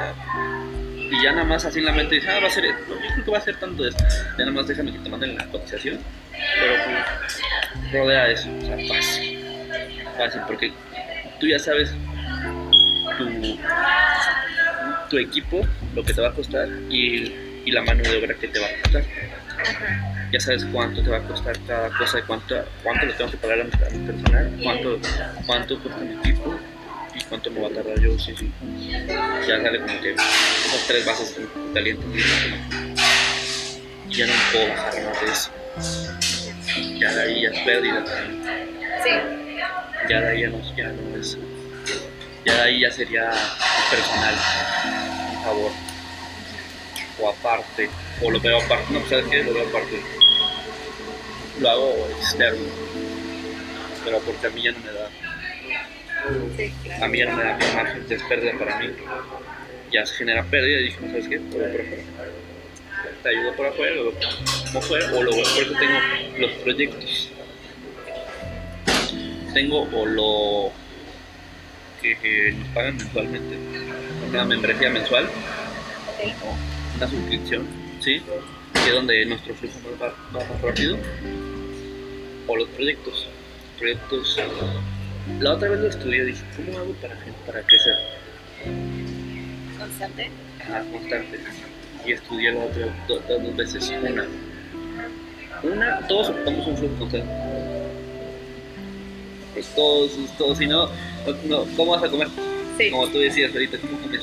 Y 0.96 1.22
ya 1.22 1.32
nada 1.32 1.44
más 1.44 1.64
así 1.64 1.78
en 1.78 1.84
la 1.84 1.92
mente 1.92 2.16
dice, 2.16 2.28
ah, 2.28 2.40
va 2.40 2.48
a 2.48 2.50
ser, 2.50 2.64
esto. 2.64 2.92
yo 2.92 3.08
creo 3.12 3.24
que 3.24 3.30
va 3.30 3.38
a 3.38 3.40
ser 3.40 3.56
tanto 3.56 3.86
esto. 3.86 4.02
Ya 4.36 4.44
nada 4.44 4.52
más 4.52 4.66
déjame 4.66 4.92
que 4.92 4.98
te 4.98 5.08
manden 5.08 5.36
la 5.36 5.46
cotización. 5.46 5.98
Pero 6.32 6.74
pues, 6.84 7.92
rodea 7.92 8.30
eso, 8.30 8.48
o 8.56 8.60
sea, 8.60 8.76
fácil. 8.88 9.44
Fácil, 10.16 10.40
porque 10.46 10.72
tú 11.38 11.46
ya 11.46 11.58
sabes 11.58 11.94
tu, 13.20 13.58
tu 15.10 15.18
equipo, 15.18 15.66
lo 15.94 16.04
que 16.04 16.14
te 16.14 16.20
va 16.20 16.28
a 16.28 16.32
costar 16.32 16.68
y, 16.88 17.32
y 17.64 17.70
la 17.70 17.82
mano 17.82 18.02
de 18.02 18.18
obra 18.18 18.34
que 18.34 18.48
te 18.48 18.58
va 18.58 18.66
a 18.66 18.82
costar. 18.82 19.02
Ajá. 19.58 20.10
Ya 20.32 20.38
sabes 20.38 20.64
cuánto 20.72 21.02
te 21.02 21.10
va 21.10 21.16
a 21.16 21.22
costar 21.22 21.58
cada 21.66 21.88
cosa, 21.98 22.20
y 22.20 22.22
cuánto, 22.22 22.64
cuánto 22.84 23.06
le 23.06 23.12
tengo 23.14 23.30
que 23.32 23.36
pagar 23.36 23.60
a 23.62 23.64
mi, 23.64 23.70
a 23.72 23.90
mi 23.90 24.06
personal, 24.06 24.60
cuánto, 24.62 25.00
cuánto 25.44 25.82
cuesta 25.82 26.00
mi 26.02 26.14
equipo 26.14 26.56
y 27.14 27.24
cuánto 27.24 27.50
me 27.50 27.60
va 27.60 27.66
a 27.66 27.70
tardar 27.70 27.98
yo, 27.98 28.16
sí, 28.16 28.34
sí. 28.38 28.50
Ya 29.08 29.60
sale 29.60 29.80
como 29.80 30.00
que 30.00 30.12
esos 30.12 30.86
tres 30.86 31.04
vasos 31.04 31.36
calientes. 31.74 32.24
Y 34.08 34.14
ya 34.14 34.26
no 34.26 34.32
puedo 34.52 34.68
bajar 34.68 34.94
más 35.04 35.20
de 35.20 35.32
eso. 35.32 35.50
Ya 37.00 37.12
de 37.12 37.22
ahí 37.22 37.42
ya 37.42 37.50
es 37.50 37.58
pérdida. 37.60 38.04
Sí, 39.02 39.10
Ya 40.08 40.20
de 40.20 40.28
ahí 40.28 40.40
ya 40.42 40.48
no, 40.50 40.76
ya 40.76 40.88
no 40.92 41.16
es. 41.20 41.38
Ya 42.44 42.54
de 42.54 42.62
ahí 42.62 42.80
ya 42.80 42.90
sería 42.90 43.30
personal, 43.90 44.34
un 45.36 45.42
favor. 45.44 45.72
O 47.20 47.28
aparte, 47.28 47.90
o 48.22 48.30
lo 48.30 48.40
veo 48.40 48.58
aparte, 48.62 48.92
no, 48.92 49.06
¿sabes 49.08 49.26
qué? 49.30 49.44
Lo 49.44 49.52
veo 49.52 49.68
aparte. 49.68 50.00
Lo 51.60 51.70
hago 51.70 52.08
externo. 52.18 52.64
Pero 54.04 54.18
porque 54.20 54.46
a 54.46 54.50
mí 54.50 54.62
ya 54.62 54.72
no 54.72 54.78
me 54.78 54.92
da. 54.92 55.10
sí, 56.56 56.72
A 57.02 57.08
mí 57.08 57.18
ya 57.18 57.26
no 57.26 57.36
me 57.36 57.44
da 57.44 57.56
mi 57.56 57.64
margen, 57.74 58.06
es 58.08 58.22
pérdida 58.22 58.52
para 58.58 58.78
mí. 58.78 58.88
Ya 59.92 60.06
se 60.06 60.14
genera 60.14 60.42
pérdida 60.44 60.80
y 60.80 60.84
dije, 60.84 60.98
¿sabes 61.00 61.28
qué? 61.28 61.40
Por 61.40 61.62
afuera. 61.62 61.84
Te 63.22 63.28
ayudo 63.28 63.54
por 63.54 63.66
afuera, 63.66 63.96
lo 63.96 64.12
como 64.66 64.80
fuera, 64.80 65.12
o 65.12 65.22
lo 65.22 65.30
por 65.30 65.40
eso 65.40 65.72
tengo 65.78 65.98
los 66.38 66.52
proyectos. 66.62 67.30
Tengo 69.52 69.82
o 69.82 70.06
lo 70.06 70.72
que, 72.02 72.16
que 72.18 72.52
nos 72.58 72.68
pagan 72.68 72.96
mensualmente, 72.96 73.56
una 74.28 74.44
membresía 74.44 74.90
mensual, 74.90 75.26
o 76.44 76.96
una 76.96 77.08
suscripción, 77.08 77.66
¿sí? 78.00 78.20
Que 78.74 78.88
es 78.88 78.94
donde 78.94 79.26
nuestro 79.26 79.54
flujo 79.54 79.78
va, 80.00 80.08
va 80.34 80.44
más 80.44 80.60
rápido. 80.62 80.96
O 82.46 82.56
los 82.56 82.68
proyectos. 82.70 83.28
Proyectos. 83.78 84.36
La 85.40 85.52
otra 85.54 85.68
vez 85.68 85.80
lo 85.80 85.88
estudié, 85.88 86.24
dije, 86.24 86.42
¿cómo 86.56 86.78
hago 86.78 86.92
para, 86.94 87.16
para 87.46 87.62
crecer? 87.62 87.94
Constante. 89.78 90.30
Ajá, 90.60 90.82
constante. 90.90 91.38
Y 92.06 92.12
estudié 92.12 92.52
la 92.52 92.60
otra 92.64 92.86
do- 93.06 93.20
do- 93.28 93.38
dos 93.38 93.56
veces. 93.56 93.90
Una. 94.02 94.24
Una, 95.62 96.06
todos 96.08 96.30
ocupamos 96.30 96.66
un 96.66 96.76
flujo 96.76 96.96
constante. 96.98 97.28
Pues 99.54 99.66
todos, 99.74 100.12
todos, 100.38 100.58
si 100.58 100.66
no, 100.66 100.88
no, 101.44 101.64
¿cómo 101.76 101.92
vas 101.92 102.02
a 102.04 102.08
comer? 102.08 102.28
Sí. 102.78 102.90
Como 102.90 103.08
tú 103.08 103.18
decías 103.18 103.52
ahorita, 103.52 103.78
¿cómo 103.78 103.98
comes? 104.00 104.22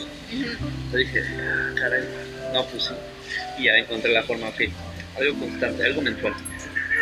Yo 0.92 0.98
dije, 0.98 1.22
"Ah, 1.40 1.72
caray, 1.76 2.04
no, 2.54 2.66
pues 2.66 2.84
sí. 2.84 2.94
Y 3.60 3.66
ya 3.66 3.78
encontré 3.78 4.12
la 4.12 4.24
forma, 4.24 4.48
ok, 4.50 4.62
algo 5.18 5.40
constante, 5.40 5.86
algo 5.86 6.02
mensual. 6.02 6.34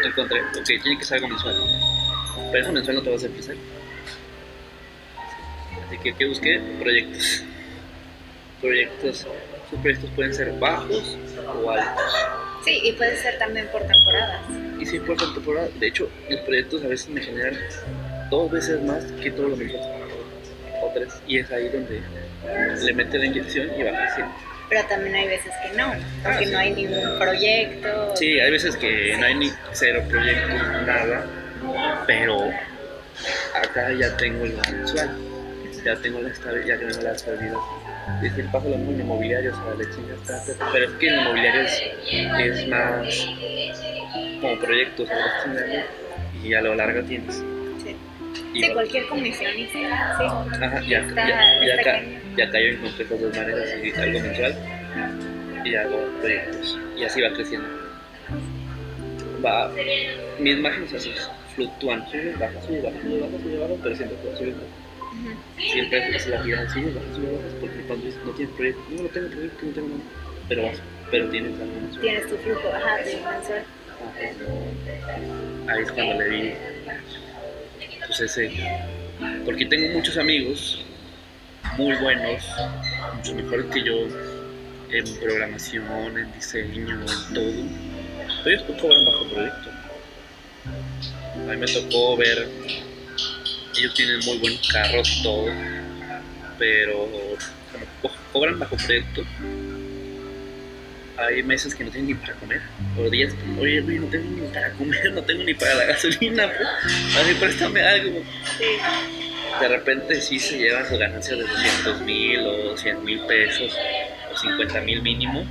Encontré, 0.04 0.42
ok, 0.42 0.66
tiene 0.66 0.98
que 1.00 1.06
ser 1.06 1.16
algo 1.18 1.30
mensual. 1.30 1.56
Pero 2.52 2.64
eso 2.64 2.72
mensual 2.74 2.96
no 2.98 3.02
te 3.04 3.10
va 3.10 3.16
a 3.16 3.20
crecer. 3.20 3.58
Así 5.88 5.98
que, 6.00 6.14
¿qué 6.14 6.26
busqué? 6.26 6.60
Proyectos. 6.80 7.44
Proyectos. 8.62 9.28
Esos 9.68 9.80
proyectos 9.82 10.10
pueden 10.16 10.34
ser 10.34 10.52
bajos 10.60 11.18
o 11.64 11.72
altos. 11.72 12.14
Sí, 12.64 12.82
y 12.84 12.92
puede 12.94 13.16
ser 13.18 13.38
también 13.38 13.68
por 13.72 13.84
temporadas. 13.86 14.42
Y 14.80 14.86
si 14.86 15.00
por 15.00 15.18
temporada, 15.18 15.70
de 15.80 15.88
hecho, 15.88 16.10
los 16.30 16.40
proyectos 16.42 16.84
a 16.84 16.88
veces 16.88 17.10
me 17.10 17.22
generan 17.22 17.58
dos 18.30 18.52
veces 18.52 18.82
más 18.82 19.04
que 19.22 19.32
todo 19.32 19.50
lo 19.50 19.56
mensual. 19.58 19.84
O 20.82 20.92
tres. 20.94 21.14
Y 21.28 21.40
es 21.40 21.52
ahí 21.52 21.70
donde 21.70 22.02
le 22.84 22.94
mete 22.94 23.18
la 23.18 23.26
inyección 23.26 23.70
y 23.78 23.84
va 23.84 23.92
creciendo. 23.92 24.34
Pero 24.68 24.84
también 24.88 25.16
hay 25.16 25.28
veces 25.28 25.52
que 25.64 25.78
no, 25.78 25.90
porque 26.24 26.28
Ah, 26.28 26.40
sí. 26.40 26.46
no 26.48 26.58
hay 26.58 26.74
ningún 26.74 27.20
proyecto. 27.20 28.16
Sí, 28.16 28.40
hay 28.40 28.50
veces 28.52 28.76
que 28.78 29.16
no 29.20 29.26
hay 29.26 29.36
ni 29.36 29.52
cero 29.74 30.02
proyectos, 30.10 30.60
nada, 30.88 31.26
pero 32.08 32.50
acá 33.54 33.92
ya 33.94 34.18
tengo 34.18 34.44
lo 34.46 34.58
mensual, 34.72 35.10
ya 35.84 35.96
tengo 35.98 36.20
la 36.20 36.30
estabilidad, 36.30 36.80
ya 36.80 36.88
tengo 36.88 37.02
la 37.04 37.12
estabilidad. 37.12 37.58
Y 38.24 38.30
si 38.32 38.42
pasa 38.44 38.68
lo 38.70 38.78
mismo 38.78 38.92
en 38.94 39.02
inmobiliario, 39.02 39.52
o 39.54 39.56
sea, 39.56 39.76
le 39.76 39.86
chingas, 39.96 40.48
pero 40.74 40.86
es 40.86 40.92
que 40.94 41.08
en 41.10 41.20
inmobiliario 41.22 41.62
es, 41.62 41.84
es 42.40 42.68
más 42.68 43.28
como 44.42 44.60
proyectos, 44.60 45.10
y 46.44 46.54
a 46.56 46.62
lo 46.62 46.74
largo 46.74 47.04
tienes. 47.04 47.42
Sí. 48.56 48.72
Cualquier 48.72 49.06
comisionista, 49.08 50.18
sí. 50.18 50.24
Ajá, 50.64 50.82
ya, 50.88 51.00
Está- 51.00 51.28
ya, 51.28 51.66
ya 51.66 51.74
está 51.76 52.60
ya 52.60 52.60
yo 52.62 52.68
encontré 52.70 53.04
esas 53.06 53.20
dos 53.22 53.36
maneras, 53.36 53.70
y 53.84 53.92
algo 54.00 54.20
mensual 54.22 54.56
y 55.66 55.76
hago 55.76 56.10
proyectos. 56.22 56.80
Y 56.98 57.04
así 57.04 57.22
va 57.22 57.34
creciendo. 57.34 57.68
Va, 59.46 59.70
mis 60.40 60.58
márgenes 60.60 60.94
así 60.94 61.12
fluctúan, 61.56 62.06
sube, 62.10 62.34
baja, 62.40 62.62
sube, 62.62 62.82
baja, 62.82 62.98
sube, 63.02 63.20
baja, 63.20 63.38
sube, 63.44 63.58
baja, 63.58 63.74
pero 63.84 63.96
siempre 63.96 64.18
puedo 64.20 64.38
subir. 64.38 64.56
Siempre 65.72 66.16
es 66.16 66.28
la 66.28 66.42
vida, 66.42 66.70
sube, 66.70 66.92
baja, 66.94 67.14
sube, 67.14 67.32
baja, 67.36 67.48
porque 67.60 67.80
cuando 67.88 68.06
no 68.26 68.32
tienes 68.32 68.56
proyecto, 68.56 68.82
no, 68.92 69.04
no 69.04 69.10
tengo 69.10 69.28
proyecto, 69.30 69.66
no 69.66 69.72
tengo 69.74 69.88
nada, 69.90 70.02
pero 70.48 70.64
vas, 70.64 70.82
pero 71.12 71.30
tienes 71.30 71.60
algo 71.60 71.74
mensual. 71.82 72.02
Tienes 72.02 72.28
tu 72.30 72.38
flujo, 72.38 72.68
ajá, 72.74 72.98
tu 73.04 73.10
mensual. 73.10 73.64
Ahí 75.68 75.84
es 75.84 75.92
cuando 75.92 76.14
le 76.24 76.30
di, 76.30 76.54
pues 78.08 78.20
ese, 78.22 78.52
porque 79.46 79.66
tengo 79.66 79.94
muchos 79.94 80.18
amigos 80.18 80.84
muy 81.78 81.96
buenos, 81.96 82.44
mucho 83.16 83.36
mejores 83.36 83.66
que 83.74 83.84
yo 83.84 83.94
en 84.92 85.20
programación, 85.20 86.18
en 86.18 86.32
diseño, 86.34 86.90
en 86.90 87.34
todo. 87.34 87.54
Pero 88.44 88.58
ellos 88.58 88.82
cobran 88.82 89.06
bajo 89.06 89.30
proyecto. 89.30 89.70
A 91.36 91.52
mí 91.52 91.58
me 91.58 91.68
tocó 91.68 92.18
ver 92.18 92.48
ellos 93.78 93.94
tienen 93.94 94.20
muy 94.26 94.38
buenos 94.38 94.68
carros 94.72 95.20
todo, 95.22 95.48
pero 96.58 97.10
cobran 98.32 98.58
bajo 98.60 98.78
proyecto, 98.78 99.24
hay 101.18 101.44
meses 101.44 101.74
que 101.74 101.84
no 101.84 101.92
tienen 101.92 102.08
ni 102.08 102.14
para 102.16 102.34
comer, 102.34 102.62
o 102.98 103.10
días 103.10 103.34
que, 103.34 103.62
oye, 103.62 103.82
güey, 103.82 104.00
no 104.00 104.08
tengo 104.08 104.30
ni 104.30 104.48
para 104.48 104.72
comer, 104.72 105.12
no 105.14 105.22
tengo 105.24 105.44
ni 105.44 105.54
para 105.54 105.76
la 105.76 105.86
gasolina, 105.86 106.52
pues, 106.52 107.18
así 107.18 107.34
préstame 107.36 107.82
algo. 107.82 108.24
Sí. 108.58 108.66
De 109.60 109.68
repente 109.70 110.22
sí 110.22 110.40
se 110.40 110.58
llevan 110.58 110.86
sus 110.86 111.00
ganancias 111.00 111.38
de 111.38 111.46
200 111.46 112.02
mil 112.02 112.40
o 112.46 112.78
100 112.78 113.06
mil 113.06 113.20
pesos 113.22 113.78
o 114.32 114.38
50 114.38 114.82
mil 114.82 115.02
mínimo, 115.02 115.46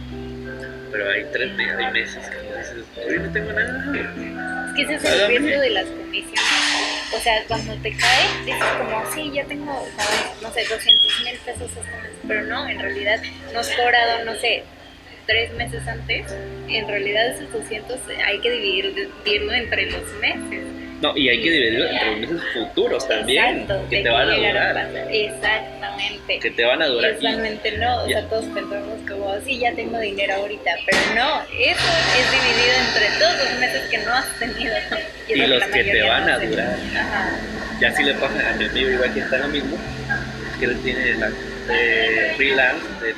pero 0.93 1.11
hay 1.11 1.25
tres 1.33 1.53
meses, 1.55 1.77
hay 1.77 1.93
meses 1.93 2.27
que 2.29 2.37
no 2.37 2.59
dices, 2.59 3.07
oye, 3.07 3.19
no 3.19 3.33
tengo 3.33 3.53
nada. 3.53 4.69
Es 4.69 4.75
que 4.75 4.83
ese 4.83 4.95
es 4.95 5.05
el 5.05 5.29
riesgo 5.29 5.61
de 5.61 5.71
las 5.71 5.87
comisiones. 5.87 6.41
O 7.17 7.21
sea, 7.21 7.45
cuando 7.47 7.75
te 7.77 7.97
cae, 7.97 8.45
dices 8.45 8.65
como, 8.79 9.13
sí, 9.13 9.31
ya 9.33 9.45
tengo, 9.45 9.89
no 10.43 10.53
sé, 10.53 10.65
200 10.69 11.25
mil 11.25 11.39
pesos 11.45 11.71
este 11.71 11.81
mes. 11.81 12.11
Pero 12.27 12.43
no, 12.43 12.69
en 12.69 12.79
realidad 12.81 13.21
no 13.53 13.61
has 13.61 13.71
cobrado, 13.71 14.25
no 14.25 14.35
sé, 14.35 14.65
tres 15.27 15.53
meses 15.55 15.87
antes. 15.87 16.27
En 16.69 16.89
realidad 16.89 17.29
esos 17.29 17.53
200 17.53 17.99
hay 18.27 18.39
que 18.41 18.51
dividirlo 18.51 19.53
entre 19.53 19.91
los 19.91 20.03
meses. 20.21 20.65
No, 21.03 21.15
y 21.17 21.29
hay 21.29 21.43
que 21.43 21.51
dividirlo 21.51 21.89
entre 21.91 22.07
los 22.11 22.19
meses 22.21 22.41
futuros 22.55 23.07
también, 23.09 23.45
Exacto, 23.61 23.87
que 23.91 23.97
de 23.97 24.03
te 24.05 24.09
van 24.09 24.31
a 24.31 24.37
durar, 24.37 24.75
pasar. 24.75 25.09
Exactamente. 25.13 26.39
que 26.39 26.51
te 26.51 26.65
van 26.65 26.83
a 26.83 26.87
Y 26.87 26.91
durar. 26.93 27.13
Y, 27.13 27.17
usualmente 27.17 27.73
no, 27.79 28.03
o 28.05 28.09
Ya. 28.09 28.21
sea, 28.21 28.29
todos 28.29 28.45
pensamos 28.47 28.99
como, 29.09 29.41
sí, 29.45 29.59
ya 29.59 29.73
tengo 29.75 29.99
dinero 29.99 30.35
ahorita, 30.35 30.71
pero 30.87 30.99
no, 31.15 31.43
eso 31.43 31.91
es 32.19 32.31
dividido 32.31 32.75
entre 32.89 33.19
todos 33.19 33.51
los 33.51 33.61
meses 33.61 33.83
que 33.91 33.99
no 33.99 34.13
has 34.15 34.39
tenido. 34.39 34.75
Y 35.29 35.35
lo 35.37 35.47
los 35.49 35.61
la 35.61 35.67
que 35.69 35.85
te 35.85 36.03
van 36.03 36.27
no 36.27 36.33
a 36.35 36.39
durar. 36.39 36.77
Ajá. 36.97 37.31
ya 37.81 37.89
así 37.89 38.03
le 38.05 38.13
pasa 38.15 38.51
a 38.51 38.53
mi 38.57 38.65
amigo 38.67 38.91
igual 38.91 39.13
que 39.15 39.21
está 39.21 39.39
lo 39.39 39.49
mismo, 39.49 39.77
que 40.61 40.67
él 40.67 40.79
tiene 40.83 41.15
la 41.15 41.31
eh, 41.71 42.33
freelance 42.37 42.87
de 43.05 43.15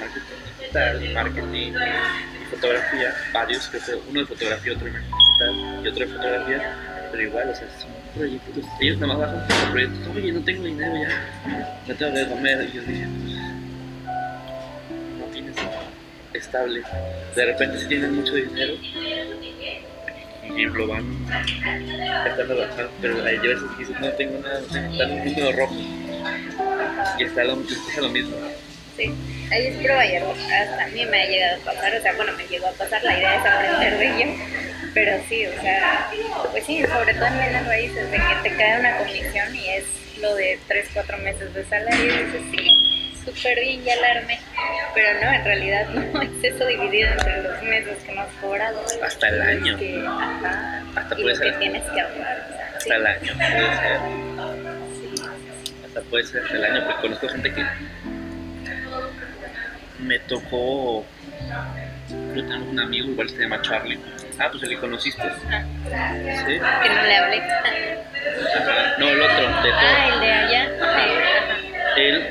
marketing 1.14 1.72
y 1.72 2.44
fotografía, 2.50 3.14
varios, 3.32 3.68
que 3.68 3.78
uno 4.08 4.20
de 4.20 4.26
fotografía, 4.26 4.72
otro 4.72 4.86
de 4.86 4.92
marketing 4.92 5.84
y 5.84 5.88
otro 5.88 6.06
de 6.06 6.12
fotografía, 6.12 6.76
pero 7.10 7.22
igual, 7.22 7.48
o 7.50 7.54
sea, 7.54 7.68
son 7.80 7.90
proyectos, 8.14 8.64
ellos 8.80 8.98
nada 8.98 9.14
más 9.14 9.22
bajan 9.22 9.48
por 9.48 9.70
proyectos, 9.72 10.16
oye, 10.16 10.32
no 10.32 10.40
tengo 10.44 10.64
dinero 10.64 10.94
ya, 10.96 11.72
no 11.86 11.94
tengo 11.94 12.14
que 12.14 12.26
comer, 12.28 12.68
y 12.68 12.72
yo 12.76 12.82
dije, 12.82 13.06
no 15.18 15.24
tienes 15.32 15.56
estable, 16.34 16.82
de 17.34 17.44
repente 17.46 17.78
si 17.80 17.88
tienes 17.88 18.10
mucho 18.10 18.34
dinero 18.34 18.74
y 20.56 20.64
lo 20.64 20.86
van 20.86 21.04
gastando 21.26 22.56
bastante, 22.56 22.92
pero 23.02 23.24
hay 23.24 23.38
veces 23.38 23.64
que 23.76 23.84
no 24.00 24.08
tengo 24.12 24.38
nada, 24.40 24.60
no 24.60 24.66
tengo, 24.66 24.92
está 24.92 25.04
en 25.04 25.10
un 25.12 25.24
número 25.24 25.52
rojo 25.52 25.74
y 27.18 27.24
está 27.24 27.44
lo 27.44 27.56
mismo. 28.10 28.36
Sí, 28.96 29.14
ahí 29.50 29.66
es 29.66 29.76
prueba 29.76 30.06
y 30.06 30.14
error. 30.14 30.34
Hasta 30.36 30.84
a 30.84 30.88
mí 30.88 31.04
me 31.06 31.22
ha 31.22 31.26
llegado 31.26 31.60
a 31.60 31.64
pasar, 31.64 31.94
o 31.96 32.00
sea, 32.02 32.12
bueno, 32.14 32.32
me 32.32 32.46
llegó 32.46 32.66
a 32.68 32.72
pasar, 32.72 33.02
la 33.04 33.18
idea 33.18 33.34
es 33.36 33.46
aprender 33.46 33.98
de 33.98 34.06
ello, 34.06 34.32
pero 34.94 35.18
sí, 35.28 35.46
o 35.46 35.60
sea, 35.60 36.08
pues 36.50 36.64
sí, 36.64 36.82
sobre 36.86 37.12
todo 37.14 37.26
en 37.26 37.38
bienes 37.38 37.66
raíces, 37.66 38.10
de 38.10 38.16
que 38.16 38.48
te 38.48 38.56
cae 38.56 38.80
una 38.80 38.96
comisión 38.98 39.54
y 39.54 39.68
es 39.68 39.84
lo 40.20 40.34
de 40.34 40.58
3, 40.66 40.88
4 40.94 41.18
meses 41.18 41.52
de 41.52 41.64
salario, 41.66 42.04
y 42.04 42.24
dices, 42.24 42.42
sí, 42.50 43.12
súper 43.26 43.60
bien, 43.60 43.84
ya 43.84 43.96
la 43.96 44.08
armé, 44.12 44.38
pero 44.94 45.08
no, 45.20 45.30
en 45.32 45.44
realidad 45.44 45.88
no, 45.90 46.22
es 46.22 46.30
eso 46.54 46.66
dividido 46.66 47.10
entre 47.10 47.42
los 47.42 47.62
meses 47.64 47.98
que 48.02 48.12
no 48.12 48.22
has 48.22 48.32
cobrado. 48.40 48.80
Hasta 49.04 49.28
el 49.28 49.42
año. 49.42 49.78
Que, 49.78 50.02
ajá, 50.06 50.82
Hasta 50.96 51.14
y 51.18 51.22
puede 51.22 51.34
lo 51.34 51.40
que 51.42 51.50
ser. 51.50 51.58
tienes 51.58 51.82
que 51.82 52.00
ahorrar, 52.00 52.46
o 52.48 52.56
sea, 52.56 52.68
sí, 52.80 52.90
Hasta 52.90 52.94
el 52.96 53.06
año, 53.06 53.32
puede 53.34 53.76
ser, 53.76 53.98
sí, 54.94 55.22
hasta 55.84 56.00
puede 56.08 56.24
ser 56.24 56.42
hasta 56.42 56.54
el 56.56 56.64
año, 56.64 56.84
porque 56.86 57.00
conozco 57.02 57.28
gente 57.28 57.52
que 57.52 57.62
me 60.06 60.18
tocó, 60.20 61.04
yo 62.34 62.46
tengo 62.46 62.70
un 62.70 62.78
amigo, 62.80 63.10
igual 63.10 63.28
se 63.28 63.38
llama 63.42 63.60
Charlie, 63.62 63.98
ah, 64.38 64.48
pues 64.50 64.62
el 64.62 64.68
que 64.70 64.76
conociste, 64.78 65.22
Ah, 65.22 65.64
sí, 66.46 66.52
que 66.54 66.88
no 66.94 67.02
le 67.02 67.16
hablé. 67.16 67.42
Ajá. 67.42 68.94
no, 68.98 69.08
el 69.08 69.20
otro, 69.22 69.36
de 69.62 69.72
Ah, 69.72 70.08
todo, 70.08 70.14
el 70.14 70.20
de 70.20 70.32
allá, 70.32 70.66
sí, 70.68 70.82
ajá. 70.82 71.96
él, 71.96 72.30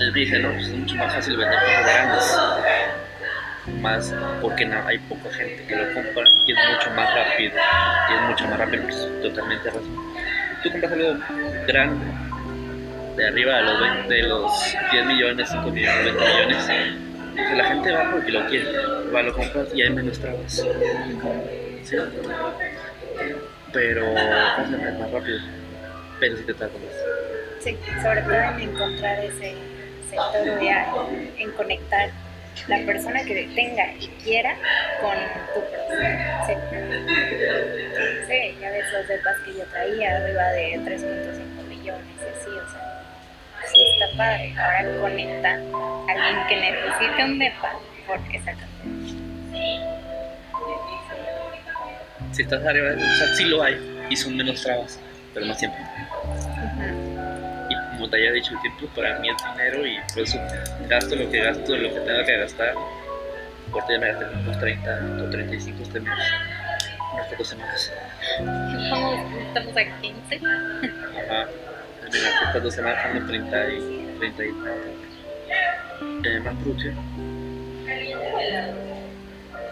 él 0.00 0.12
me 0.12 0.20
dice, 0.20 0.38
no, 0.38 0.52
pues 0.52 0.66
es 0.68 0.74
mucho 0.74 0.94
más 0.96 1.14
fácil 1.14 1.36
vender 1.36 1.58
cosas 1.58 1.84
grandes, 1.84 3.80
más 3.80 4.14
porque 4.40 4.64
no, 4.66 4.86
hay 4.86 4.98
poca 4.98 5.30
gente 5.34 5.64
que 5.66 5.76
lo 5.76 5.94
compra 5.94 6.24
y 6.46 6.52
es 6.52 6.58
mucho 6.76 6.90
más 6.92 7.14
rápido, 7.14 7.52
y 7.56 8.14
es 8.14 8.20
mucho 8.28 8.44
más 8.48 8.58
rápido, 8.58 8.82
pues, 8.84 9.08
totalmente 9.22 9.68
razón. 9.70 10.14
Tú 10.62 10.70
compras 10.70 10.92
algo 10.92 11.16
grande, 11.66 12.06
de 13.16 13.26
arriba 13.28 13.56
de 13.56 13.62
los, 13.62 13.80
20, 13.80 14.14
de 14.14 14.22
los 14.22 14.52
10 14.92 15.06
millones, 15.06 15.48
5 15.50 15.70
millones, 15.70 16.04
20 16.04 16.20
millones, 16.20 16.66
que 17.34 17.54
la 17.56 17.64
gente 17.64 17.92
va 17.92 18.10
porque 18.10 18.32
lo 18.32 18.46
quiere, 18.46 18.66
va, 19.14 19.22
lo 19.22 19.34
compras 19.34 19.68
y 19.74 19.82
hay 19.82 19.90
menos 19.90 20.18
trabas. 20.18 20.64
Sí. 21.82 21.96
Pero 23.72 24.06
es 24.06 24.98
más 24.98 25.10
rápido, 25.10 25.38
pero 26.20 26.36
si 26.36 26.42
te 26.44 26.54
tarda 26.54 26.72
más. 26.74 27.62
Sí, 27.62 27.76
sobre 28.02 28.22
todo 28.22 28.34
en 28.34 28.60
encontrar 28.60 29.24
ese 29.24 29.54
sector 30.08 30.58
real, 30.58 30.86
en 31.38 31.50
conectar 31.52 32.10
la 32.68 32.78
persona 32.86 33.24
que 33.24 33.48
tenga 33.54 33.92
y 33.94 34.06
quiera 34.22 34.54
con 35.00 35.14
tu 35.54 35.60
proceso. 35.70 36.46
Sí. 36.46 36.54
Sí, 38.26 38.56
ya 38.60 38.70
ves 38.70 38.92
los 38.92 39.08
depas 39.08 39.36
que 39.44 39.54
yo 39.54 39.64
traía, 39.64 40.16
arriba 40.16 40.52
de 40.52 40.78
3.5 40.80 41.68
millones 41.68 42.04
así, 42.20 42.50
o 42.50 42.70
sea, 42.70 43.03
sí 43.72 43.78
está 43.92 44.16
padre. 44.16 44.54
Ahora 44.58 45.00
conecta 45.00 45.48
a 45.48 46.12
alguien 46.12 46.46
que 46.48 46.56
necesite 46.56 47.24
un 47.24 47.38
depa 47.38 47.72
porque 48.06 48.38
cantidad. 48.38 48.68
Si 52.32 52.42
estás 52.42 52.64
arriba, 52.64 52.90
o 52.96 52.98
sea, 52.98 53.34
sí 53.36 53.44
lo 53.44 53.62
hay 53.62 54.06
y 54.10 54.16
son 54.16 54.36
menos 54.36 54.62
trabas, 54.62 55.00
pero 55.32 55.46
más 55.46 55.58
tiempo. 55.58 55.76
Y 57.70 57.74
como 57.92 58.10
te 58.10 58.16
haya 58.16 58.32
dicho, 58.32 58.54
el 58.54 58.60
tiempo 58.60 58.86
para 58.94 59.18
mí 59.20 59.28
es 59.28 59.36
dinero 59.52 59.86
y 59.86 59.98
por 60.12 60.22
eso 60.24 60.38
gasto 60.88 61.14
lo 61.14 61.30
que 61.30 61.40
gasto, 61.40 61.76
lo 61.76 61.94
que 61.94 62.00
tenga 62.00 62.24
que 62.24 62.38
gastar. 62.38 62.74
Ahorita 63.72 63.92
ya 63.92 63.98
me 63.98 64.12
gasté 64.12 64.24
unos 64.24 64.60
30 64.60 65.00
o 65.22 65.30
35 65.30 65.82
este 65.82 66.00
mes, 66.00 66.12
unas 67.12 67.38
dos 67.38 67.48
semanas. 67.48 67.92
Estamos, 68.82 69.32
estamos 69.46 69.76
a 69.76 70.00
15. 70.00 70.40
Ajá. 70.44 71.48
Me 72.14 72.20
gasté 72.20 72.44
estas 72.46 72.62
dos 72.62 72.74
semanas 72.74 73.06
unos 73.10 73.26
30 73.28 73.68
y 73.70 74.16
30 74.18 74.44
y 74.44 74.48
eh, 76.26 76.40
más 76.40 76.54
producción. 76.62 76.94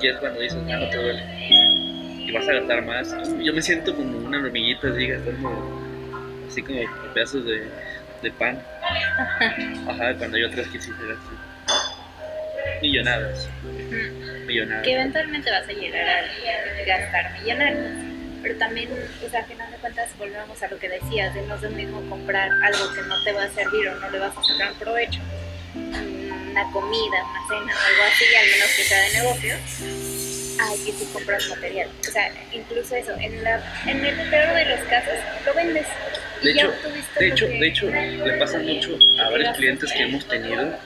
Y 0.01 0.09
es 0.09 0.17
cuando 0.17 0.41
dices, 0.41 0.59
ah, 0.69 0.77
no 0.77 0.89
te 0.91 0.97
duele. 0.97 1.23
Y 1.49 2.33
vas 2.33 2.49
a 2.49 2.53
gastar 2.55 2.83
más. 2.85 3.15
Yo 3.41 3.53
me 3.55 3.63
siento 3.63 3.95
como 3.95 4.19
una 4.19 4.39
hormiguita 4.39 4.89
así, 4.89 5.07
gastando 5.07 5.81
así 6.49 6.63
como 6.63 6.81
pedazos 7.15 7.45
de, 7.45 7.69
de 8.23 8.31
pan. 8.33 8.61
Ajá, 9.89 10.15
cuando 10.19 10.37
yo 10.37 10.49
otras 10.49 10.67
que 10.67 10.81
sí 10.81 10.91
se 10.91 11.07
gastan 11.07 11.53
millonadas. 12.83 13.49
Millonadas. 14.47 14.85
que 14.85 14.93
eventualmente 14.93 15.51
vas 15.51 15.69
a 15.69 15.73
llegar 15.73 16.09
a 16.09 16.85
gastar 16.85 17.41
millonarios. 17.41 18.02
Pero 18.43 18.59
también, 18.59 18.91
o 19.25 19.31
sea, 19.31 19.41
a 19.41 19.45
final 19.45 19.71
de 19.71 19.77
cuentas, 19.79 20.11
volvemos 20.19 20.63
a 20.63 20.69
lo 20.69 20.79
que 20.79 20.89
decías, 20.89 21.35
de 21.35 21.43
no 21.43 21.55
es 21.55 21.63
lo 21.63 21.71
mismo 21.71 22.01
comprar 22.11 22.51
algo 22.63 22.93
que 22.93 23.03
no 23.03 23.23
te 23.25 23.33
va 23.33 23.45
a 23.45 23.51
servir 23.51 23.89
o 23.89 23.95
no 24.01 24.11
le 24.11 24.19
vas 24.19 24.37
a 24.37 24.43
sacar 24.43 24.73
provecho. 24.75 25.21
Una 25.75 26.71
comida, 26.71 27.25
una 27.25 27.49
cena 27.49 27.73
o 27.75 27.87
algo 27.87 28.03
así, 28.13 28.25
al 28.35 28.51
menos 28.51 28.71
que 28.77 28.83
sea 28.83 29.01
de 29.01 29.13
negocio. 29.15 29.55
Ay, 30.61 30.85
que 30.85 30.93
si 30.93 31.07
compras 31.13 31.49
material. 31.49 31.89
O 32.01 32.11
sea, 32.11 32.31
incluso 32.53 32.95
eso, 32.95 33.13
en, 33.19 33.43
la, 33.43 33.63
en 33.87 34.05
el 34.05 34.29
peor 34.29 34.55
de 34.55 34.65
los 34.67 34.81
casos, 34.89 35.15
lo 35.47 35.55
vendes. 35.55 35.87
De 36.43 36.51
hecho, 36.51 36.73
de 37.19 37.29
hecho, 37.29 37.47
de 37.47 37.69
hecho, 37.69 37.87
le 37.89 38.33
pasa 38.39 38.59
mucho 38.59 38.99
a 39.21 39.31
varios 39.31 39.57
clientes 39.57 39.93
que 39.93 40.03
hemos 40.03 40.27
tenido, 40.27 40.77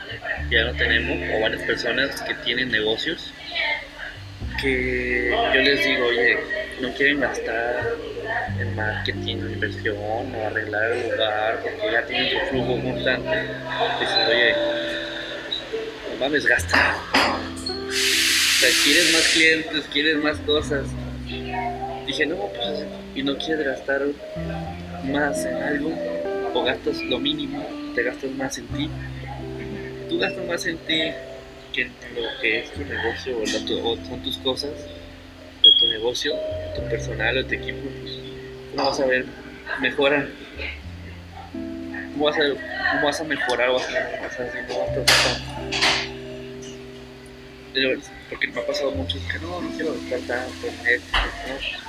ya 0.50 0.64
no 0.64 0.74
tenemos, 0.74 1.16
o 1.34 1.40
varias 1.40 1.62
personas 1.62 2.20
que 2.22 2.34
tienen 2.34 2.70
negocios, 2.70 3.32
que 4.60 5.30
yo 5.30 5.60
les 5.62 5.84
digo, 5.84 6.06
oye, 6.06 6.38
no 6.80 6.92
quieren 6.94 7.20
gastar 7.20 7.96
en 8.58 8.76
marketing, 8.76 9.36
en 9.36 9.52
inversión, 9.52 9.96
o 10.34 10.46
arreglar 10.46 10.92
el 10.92 11.10
lugar, 11.10 11.60
porque 11.62 11.92
ya 11.92 12.06
tienen 12.06 12.30
su 12.30 12.46
flujo 12.50 12.82
constante. 12.82 13.42
Dicen, 14.00 14.26
oye, 14.28 14.54
no 16.10 16.20
mames, 16.20 16.46
gasta. 16.46 16.96
O 17.12 18.58
sea, 18.58 18.70
quieres 18.84 19.12
más 19.12 19.28
clientes, 19.28 19.84
quieres 19.92 20.16
más 20.16 20.36
cosas. 20.38 20.86
Dije, 22.06 22.26
no, 22.26 22.36
pues, 22.36 22.84
y 23.14 23.22
no 23.22 23.36
quieres 23.36 23.66
gastar 23.66 24.02
más 25.04 25.44
en 25.44 25.56
algo 25.56 25.92
o 26.54 26.64
gastas 26.64 27.02
lo 27.02 27.18
mínimo, 27.18 27.64
te 27.94 28.02
gastas 28.02 28.30
más 28.32 28.58
en 28.58 28.66
ti. 28.68 28.90
Tú 30.08 30.18
gastas 30.18 30.44
más 30.46 30.66
en 30.66 30.78
ti 30.78 31.02
que 31.72 31.82
en 31.82 31.92
lo 32.14 32.40
que 32.40 32.60
es 32.60 32.72
tu 32.72 32.84
negocio 32.84 33.38
o, 33.82 33.96
son 33.96 34.22
tus 34.22 34.38
cosas 34.38 34.70
negocio, 35.98 36.32
tu 36.74 36.82
personal 36.88 37.38
o 37.38 37.46
tu 37.46 37.54
equipo. 37.54 37.88
Pues, 38.02 38.14
¿Cómo 38.74 38.90
vas 38.90 39.00
a 39.00 39.06
ver 39.06 39.24
mejora. 39.80 40.28
¿Cómo 42.12 42.24
vas 42.26 42.36
a, 42.36 42.40
cómo 42.92 43.06
vas 43.06 43.20
a 43.20 43.24
mejorar? 43.24 43.70
Vas 43.70 43.84
a, 43.84 43.96
Pero, 47.72 48.00
Porque 48.30 48.46
me 48.48 48.60
ha 48.60 48.66
pasado 48.66 48.90
mucho 48.92 49.18
que 49.30 49.38
no, 49.38 49.60
no 49.60 49.70
quiero 49.76 49.94
gastar 50.10 50.20
tanto 50.20 50.66
en 50.66 50.86
esto, 50.86 51.18
¿no? 51.48 51.86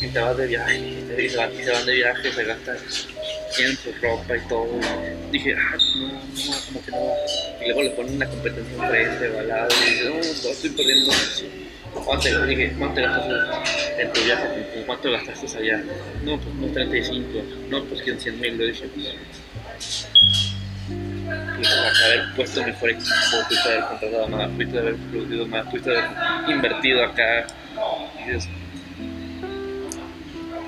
Y 0.00 0.06
te 0.12 0.20
vas 0.20 0.36
de 0.36 0.46
viaje, 0.46 0.78
y 0.78 1.28
se 1.28 1.36
van, 1.36 1.52
y 1.52 1.64
se 1.64 1.72
van 1.72 1.84
de 1.84 1.92
viaje, 1.92 2.32
se 2.32 2.44
gastan 2.44 2.78
su 2.88 3.92
ropa 4.00 4.36
y 4.36 4.40
todo. 4.48 4.68
Dije, 5.32 5.56
ah, 5.58 5.76
no, 5.96 6.06
no, 6.06 6.20
como 6.66 6.84
que 6.84 6.90
no. 6.92 7.14
Y 7.60 7.64
luego 7.66 7.82
le 7.82 7.90
ponen 7.90 8.14
una 8.14 8.28
competencia 8.28 8.74
enfrente 8.74 9.28
o 9.30 9.38
al 9.40 9.48
lado 9.48 9.68
y 9.74 9.90
dice, 9.90 10.04
no, 10.04 10.14
no, 10.14 10.20
estoy 10.20 10.70
perdiendo 10.70 11.10
eso. 11.10 11.44
¿Cuánto, 11.92 12.46
dije, 12.46 12.72
¿cuánto 12.78 13.00
gastaste 13.00 14.02
en 14.02 14.12
tu 14.12 14.20
viaje? 14.22 14.84
¿Cuánto 14.86 15.10
gastaste 15.10 15.58
allá? 15.58 15.82
No, 16.24 16.38
pues 16.38 16.54
unos 16.56 16.72
35. 16.72 17.42
No, 17.70 17.84
pues 17.84 18.02
que 18.02 18.14
100 18.14 18.40
mil. 18.40 18.58
Lo 18.58 18.64
dije, 18.64 18.88
pues. 18.94 20.08
Pudiste 21.56 22.04
haber 22.04 22.34
puesto 22.36 22.64
mejor 22.64 22.90
equipo, 22.90 23.10
pudiste 23.48 23.68
haber 23.68 23.84
contratado 23.84 24.28
más, 24.28 24.48
pudiste 24.50 24.78
haber 24.78 24.96
producido 24.96 25.46
más, 25.46 25.66
pudiste 25.66 25.90
haber 25.90 26.50
invertido 26.50 27.04
acá. 27.04 27.46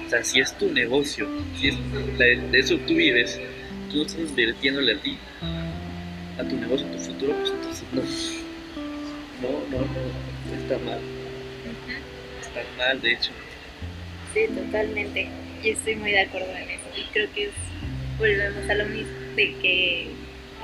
O 0.06 0.10
sea, 0.10 0.24
si 0.24 0.40
es 0.40 0.52
tu 0.58 0.70
negocio, 0.72 1.28
si 1.58 1.68
es 1.68 1.76
de 2.18 2.58
eso 2.58 2.76
tú 2.78 2.94
vives, 2.94 3.40
tú 3.90 3.98
no 3.98 4.02
estás 4.02 4.20
invirtiéndole 4.20 4.94
a 4.94 5.00
ti, 5.00 5.16
a 6.38 6.44
tu 6.44 6.56
negocio, 6.56 6.86
a 6.86 6.90
tu 6.90 6.98
futuro, 6.98 7.34
pues 7.38 7.50
entonces 7.50 7.84
no, 7.92 8.02
no, 9.40 9.50
no, 9.70 9.78
no, 9.78 10.29
está 10.70 10.84
mal. 10.84 11.00
Está 12.40 12.60
mal, 12.78 13.00
de 13.00 13.12
hecho. 13.12 13.30
Sí, 14.32 14.46
totalmente. 14.54 15.28
Yo 15.62 15.72
estoy 15.72 15.96
muy 15.96 16.12
de 16.12 16.20
acuerdo 16.20 16.50
en 16.56 16.70
eso. 16.70 16.84
Y 16.96 17.02
creo 17.12 17.32
que 17.34 17.44
es, 17.46 17.52
volvemos 18.18 18.70
a 18.70 18.74
lo 18.74 18.84
mismo, 18.86 19.12
de 19.34 19.54
que 19.60 20.10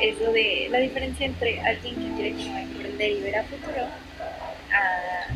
eso 0.01 0.33
de 0.33 0.69
la 0.71 0.79
diferencia 0.79 1.27
entre 1.27 1.61
alguien 1.61 1.95
que 1.95 2.15
quiere 2.15 2.31
como 2.33 2.59
emprender 2.59 3.11
y 3.11 3.21
ver 3.23 3.37
a 3.37 3.45
futuro, 3.45 3.89
a 4.73 5.27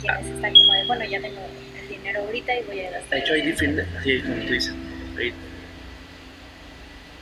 quienes 0.00 0.26
están 0.26 0.54
como 0.54 0.72
de, 0.74 0.84
bueno, 0.86 1.04
ya 1.04 1.20
tengo 1.20 1.40
dinero 1.88 2.20
ahorita 2.20 2.58
y 2.58 2.62
voy 2.64 2.80
a 2.80 2.90
gastar. 2.90 3.10
De 3.10 3.18
hecho, 3.20 3.32
hay 3.32 3.42
diferentes, 3.42 3.86
así 3.96 4.20
como 4.20 4.34
tú 4.34 4.52
dices, 4.52 4.74
ahí, 5.18 5.32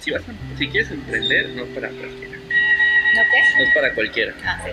si, 0.00 0.10
vas 0.10 0.22
si 0.58 0.68
quieres 0.68 0.90
emprender, 0.90 1.50
no 1.50 1.64
es 1.64 1.68
para 1.70 1.88
cualquiera. 1.88 2.36
¿No 2.36 3.22
qué? 3.22 3.58
No 3.58 3.64
es 3.64 3.74
para 3.74 3.94
cualquiera. 3.94 4.34
Ah, 4.44 4.62
sí. 4.64 4.72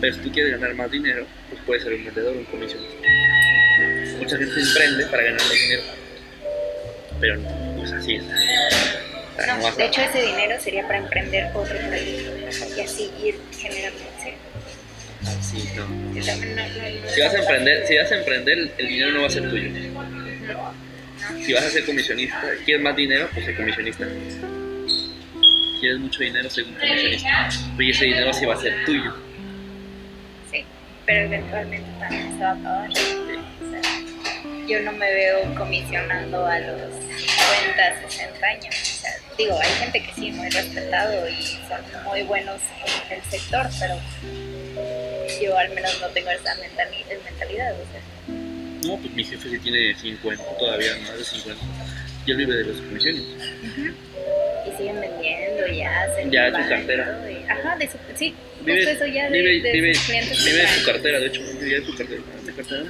Pero 0.00 0.14
si 0.14 0.20
tú 0.20 0.32
quieres 0.32 0.52
ganar 0.52 0.74
más 0.74 0.90
dinero, 0.90 1.26
puedes 1.66 1.82
ser 1.82 1.92
un 1.94 2.04
vendedor 2.04 2.36
un 2.36 2.44
comisionista. 2.44 3.08
Mucha 4.18 4.38
gente 4.38 4.60
emprende 4.60 5.06
para 5.06 5.22
ganar 5.24 5.40
dinero. 5.50 5.82
Pero 7.20 7.36
no, 7.36 7.74
pues 7.78 7.92
así 7.92 8.14
es. 8.16 8.22
O 8.24 9.42
sea, 9.42 9.56
No, 9.56 9.62
vas 9.62 9.74
a- 9.74 9.76
de 9.76 9.86
hecho 9.86 10.00
ese 10.02 10.22
dinero 10.22 10.60
sería 10.60 10.86
para 10.86 10.98
emprender 10.98 11.46
otro 11.54 11.76
proyecto 11.76 12.76
y 12.76 12.80
así 12.80 13.10
ir 13.22 13.38
generando. 13.58 13.98
Sí, 15.42 15.64
no. 15.76 15.86
Sí, 16.22 16.30
Si 17.14 17.20
vas 17.20 17.34
a 17.34 17.38
emprender, 17.38 17.86
si 17.86 17.96
vas 17.96 18.12
a 18.12 18.16
emprender, 18.16 18.70
el 18.78 18.88
dinero 18.88 19.12
no 19.12 19.20
va 19.22 19.26
a 19.26 19.30
ser 19.30 19.48
tuyo. 19.48 19.70
Si 21.44 21.52
vas 21.52 21.64
a 21.64 21.70
ser 21.70 21.84
comisionista, 21.84 22.40
quieres 22.64 22.82
más 22.82 22.94
dinero, 22.96 23.28
pues 23.34 23.44
sé 23.46 23.54
comisionista. 23.56 24.06
Quieres 25.80 25.98
mucho 25.98 26.20
dinero, 26.22 26.48
sé 26.48 26.62
un 26.62 26.74
comisionista. 26.74 27.48
Oye, 27.76 27.90
ese 27.90 28.04
dinero 28.04 28.32
sí 28.32 28.46
va 28.46 28.54
a 28.54 28.60
ser 28.60 28.84
tuyo. 28.84 29.12
Pero 31.06 31.20
eventualmente 31.26 31.88
también 32.00 32.36
se 32.36 32.42
va 32.44 32.50
a 32.50 32.54
acabar. 32.54 32.90
O 32.90 32.94
sea, 32.94 34.66
yo 34.68 34.80
no 34.82 34.92
me 34.92 35.12
veo 35.12 35.54
comisionando 35.54 36.44
a 36.46 36.58
los 36.58 36.92
50, 36.92 38.08
60 38.08 38.46
años. 38.46 38.74
O 38.74 39.00
sea, 39.02 39.10
digo, 39.38 39.58
hay 39.60 39.70
gente 39.78 40.02
que 40.02 40.12
sí, 40.14 40.30
muy 40.32 40.48
respetado 40.50 41.28
y 41.28 41.42
son 41.68 42.04
muy 42.04 42.22
buenos 42.22 42.60
en 43.08 43.16
el 43.18 43.22
sector, 43.24 43.66
pero 43.78 43.94
yo 45.40 45.56
al 45.58 45.70
menos 45.70 45.98
no 46.00 46.08
tengo 46.08 46.30
esa 46.30 46.54
mentali- 46.56 47.04
mentalidad. 47.24 47.72
O 47.74 47.84
sea, 47.92 48.00
No, 48.88 48.96
pues 48.98 49.12
mi 49.14 49.24
jefe 49.24 49.48
sí 49.48 49.58
tiene 49.60 49.94
50, 49.94 50.42
todavía 50.58 50.92
más 51.06 51.18
de 51.18 51.24
50. 51.24 51.64
Y 52.26 52.30
él 52.32 52.36
vive 52.38 52.54
de 52.56 52.64
las 52.64 52.76
comisiones. 52.78 53.22
y 54.66 54.76
siguen 54.76 55.00
vendiendo 55.00 55.66
y 55.68 55.82
hacen. 55.82 56.30
Ya 56.30 56.50
de 56.50 56.62
su 56.62 56.68
cartera. 56.68 57.18
y- 57.30 57.48
ajá, 57.50 57.76
de 57.76 57.88
su, 57.88 57.98
sí, 58.16 58.34
Vive, 58.66 58.84
justo 58.84 59.04
eso 59.04 59.14
ya 59.14 59.30
de, 59.30 59.42
vive, 59.42 59.62
de 59.62 59.72
vive, 59.72 59.94
sus 59.94 60.06
clientes. 60.06 60.44
vive 60.44 60.60
de 60.60 60.68
su 60.68 60.84
cartera, 60.84 61.20
de 61.20 61.26
hecho, 61.26 61.40
vive 61.60 61.80
de 61.80 61.86
su 61.86 61.96
cartera. 61.96 62.22
De 62.44 62.52
cartera 62.52 62.82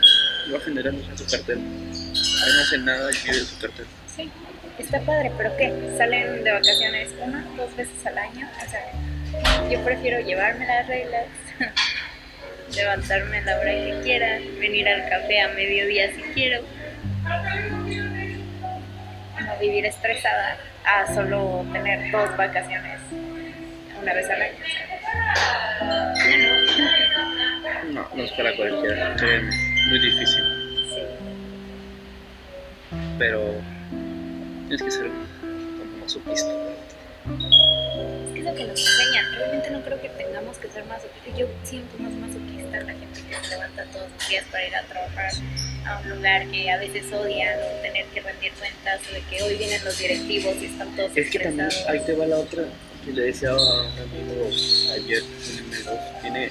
va 0.52 0.60
generando 0.60 1.04
en 1.04 1.18
su 1.18 1.26
cartera. 1.26 1.60
Ahí 1.60 2.52
no 2.54 2.60
hace 2.62 2.78
nada 2.78 3.10
y 3.10 3.26
vive 3.26 3.38
de 3.38 3.44
su 3.44 3.58
cartera. 3.58 3.88
Sí, 4.16 4.30
está 4.78 5.00
padre, 5.00 5.30
pero 5.36 5.56
¿qué? 5.56 5.72
¿Salen 5.98 6.44
de 6.44 6.50
vacaciones 6.50 7.10
una, 7.20 7.44
dos 7.56 7.76
veces 7.76 8.06
al 8.06 8.18
año? 8.18 8.48
O 8.64 8.70
sea, 8.70 9.70
yo 9.70 9.84
prefiero 9.84 10.20
llevarme 10.20 10.66
las 10.66 10.86
reglas, 10.86 11.26
levantarme 12.74 13.38
a 13.38 13.42
la 13.42 13.58
hora 13.58 13.72
que 13.72 14.00
quiera, 14.02 14.38
venir 14.58 14.88
al 14.88 15.08
café 15.10 15.40
a 15.40 15.48
mediodía 15.48 16.10
si 16.14 16.22
quiero, 16.34 16.62
no 19.44 19.58
vivir 19.60 19.84
estresada 19.84 20.56
a 20.84 21.14
solo 21.14 21.66
tener 21.72 22.10
dos 22.10 22.36
vacaciones 22.36 23.00
una 24.00 24.14
vez 24.14 24.30
al 24.30 24.42
año. 24.42 24.54
O 24.64 24.68
sea, 24.68 24.88
ya 24.88 24.95
no. 27.92 28.08
No, 28.14 28.22
es 28.22 28.30
para 28.32 28.54
cualquiera, 28.56 29.14
créeme, 29.16 29.50
muy 29.88 29.98
difícil. 30.00 30.42
Sí. 30.90 31.02
Pero 33.18 33.54
tienes 34.68 34.82
que 34.82 34.90
ser 34.90 35.06
como 35.06 35.96
masoquista. 36.02 36.50
Es 38.26 38.32
que 38.32 38.38
es 38.40 38.44
lo 38.44 38.54
que 38.54 38.64
nos 38.64 38.80
enseñan. 38.80 39.34
Realmente 39.36 39.70
no 39.70 39.80
creo 39.82 40.00
que 40.00 40.08
tengamos 40.10 40.58
que 40.58 40.68
ser 40.68 40.84
masoquistas. 40.86 41.36
Yo 41.38 41.46
siento 41.64 41.98
más 41.98 42.12
masoquista 42.12 42.80
la 42.80 42.92
gente 42.92 43.20
que 43.28 43.34
se 43.34 43.48
levanta 43.50 43.84
todos 43.92 44.10
los 44.10 44.28
días 44.28 44.44
para 44.50 44.66
ir 44.66 44.76
a 44.76 44.82
trabajar 44.82 45.30
a 45.86 45.98
un 46.00 46.08
lugar 46.10 46.46
que 46.48 46.70
a 46.70 46.78
veces 46.78 47.12
odian 47.12 47.58
o 47.60 47.82
tener 47.82 48.04
que 48.06 48.20
rendir 48.20 48.52
cuentas 48.54 49.00
o 49.10 49.14
de 49.14 49.20
que 49.22 49.42
hoy 49.42 49.56
vienen 49.56 49.84
los 49.84 49.98
directivos 49.98 50.54
y 50.60 50.66
están 50.66 50.94
todos 50.96 51.16
Es 51.16 51.30
que 51.30 51.38
también 51.38 51.68
estresados. 51.68 52.00
ahí 52.00 52.06
te 52.06 52.12
va 52.16 52.26
la 52.26 52.36
otra 52.38 52.64
que 53.06 53.12
le 53.12 53.22
decía 53.22 53.50
a 53.50 53.54
un 53.54 53.86
amigo 53.86 54.50
ayer. 54.94 55.22
Tiene, 56.20 56.50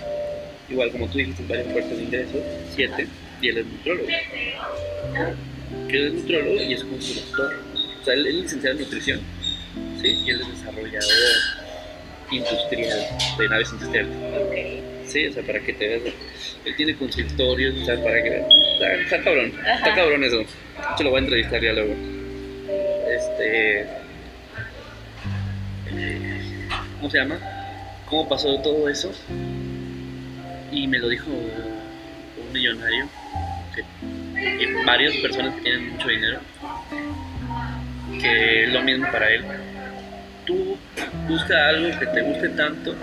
igual 0.70 0.91
como 0.91 1.08
tú 1.08 1.18
dijiste, 1.18 1.43
varias 1.47 1.68
fuentes 1.72 1.97
de 1.97 2.03
ingresos, 2.03 2.41
siete, 2.74 3.08
y 3.41 3.49
él 3.49 3.58
es 3.58 3.66
nutrólogo. 3.66 4.08
Que 5.89 6.08
es 6.08 6.14
nutrólogo 6.14 6.62
y 6.64 6.74
es 6.74 6.84
consultor. 6.84 7.60
O 8.01 8.06
sea, 8.06 8.14
él, 8.14 8.28
él 8.28 8.38
es 8.38 8.43
licenciado 8.43 8.78
en 8.78 8.84
nutrición, 8.84 9.20
¿sí? 10.01 10.08
Y 10.26 10.30
él 10.30 10.41
es 10.41 10.47
desarrollador 10.60 11.10
industrial 12.32 12.99
de 13.38 13.49
naves 13.49 13.72
industriales. 13.72 14.12
Sí, 15.08 15.28
o 15.28 15.34
sea, 15.34 15.43
para 15.43 15.60
que 15.60 15.74
te 15.74 15.88
veas. 15.88 16.01
Él 16.66 16.76
tiene 16.76 16.95
consultorios, 16.95 17.76
o 17.76 17.86
sea, 17.86 18.01
para 18.01 18.24
que. 18.24 18.43
Está, 18.74 18.93
está 18.95 19.24
cabrón, 19.24 19.53
está 19.76 19.95
cabrón 19.95 20.24
eso. 20.24 20.41
Hecho, 20.41 21.03
lo 21.03 21.10
voy 21.12 21.20
a 21.20 21.24
entrevistar 21.24 21.62
ya 21.62 21.74
luego. 21.74 21.93
Este. 23.08 23.88
¿Cómo 26.98 27.10
se 27.10 27.18
llama? 27.18 27.39
¿Cómo 28.10 28.30
pasó 28.30 28.60
todo 28.62 28.88
eso? 28.89 29.12
Y 30.72 30.88
me 30.88 31.00
lo 31.00 31.10
dijo 31.10 31.30
un 31.30 32.54
millonario. 32.54 33.08
Que, 33.76 33.84
varias 34.86 35.16
personas 35.18 35.56
que 35.56 35.62
tienen 35.62 35.91
mucho 35.91 36.08
dinero. 36.08 36.39
Que 38.22 38.68
lo 38.68 38.82
mismo 38.82 39.12
para 39.12 39.30
él. 39.30 39.43
Tú 40.46 40.78
busca 41.28 41.70
algo 41.70 42.00
que 42.00 42.06
te 42.06 42.22
guste 42.22 42.50
tanto 42.50 42.96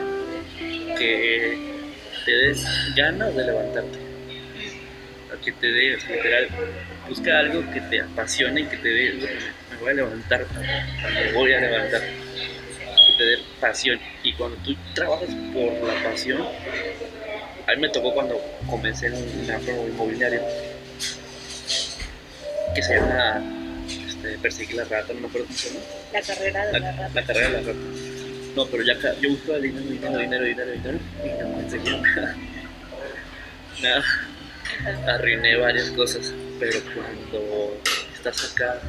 que 0.96 1.58
te 2.24 2.32
des 2.32 2.64
ganas 2.96 3.34
de 3.34 3.44
levantarte. 3.44 3.98
Que 5.44 5.50
te 5.52 5.66
dé, 5.66 5.96
literal, 5.96 6.48
busca 7.08 7.38
algo 7.40 7.68
que 7.72 7.80
te 7.80 8.00
apasione 8.00 8.60
y 8.60 8.64
que 8.66 8.76
te 8.76 8.88
dé, 8.88 9.12
me 9.72 9.76
voy 9.80 9.90
a 9.90 9.94
levantar, 9.94 10.46
me 11.12 11.32
voy 11.32 11.52
a 11.52 11.60
levantar. 11.60 12.00
Que 13.22 13.24
te 13.24 13.30
dé 13.30 13.38
pasión. 13.60 14.00
Y 14.22 14.32
cuando 14.34 14.56
tú 14.58 14.74
trabajas 14.94 15.28
por 15.52 15.72
la 15.88 16.02
pasión, 16.02 16.42
a 16.42 17.74
mí 17.74 17.80
me 17.80 17.88
tocó 17.90 18.12
cuando 18.14 18.40
comencé 18.68 19.06
en 19.06 19.14
una 19.14 19.58
forma 19.60 19.82
inmobiliaria 19.84 20.40
que 22.74 22.82
se 22.82 22.94
llama 22.96 23.42
este, 23.86 24.38
Perseguir 24.38 24.76
la 24.76 24.84
rata, 24.84 25.12
no 25.12 25.20
me 25.20 25.26
acuerdo 25.28 25.46
cómo 25.46 25.58
se 25.58 25.68
llama. 25.68 25.80
La 26.12 26.22
carrera 26.22 26.66
de 26.66 26.72
La, 26.72 26.78
la 26.80 26.92
rata. 26.92 27.10
la 27.14 27.24
carrera 27.26 27.46
de 27.48 27.52
la 27.52 27.60
rata. 27.60 27.78
No, 28.56 28.66
pero 28.66 28.82
ya 28.82 28.94
yo 29.20 29.30
buscaba 29.30 29.58
dinero, 29.58 29.84
dinero, 29.86 30.18
dinero, 30.18 30.44
dinero, 30.44 30.72
dinero 30.72 30.98
y 31.24 31.42
no 31.42 31.52
conseguía 31.52 31.96
nada. 32.16 32.36
Nada. 33.82 35.14
Arruiné 35.14 35.56
varias 35.56 35.90
cosas, 35.90 36.32
pero 36.58 36.78
cuando 36.94 37.78
estás 38.28 38.52
acá, 38.52 38.80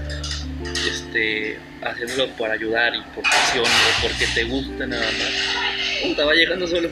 este, 0.87 1.57
haciéndolo 1.81 2.27
por 2.35 2.51
ayudar 2.51 2.93
y 2.95 3.01
por 3.15 3.23
pasión 3.23 3.65
o 3.65 4.01
porque 4.01 4.27
te 4.35 4.43
gusta 4.43 4.85
nada 4.85 5.03
más, 5.03 6.03
puta, 6.03 6.25
va 6.25 6.33
llegando 6.35 6.67
solo. 6.67 6.89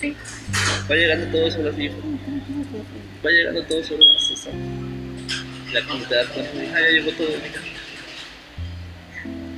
Sí. 0.00 0.16
Va 0.90 0.94
llegando 0.94 1.26
todo 1.26 1.50
solo 1.50 1.70
así. 1.70 1.88
Va 3.24 3.30
llegando 3.30 3.62
todo 3.64 3.84
solo. 3.84 4.04
La 5.72 5.82
como 5.82 6.04
te 6.04 6.14
das 6.14 6.28
cuenta, 6.28 6.52
ah, 6.74 6.80
ya 6.80 6.88
llegó 6.88 7.10
todo. 7.12 7.28
mira. 7.42 7.60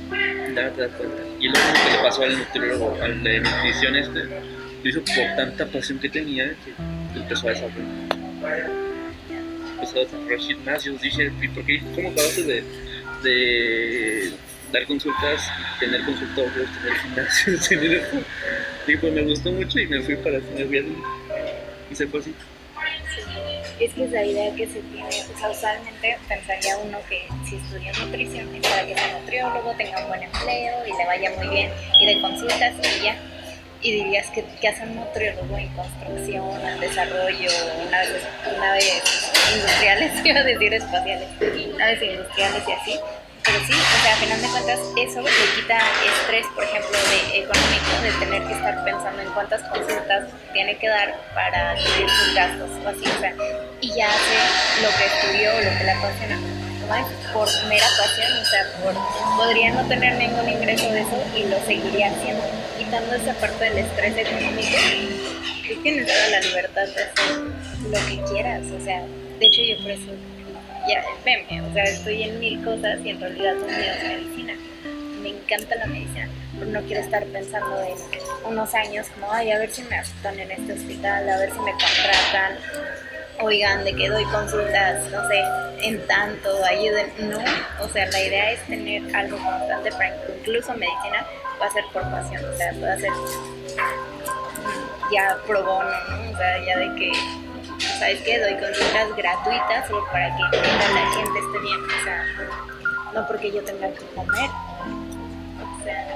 meditar, 0.09 0.71
te 0.71 0.81
das 0.81 0.91
cuenta. 0.91 1.23
Y 1.39 1.47
lo 1.47 1.53
mismo 1.53 1.73
que 1.85 1.91
le 1.91 1.97
pasó 2.03 2.23
al 2.23 2.37
nutriólogo, 2.37 2.97
al 3.01 3.23
de 3.23 3.39
nutrición 3.39 3.95
este, 3.95 4.23
lo 4.25 4.89
hizo 4.89 5.01
por 5.05 5.35
tanta 5.37 5.65
pasión 5.67 5.99
que 5.99 6.09
tenía 6.09 6.49
que 6.49 7.19
empezó 7.19 7.47
a 7.47 7.51
desarrollar. 7.51 8.88
Empezó 9.81 10.01
a 10.01 10.37
gimnasios, 10.37 11.01
dije, 11.01 11.31
¿y 11.41 11.47
por 11.47 11.65
qué? 11.65 11.81
¿Cómo 11.95 12.09
acabaste 12.09 12.43
de, 12.43 12.63
de 13.23 14.31
dar 14.71 14.85
consultas, 14.85 15.41
tener 15.79 16.03
consultorios, 16.03 16.69
tener 16.81 16.97
gimnasios? 16.99 17.69
Y 18.87 18.97
pues 18.97 19.13
me 19.13 19.21
gustó 19.21 19.51
mucho 19.51 19.79
y 19.79 19.85
me 19.85 20.01
fui 20.01 20.15
para 20.15 20.39
me 20.39 20.65
fui. 20.65 20.95
Y 21.91 21.95
se 21.95 22.07
fue 22.07 22.21
así. 22.21 22.33
Es 23.79 23.93
que 23.93 24.03
es 24.03 24.11
la 24.11 24.25
idea 24.25 24.55
que 24.55 24.65
se 24.65 24.81
tiene, 24.81 25.09
o 25.43 25.51
usualmente 25.51 26.17
pensaría 26.27 26.77
uno 26.79 26.97
que 27.07 27.27
si 27.47 27.55
estudia 27.57 27.93
nutrición 27.93 28.53
es 28.55 28.67
para 28.67 28.85
que 28.85 28.95
sea 28.95 29.19
nutriólogo, 29.19 29.73
tenga 29.77 30.01
un 30.01 30.07
buen 30.09 30.23
empleo 30.23 30.87
y 30.87 30.97
le 30.97 31.05
vaya 31.05 31.31
muy 31.37 31.47
bien, 31.49 31.71
y 32.01 32.05
de 32.07 32.21
consultas 32.21 32.73
y 32.97 33.03
ya. 33.03 33.38
Y 33.81 33.91
dirías 33.91 34.27
que, 34.31 34.43
que 34.59 34.67
hace 34.67 34.83
un 34.83 34.95
nutriólogo 34.95 35.57
en 35.57 35.69
construcción, 35.69 36.79
desarrollo, 36.81 37.49
naves, 37.89 38.23
naves 38.57 39.01
industriales, 39.55 40.11
a 40.37 40.43
decir 40.43 40.73
espaciales, 40.73 41.29
naves 41.77 42.01
industriales 42.01 42.63
y 42.67 42.71
así. 42.71 42.99
Pero 43.43 43.65
sí, 43.65 43.73
o 43.73 44.03
sea, 44.03 44.13
a 44.13 44.17
final 44.17 44.41
de 44.41 44.47
cuentas 44.49 44.79
eso 44.97 45.21
le 45.21 45.31
quita 45.55 45.79
estrés, 46.05 46.45
por 46.53 46.63
ejemplo, 46.63 46.91
de 46.91 47.39
económico, 47.39 47.91
de 48.03 48.11
tener 48.19 48.47
que 48.47 48.53
estar 48.53 48.83
pensando 48.83 49.21
en 49.21 49.29
cuántas 49.31 49.63
consultas 49.63 50.25
tiene 50.53 50.77
que 50.77 50.89
dar 50.89 51.15
para 51.33 51.73
cubrir 51.75 52.09
sus 52.09 52.35
gastos 52.35 52.69
o 52.83 52.89
así, 52.89 53.05
o 53.05 53.19
sea, 53.19 53.33
y 53.81 53.95
ya 53.95 54.09
hace 54.09 54.83
lo 54.83 54.89
que 54.89 55.05
estudió, 55.05 55.53
lo 55.53 55.77
que 55.77 55.83
le 55.83 55.91
apasiona, 55.91 56.39
por 57.33 57.47
mera 57.67 57.87
pasión, 57.97 58.31
o 58.33 58.45
sea, 58.45 58.65
por, 58.83 58.93
podría 59.37 59.71
no 59.71 59.87
tener 59.87 60.15
ningún 60.15 60.49
ingreso 60.49 60.91
de 60.91 61.01
eso 61.01 61.23
y 61.35 61.43
lo 61.45 61.59
seguiría 61.65 62.11
haciendo, 62.11 62.43
quitando 62.89 63.13
esa 63.13 63.33
parte 63.35 63.65
del 63.65 63.77
estrés 63.77 64.17
económico, 64.17 64.77
y 65.69 65.75
tienes 65.83 66.07
toda 66.07 66.29
la 66.29 66.39
libertad 66.39 66.87
de 66.87 67.03
hacer 67.03 67.37
lo 67.83 68.07
que 68.07 68.31
quieras, 68.31 68.63
o 68.65 68.83
sea, 68.83 69.03
de 69.39 69.45
hecho 69.45 69.61
yo 69.61 69.83
por 69.83 69.91
eso 69.91 70.11
ya, 70.87 71.03
veme, 71.23 71.61
o 71.61 71.71
sea, 71.71 71.83
estoy 71.83 72.23
en 72.23 72.39
mil 72.39 72.63
cosas 72.65 72.99
y 73.05 73.09
en 73.09 73.21
realidad 73.21 73.53
mío 73.57 73.93
es 73.95 74.03
medicina. 74.03 74.53
Me 75.21 75.29
encanta 75.29 75.75
la 75.75 75.85
medicina, 75.85 76.29
pero 76.57 76.71
no 76.71 76.81
quiero 76.81 77.01
estar 77.01 77.23
pensando 77.25 77.79
en 77.83 78.51
unos 78.51 78.73
años 78.73 79.05
como, 79.13 79.31
ay, 79.31 79.51
a 79.51 79.59
ver 79.59 79.69
si 79.69 79.83
me 79.83 79.95
aceptan 79.95 80.39
en 80.39 80.49
este 80.49 80.73
hospital, 80.73 81.29
a 81.29 81.37
ver 81.37 81.51
si 81.51 81.59
me 81.59 81.71
contratan, 81.71 82.57
oigan, 83.41 83.83
de 83.83 83.93
que 83.93 84.09
doy 84.09 84.23
consultas, 84.25 85.03
no 85.11 85.27
sé, 85.27 85.43
en 85.83 86.07
tanto, 86.07 86.65
ayuden. 86.65 87.11
No, 87.29 87.37
o 87.83 87.89
sea, 87.89 88.07
la 88.07 88.23
idea 88.23 88.51
es 88.53 88.65
tener 88.65 89.15
algo 89.15 89.37
constante 89.37 89.91
para 89.91 90.15
incluso 90.39 90.73
medicina 90.73 91.27
va 91.61 91.65
a 91.65 91.71
ser 91.71 91.85
por 91.93 92.03
pasión, 92.09 92.43
o 92.45 92.57
sea, 92.57 92.71
puede 92.73 92.99
ser 92.99 93.11
ya 95.11 95.37
pro 95.45 95.63
bono, 95.63 95.89
¿no? 96.09 96.31
O 96.31 96.37
sea, 96.37 96.63
ya 96.65 96.77
de 96.77 96.95
que 96.95 97.11
¿sabes 97.99 98.21
qué? 98.21 98.39
Doy 98.39 98.53
consultas 98.53 99.15
gratuitas 99.15 99.89
para 100.11 100.35
que 100.35 100.57
la 100.57 101.11
gente 101.11 101.39
esté 101.39 101.59
bien, 101.59 101.79
o 101.83 102.03
sea, 102.03 102.25
no 103.13 103.27
porque 103.27 103.51
yo 103.51 103.63
tenga 103.63 103.89
que 103.89 104.05
comer, 104.15 104.49
o 105.59 105.83
sea, 105.83 106.07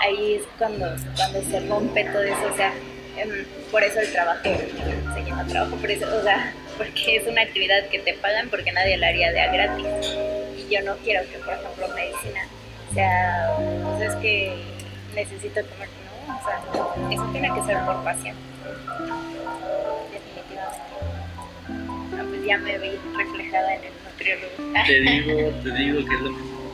ahí 0.00 0.34
es 0.34 0.42
cuando, 0.58 0.86
cuando 1.16 1.42
se 1.42 1.60
rompe 1.68 2.04
todo 2.04 2.22
eso, 2.22 2.52
o 2.52 2.56
sea, 2.56 2.72
em, 3.16 3.46
por 3.70 3.82
eso 3.82 4.00
el 4.00 4.12
trabajo 4.12 4.42
se 4.42 5.24
llama 5.24 5.46
trabajo, 5.46 5.76
por 5.76 5.90
eso, 5.90 6.06
o 6.16 6.22
sea, 6.22 6.52
porque 6.78 7.16
es 7.16 7.26
una 7.26 7.42
actividad 7.42 7.86
que 7.90 7.98
te 8.00 8.14
pagan 8.14 8.48
porque 8.48 8.72
nadie 8.72 8.96
la 8.96 9.08
haría 9.08 9.32
de 9.32 9.40
a 9.40 9.52
gratis, 9.52 9.86
y 10.56 10.74
yo 10.74 10.82
no 10.82 10.96
quiero 10.98 11.22
que, 11.30 11.38
por 11.38 11.54
ejemplo, 11.54 11.88
medicina 11.94 12.48
sea, 12.96 13.56
o 13.58 13.98
sea, 13.98 14.08
es 14.08 14.14
que 14.16 14.52
necesito 15.14 15.60
comer, 15.68 15.88
no, 16.26 16.36
o 16.36 16.42
sea, 16.44 17.12
eso 17.12 17.24
tiene 17.32 17.54
que 17.54 17.62
ser 17.62 17.78
por 17.84 18.02
pasión 18.02 18.34
ya 22.46 22.58
me 22.58 22.78
vi 22.78 22.90
reflejada 23.16 23.74
en 23.74 23.82
el 23.84 23.92
nutriólogo. 24.04 24.72
Te 24.86 25.00
digo, 25.00 25.50
te 25.64 25.70
digo 25.72 26.08
que 26.08 26.14
es 26.14 26.20
lo 26.20 26.30
mismo. 26.30 26.72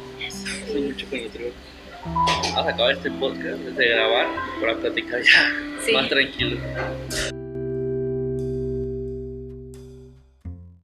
Soy 0.71 0.83
mucho 0.83 1.07
con 1.09 1.19
el 1.19 1.25
nutriólogo. 1.25 1.57
Vamos 2.05 2.57
a 2.67 2.71
acabar 2.71 2.93
este 2.93 3.11
podcast 3.13 3.59
de 3.59 3.89
grabar 3.89 4.27
para 4.61 4.77
platicar 4.77 5.23
ya 5.23 5.53
Sí. 5.85 5.93
más 5.93 6.09
tranquilo. 6.09 6.59